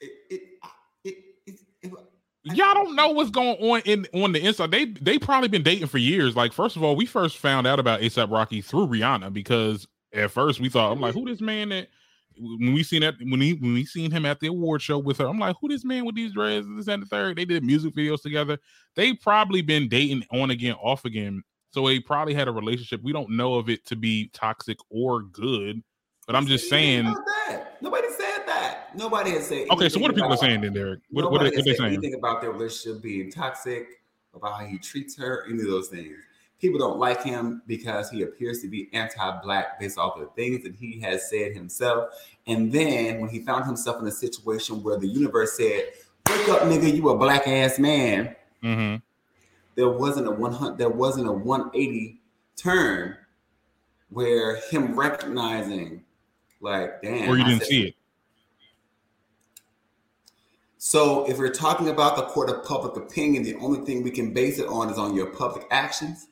It, 0.00 0.10
it, 0.30 0.42
it, 1.04 1.16
it, 1.46 1.54
it, 1.82 1.92
Y'all 2.54 2.74
don't 2.74 2.94
know 2.94 3.10
what's 3.10 3.30
going 3.30 3.56
on 3.56 3.80
in 3.84 4.06
on 4.14 4.30
the 4.32 4.40
inside. 4.44 4.70
They 4.70 4.84
they 4.84 5.18
probably 5.18 5.48
been 5.48 5.64
dating 5.64 5.88
for 5.88 5.98
years. 5.98 6.36
Like, 6.36 6.52
first 6.52 6.76
of 6.76 6.84
all, 6.84 6.94
we 6.94 7.04
first 7.04 7.38
found 7.38 7.66
out 7.66 7.80
about 7.80 8.00
ASAP 8.00 8.30
Rocky 8.30 8.60
through 8.60 8.86
Rihanna 8.86 9.32
because 9.32 9.86
at 10.12 10.30
first 10.30 10.60
we 10.60 10.68
thought 10.68 10.92
I'm 10.92 11.00
like, 11.00 11.14
who 11.14 11.24
this 11.24 11.40
man 11.40 11.70
that 11.70 11.88
when 12.38 12.72
we 12.72 12.84
seen 12.84 13.00
that 13.00 13.16
when 13.20 13.40
he 13.40 13.54
when 13.54 13.74
we 13.74 13.84
seen 13.84 14.12
him 14.12 14.24
at 14.26 14.38
the 14.38 14.46
award 14.46 14.80
show 14.80 14.98
with 14.98 15.18
her, 15.18 15.26
I'm 15.26 15.40
like, 15.40 15.56
who 15.60 15.68
this 15.68 15.84
man 15.84 16.04
with 16.04 16.14
these 16.14 16.32
dreads, 16.32 16.66
this 16.76 16.86
and 16.86 17.02
the 17.02 17.06
third. 17.06 17.36
They 17.36 17.44
did 17.44 17.64
music 17.64 17.94
videos 17.94 18.22
together. 18.22 18.58
They 18.94 19.14
probably 19.14 19.62
been 19.62 19.88
dating 19.88 20.24
on 20.32 20.50
again, 20.50 20.76
off 20.80 21.04
again. 21.04 21.42
So 21.70 21.86
they 21.86 22.00
probably 22.00 22.34
had 22.34 22.48
a 22.48 22.52
relationship. 22.52 23.02
We 23.02 23.12
don't 23.12 23.30
know 23.30 23.54
of 23.54 23.68
it 23.68 23.84
to 23.86 23.96
be 23.96 24.30
toxic 24.32 24.78
or 24.88 25.22
good. 25.22 25.82
But 26.26 26.36
I'm 26.36 26.46
just 26.46 26.68
saying. 26.68 27.04
Nobody 27.80 28.08
said 28.10 28.42
that. 28.46 28.88
Nobody 28.96 29.30
has 29.32 29.46
said. 29.46 29.68
Okay, 29.70 29.88
so 29.88 30.00
what 30.00 30.10
are 30.10 30.14
people 30.14 30.28
about- 30.28 30.40
saying 30.40 30.60
then, 30.60 30.72
Derek? 30.72 31.00
What, 31.10 31.30
what, 31.30 31.42
are, 31.42 31.50
they 31.50 31.62
saying? 31.62 31.80
anything 31.82 32.14
about 32.14 32.40
their 32.40 32.50
relationship 32.50 33.02
being 33.02 33.30
toxic, 33.30 34.00
about 34.34 34.60
how 34.60 34.66
he 34.66 34.78
treats 34.78 35.16
her, 35.18 35.44
any 35.48 35.60
of 35.60 35.66
those 35.68 35.88
things. 35.88 36.16
People 36.58 36.78
don't 36.78 36.98
like 36.98 37.22
him 37.22 37.60
because 37.66 38.10
he 38.10 38.22
appears 38.22 38.60
to 38.62 38.68
be 38.68 38.88
anti-black 38.94 39.78
based 39.78 39.98
off 39.98 40.16
of 40.16 40.22
the 40.22 40.28
things 40.42 40.64
that 40.64 40.74
he 40.74 40.98
has 41.00 41.28
said 41.28 41.52
himself. 41.52 42.08
And 42.46 42.72
then 42.72 43.20
when 43.20 43.28
he 43.28 43.40
found 43.40 43.66
himself 43.66 44.00
in 44.00 44.08
a 44.08 44.10
situation 44.10 44.82
where 44.82 44.96
the 44.98 45.06
universe 45.06 45.56
said, 45.58 45.90
"Wake 46.30 46.48
up, 46.48 46.62
nigga, 46.62 46.92
you 46.94 47.10
a 47.10 47.16
black 47.18 47.46
ass 47.46 47.78
man," 47.78 48.34
Mm-hmm. 48.64 48.96
there 49.74 49.90
wasn't 49.90 50.26
a 50.26 50.30
one 50.30 50.50
hundred, 50.52 50.78
there 50.78 50.88
wasn't 50.88 51.28
a 51.28 51.32
one 51.32 51.70
eighty 51.74 52.20
turn 52.56 53.16
where 54.08 54.56
him 54.70 54.98
recognizing, 54.98 56.02
like, 56.60 57.02
damn, 57.02 57.28
Or 57.30 57.36
you 57.36 57.44
I 57.44 57.48
didn't 57.48 57.60
said- 57.60 57.68
see 57.68 57.82
it. 57.88 57.94
So 60.78 61.28
if 61.28 61.38
we're 61.38 61.50
talking 61.52 61.88
about 61.88 62.16
the 62.16 62.22
court 62.26 62.48
of 62.50 62.64
public 62.64 62.96
opinion, 62.96 63.42
the 63.42 63.56
only 63.56 63.80
thing 63.84 64.02
we 64.02 64.10
can 64.10 64.32
base 64.32 64.58
it 64.58 64.68
on 64.68 64.88
is 64.90 64.98
on 64.98 65.14
your 65.14 65.26
public 65.26 65.66
actions. 65.70 66.28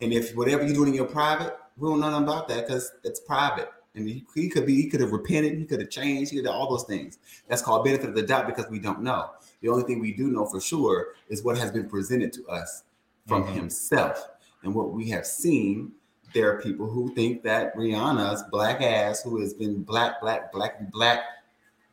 And 0.00 0.12
if 0.12 0.34
whatever 0.36 0.64
you're 0.64 0.74
doing 0.74 0.90
in 0.90 0.94
your 0.94 1.06
private, 1.06 1.56
we 1.76 1.88
don't 1.88 2.00
know 2.00 2.10
nothing 2.10 2.24
about 2.28 2.46
that 2.48 2.66
because 2.66 2.92
it's 3.04 3.20
private. 3.20 3.70
And 3.94 4.06
he, 4.06 4.24
he 4.34 4.48
could 4.48 4.66
be, 4.66 4.74
he 4.74 4.88
could 4.88 5.00
have 5.00 5.12
repented, 5.12 5.56
he 5.58 5.64
could 5.64 5.80
have 5.80 5.90
changed, 5.90 6.30
he 6.30 6.36
could 6.36 6.46
have 6.46 6.54
all 6.54 6.68
those 6.70 6.84
things. 6.84 7.18
That's 7.48 7.62
called 7.62 7.84
benefit 7.84 8.10
of 8.10 8.14
the 8.14 8.22
doubt 8.22 8.46
because 8.46 8.68
we 8.70 8.78
don't 8.78 9.00
know. 9.02 9.30
The 9.62 9.70
only 9.70 9.84
thing 9.84 10.00
we 10.00 10.12
do 10.12 10.28
know 10.30 10.44
for 10.44 10.60
sure 10.60 11.14
is 11.28 11.42
what 11.42 11.56
has 11.58 11.72
been 11.72 11.88
presented 11.88 12.32
to 12.34 12.46
us 12.46 12.84
from 13.26 13.44
Mhm. 13.44 13.54
himself. 13.54 14.28
And 14.62 14.74
what 14.74 14.92
we 14.92 15.08
have 15.10 15.26
seen, 15.26 15.92
there 16.34 16.50
are 16.50 16.60
people 16.60 16.88
who 16.88 17.14
think 17.14 17.42
that 17.42 17.74
Rihanna's 17.76 18.42
black 18.50 18.82
ass, 18.82 19.22
who 19.22 19.40
has 19.40 19.54
been 19.54 19.82
black, 19.82 20.20
black, 20.20 20.52
black, 20.52 20.90
black, 20.90 21.20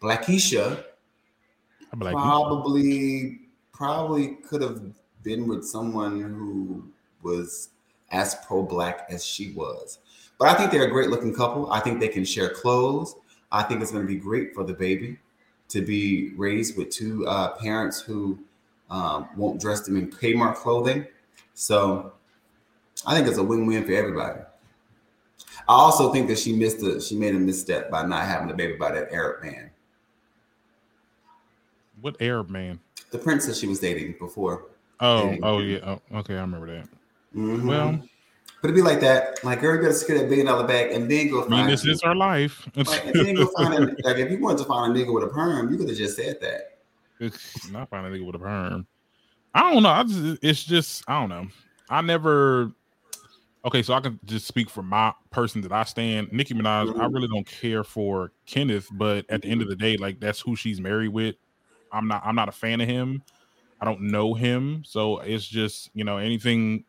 blackisha, 0.01 0.83
like, 1.97 2.13
probably 2.13 3.39
probably 3.71 4.35
could 4.47 4.61
have 4.61 4.81
been 5.23 5.47
with 5.47 5.65
someone 5.65 6.21
who 6.21 6.83
was 7.21 7.69
as 8.11 8.35
pro-black 8.45 9.07
as 9.09 9.25
she 9.25 9.51
was. 9.51 9.99
But 10.37 10.49
I 10.49 10.55
think 10.55 10.71
they're 10.71 10.85
a 10.85 10.91
great 10.91 11.09
looking 11.09 11.33
couple. 11.33 11.71
I 11.71 11.79
think 11.79 11.99
they 11.99 12.07
can 12.07 12.25
share 12.25 12.49
clothes. 12.49 13.15
I 13.51 13.63
think 13.63 13.81
it's 13.81 13.91
going 13.91 14.05
to 14.05 14.11
be 14.11 14.19
great 14.19 14.53
for 14.53 14.63
the 14.63 14.73
baby 14.73 15.17
to 15.69 15.81
be 15.81 16.33
raised 16.35 16.77
with 16.77 16.89
two 16.89 17.25
uh, 17.27 17.55
parents 17.57 17.99
who 18.01 18.37
um, 18.89 19.29
won't 19.35 19.59
dress 19.59 19.81
them 19.81 19.97
in 19.97 20.09
Kmart 20.11 20.55
clothing. 20.55 21.07
So 21.53 22.13
I 23.05 23.15
think 23.15 23.27
it's 23.27 23.37
a 23.37 23.43
win-win 23.43 23.85
for 23.85 23.91
everybody. 23.93 24.39
I 25.67 25.73
also 25.73 26.11
think 26.11 26.27
that 26.27 26.37
she 26.39 26.53
missed 26.53 26.81
a 26.83 26.99
she 27.01 27.15
made 27.15 27.35
a 27.35 27.39
misstep 27.39 27.89
by 27.89 28.05
not 28.05 28.25
having 28.25 28.49
a 28.51 28.53
baby 28.53 28.73
by 28.75 28.91
that 28.91 29.11
Arab 29.11 29.43
man. 29.43 29.69
what 32.01 32.17
Arab 32.21 32.49
man? 32.49 32.79
The 33.11 33.17
princess 33.17 33.59
she 33.59 33.67
was 33.67 33.79
dating 33.79 34.15
before. 34.19 34.65
Oh, 34.99 35.23
Dating. 35.29 35.43
oh 35.43 35.59
yeah. 35.59 35.79
Oh, 36.11 36.17
okay, 36.19 36.35
I 36.35 36.41
remember 36.41 36.67
that. 36.67 36.87
Mhm. 37.35 37.65
Well, 37.65 37.99
but 38.61 38.69
it'd 38.69 38.75
be 38.75 38.81
like 38.81 38.99
that. 39.01 39.43
Like, 39.43 39.61
girl, 39.61 39.75
you 39.75 39.81
better 39.81 39.93
secure 39.93 40.17
that 40.19 40.27
billion 40.29 40.47
dollar 40.47 40.67
bag 40.67 40.91
and 40.91 41.09
then 41.09 41.29
go 41.29 41.39
I 41.39 41.47
mean, 41.47 41.59
find. 41.61 41.69
this 41.71 41.85
is 41.85 42.01
our 42.03 42.15
life. 42.15 42.67
like, 42.75 43.05
and 43.05 43.15
then 43.15 43.35
go 43.35 43.47
find 43.57 43.73
a, 43.73 43.79
like 44.03 44.17
if 44.17 44.31
you 44.31 44.39
wanted 44.39 44.59
to 44.59 44.65
find 44.65 44.95
a 44.95 44.99
nigga 44.99 45.13
with 45.13 45.23
a 45.23 45.27
perm, 45.27 45.71
you 45.71 45.77
could 45.77 45.87
have 45.87 45.97
just 45.97 46.17
said 46.17 46.39
that. 46.41 46.79
It's 47.19 47.69
not 47.71 47.89
finding 47.89 48.13
a 48.13 48.17
nigga 48.17 48.25
with 48.25 48.35
a 48.35 48.39
perm. 48.39 48.85
I 49.53 49.71
don't 49.71 49.83
know. 49.83 49.89
I 49.89 50.03
just, 50.03 50.43
it's 50.43 50.63
just 50.63 51.03
I 51.07 51.19
don't 51.19 51.29
know. 51.29 51.47
I 51.89 52.01
never. 52.01 52.71
Okay, 53.65 53.81
so 53.81 53.93
I 53.93 54.01
can 54.01 54.19
just 54.25 54.45
speak 54.45 54.69
for 54.69 54.83
my 54.83 55.13
person 55.31 55.61
that 55.61 55.71
I 55.71 55.83
stand. 55.85 56.33
Nicki 56.33 56.53
Minaj, 56.53 56.89
I 56.99 57.07
Mhm. 57.07 57.13
really 57.13 57.27
don't 57.29 57.47
care 57.47 57.83
for 57.83 58.33
Kenneth, 58.45 58.89
but 58.91 59.25
at 59.29 59.41
the 59.41 59.47
end 59.47 59.61
of 59.61 59.69
the 59.69 59.75
day, 59.75 59.95
like 59.95 60.19
that's 60.19 60.41
who 60.41 60.55
she's 60.55 60.81
married 60.81 61.09
with. 61.09 61.35
I'm 61.91 62.07
not. 62.07 62.23
I'm 62.25 62.35
not 62.35 62.49
a 62.49 62.51
fan 62.51 62.81
of 62.81 62.87
him. 62.87 63.21
I 63.79 63.85
don't 63.85 64.01
know 64.01 64.33
him, 64.33 64.83
so 64.85 65.19
it's 65.19 65.47
just 65.47 65.89
you 65.93 66.03
know 66.03 66.17
anything. 66.17 66.83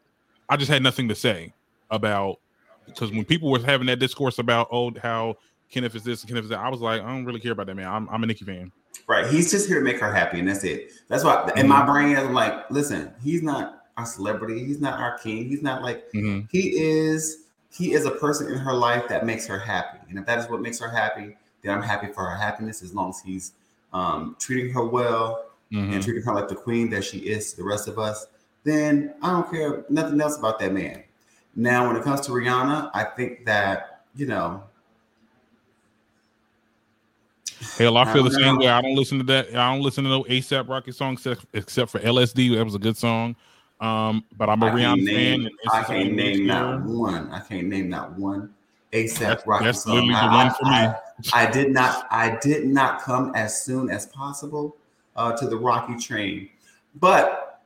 I 0.49 0.57
just 0.57 0.71
had 0.71 0.83
nothing 0.83 1.09
to 1.09 1.15
say 1.15 1.53
about 1.91 2.41
because 2.87 3.11
when 3.13 3.25
people 3.25 3.51
were 3.51 3.61
having 3.61 3.87
that 3.87 3.99
discourse 3.99 4.39
about 4.39 4.69
oh 4.73 4.93
how 5.01 5.37
Kenneth 5.71 5.95
is 5.95 6.03
this 6.03 6.23
and 6.23 6.29
Kenneth 6.29 6.45
is 6.45 6.51
that, 6.51 6.59
I 6.59 6.69
was 6.71 6.81
like 6.81 7.01
I 7.03 7.07
don't 7.07 7.25
really 7.25 7.41
care 7.41 7.53
about 7.53 7.67
that 7.67 7.75
man. 7.77 7.87
I'm, 7.87 8.09
I'm 8.09 8.23
a 8.23 8.27
Nicki 8.27 8.45
fan. 8.45 8.73
Right. 9.07 9.27
He's 9.27 9.51
just 9.51 9.69
here 9.69 9.79
to 9.79 9.85
make 9.85 10.01
her 10.01 10.13
happy, 10.13 10.39
and 10.41 10.49
that's 10.49 10.65
it. 10.65 10.93
That's 11.09 11.25
why 11.25 11.51
in 11.57 11.69
my 11.69 11.85
brain, 11.85 12.17
I'm 12.17 12.33
like, 12.33 12.71
listen, 12.71 13.13
he's 13.23 13.43
not 13.43 13.84
our 13.97 14.07
celebrity. 14.07 14.65
He's 14.65 14.81
not 14.81 14.99
our 15.01 15.19
king. 15.19 15.49
He's 15.49 15.63
not 15.63 15.83
like 15.83 16.11
Mhm. 16.13 16.49
he 16.51 16.81
is. 16.81 17.39
he 17.77 17.93
is 17.93 18.07
a 18.07 18.11
person 18.13 18.47
in 18.53 18.57
her 18.57 18.73
life 18.73 19.09
that 19.09 19.27
makes 19.27 19.49
her 19.49 19.59
happy. 19.59 19.99
And 20.09 20.17
if 20.17 20.25
that 20.27 20.39
is 20.39 20.49
what 20.49 20.61
makes 20.61 20.79
her 20.79 20.89
happy, 20.89 21.37
then 21.63 21.75
I'm 21.77 21.83
happy 21.83 22.07
for 22.13 22.25
her 22.25 22.37
happiness 22.37 22.83
as 22.85 22.95
long 22.95 23.11
as 23.11 23.19
he's 23.21 23.51
um, 23.93 24.37
treating 24.39 24.73
her 24.73 24.85
well 24.85 25.47
Mhm. 25.73 25.93
and 25.95 26.01
treating 26.03 26.23
her 26.23 26.33
like 26.33 26.47
the 26.47 26.55
queen 26.55 26.89
that 26.91 27.03
she 27.05 27.19
is 27.19 27.51
to 27.51 27.57
the 27.57 27.65
rest 27.65 27.89
of 27.89 27.99
us, 27.99 28.27
then 28.63 29.15
I 29.23 29.31
don't 29.33 29.51
care 29.51 29.85
nothing 29.89 30.21
else 30.21 30.39
about 30.39 30.61
that 30.61 30.73
man. 30.73 31.03
Now, 31.57 31.89
when 31.89 31.97
it 31.97 32.05
comes 32.05 32.21
to 32.23 32.31
Rihanna, 32.33 32.91
I 32.95 33.03
think 33.05 33.45
that, 33.47 34.03
you 34.15 34.27
know, 34.27 34.63
Hell, 37.77 37.97
I 37.97 38.03
I 38.03 38.13
feel 38.13 38.23
the 38.25 38.31
same 38.31 38.55
know. 38.55 38.61
way. 38.61 38.69
I 38.69 38.81
don't 38.83 38.95
listen 38.95 39.19
to 39.19 39.25
that. 39.25 39.49
I 39.51 39.73
don't 39.73 39.83
listen 39.83 40.05
to 40.05 40.11
no 40.11 40.23
ASAP 40.25 40.69
Rocky 40.69 40.93
song 40.93 41.15
except, 41.15 41.45
except 41.53 41.91
for 41.91 41.99
LSD. 42.01 42.55
That 42.55 42.65
was 42.65 42.75
a 42.75 42.79
good 42.79 42.97
song. 42.97 43.35
Um, 43.85 44.25
but 44.39 44.49
I'm 44.49 44.63
a 44.63 44.67
I 44.67 44.71
Rihanna 44.71 44.97
fan. 44.97 45.05
name, 45.05 45.47
and 45.47 45.71
I 45.73 45.83
can't 45.85 46.13
name 46.15 46.47
not 46.47 46.83
one. 46.85 47.31
I 47.31 47.41
can't 47.41 47.67
name 47.67 47.91
not 47.91 48.19
one 48.19 48.53
ASAP 48.93 49.19
That's- 49.19 49.47
Rocky 49.47 49.65
that's 49.67 49.83
song. 49.85 49.95
literally 49.95 50.15
the 50.15 50.21
I, 50.21 50.45
one 50.45 50.55
for 50.55 50.65
me. 50.65 50.71
I, 50.71 50.97
I 51.35 51.51
did 51.51 51.71
not. 51.73 52.07
I 52.11 52.39
did 52.41 52.67
not 52.67 53.03
come 53.03 53.33
as 53.35 53.63
soon 53.63 53.91
as 53.91 54.07
possible 54.07 54.77
uh, 55.17 55.37
to 55.37 55.47
the 55.47 55.57
Rocky 55.57 55.97
train. 55.97 56.49
But 57.01 57.63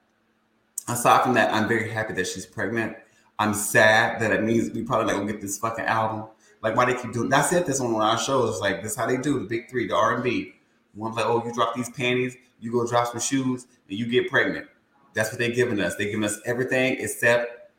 aside 0.89 1.23
from 1.23 1.35
that, 1.35 1.53
I'm 1.53 1.69
very 1.69 1.89
happy 1.91 2.14
that 2.14 2.27
she's 2.27 2.47
pregnant. 2.47 2.97
I'm 3.39 3.55
sad 3.55 4.21
that 4.21 4.33
it 4.33 4.43
means 4.43 4.71
we 4.73 4.83
probably 4.83 5.07
not 5.12 5.21
gonna 5.21 5.31
get 5.33 5.41
this 5.41 5.59
fucking 5.59 5.85
album. 5.85 6.25
Like 6.62 6.75
why 6.75 6.87
they 6.87 7.01
keep 7.01 7.12
doing? 7.12 7.33
I 7.33 7.43
said 7.43 7.66
this 7.66 7.81
on 7.81 7.93
one 7.93 8.03
of 8.03 8.09
our 8.09 8.19
shows. 8.19 8.61
Like 8.61 8.83
this, 8.83 8.97
how 8.97 9.07
they 9.07 9.19
do 9.19 9.39
the 9.39 9.45
big 9.47 9.71
three, 9.71 9.87
the 9.87 9.95
R 9.95 10.14
and 10.14 10.25
B. 10.25 10.55
One's 10.97 11.14
like, 11.14 11.27
oh, 11.27 11.45
you 11.47 11.53
drop 11.55 11.77
these 11.77 11.91
panties, 11.91 12.37
you 12.61 12.73
go 12.73 12.85
drop 12.85 13.07
some 13.07 13.21
shoes, 13.21 13.69
and 13.89 13.97
you 13.97 14.07
get 14.07 14.29
pregnant. 14.29 14.66
That's 15.15 15.31
what 15.31 15.39
they're 15.39 15.51
giving 15.51 15.81
us. 15.81 15.97
They're 15.97 16.09
giving 16.09 16.25
us 16.25 16.41
everything 16.45 16.97
except 16.99 17.73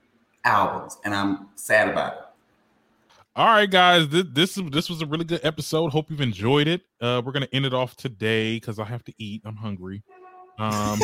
albums, 0.44 0.98
and 1.04 1.14
I'm 1.14 1.50
sad 1.56 1.90
about 1.90 2.14
it. 2.14 2.20
All 3.36 3.48
right, 3.48 3.70
guys. 3.70 4.10
This 4.10 4.26
this, 4.34 4.56
this 4.72 4.90
was 4.90 5.02
a 5.02 5.06
really 5.06 5.26
good 5.26 5.42
episode. 5.44 5.92
Hope 5.92 6.10
you've 6.10 6.22
enjoyed 6.22 6.68
it. 6.68 6.82
Uh, 7.00 7.22
we're 7.24 7.32
gonna 7.32 7.48
end 7.54 7.66
it 7.66 7.74
off 7.74 7.96
today 7.96 8.56
because 8.56 8.80
I 8.80 8.86
have 8.86 9.04
to 9.06 9.14
eat. 9.18 9.42
I'm 9.46 9.56
hungry. 9.56 10.04
Um, 10.58 11.00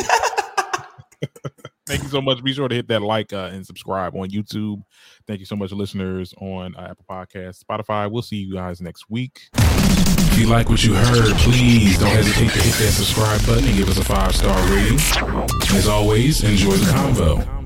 thank 1.86 2.02
you 2.02 2.08
so 2.08 2.20
much. 2.20 2.42
Be 2.42 2.52
sure 2.52 2.68
to 2.68 2.74
hit 2.74 2.88
that 2.88 3.02
like 3.02 3.32
uh, 3.32 3.50
and 3.52 3.66
subscribe 3.66 4.14
on 4.14 4.28
YouTube. 4.28 4.82
Thank 5.26 5.40
you 5.40 5.46
so 5.46 5.56
much, 5.56 5.72
listeners 5.72 6.34
on 6.38 6.74
uh, 6.76 6.88
Apple 6.90 7.04
Podcasts, 7.08 7.62
Spotify. 7.62 8.10
We'll 8.10 8.22
see 8.22 8.36
you 8.36 8.54
guys 8.54 8.80
next 8.80 9.08
week. 9.08 9.48
If 9.54 10.38
you 10.40 10.46
like 10.48 10.68
what 10.68 10.84
you 10.84 10.94
heard, 10.94 11.34
please 11.36 11.98
don't 11.98 12.10
hesitate 12.10 12.50
to 12.50 12.62
hit 12.62 12.74
that 12.74 12.92
subscribe 12.92 13.40
button 13.46 13.64
and 13.64 13.76
give 13.76 13.88
us 13.88 13.98
a 13.98 14.04
five 14.04 14.34
star 14.34 14.56
rating. 14.70 14.98
As 15.76 15.88
always, 15.88 16.44
enjoy 16.44 16.72
the 16.72 16.92
convo. 16.92 17.65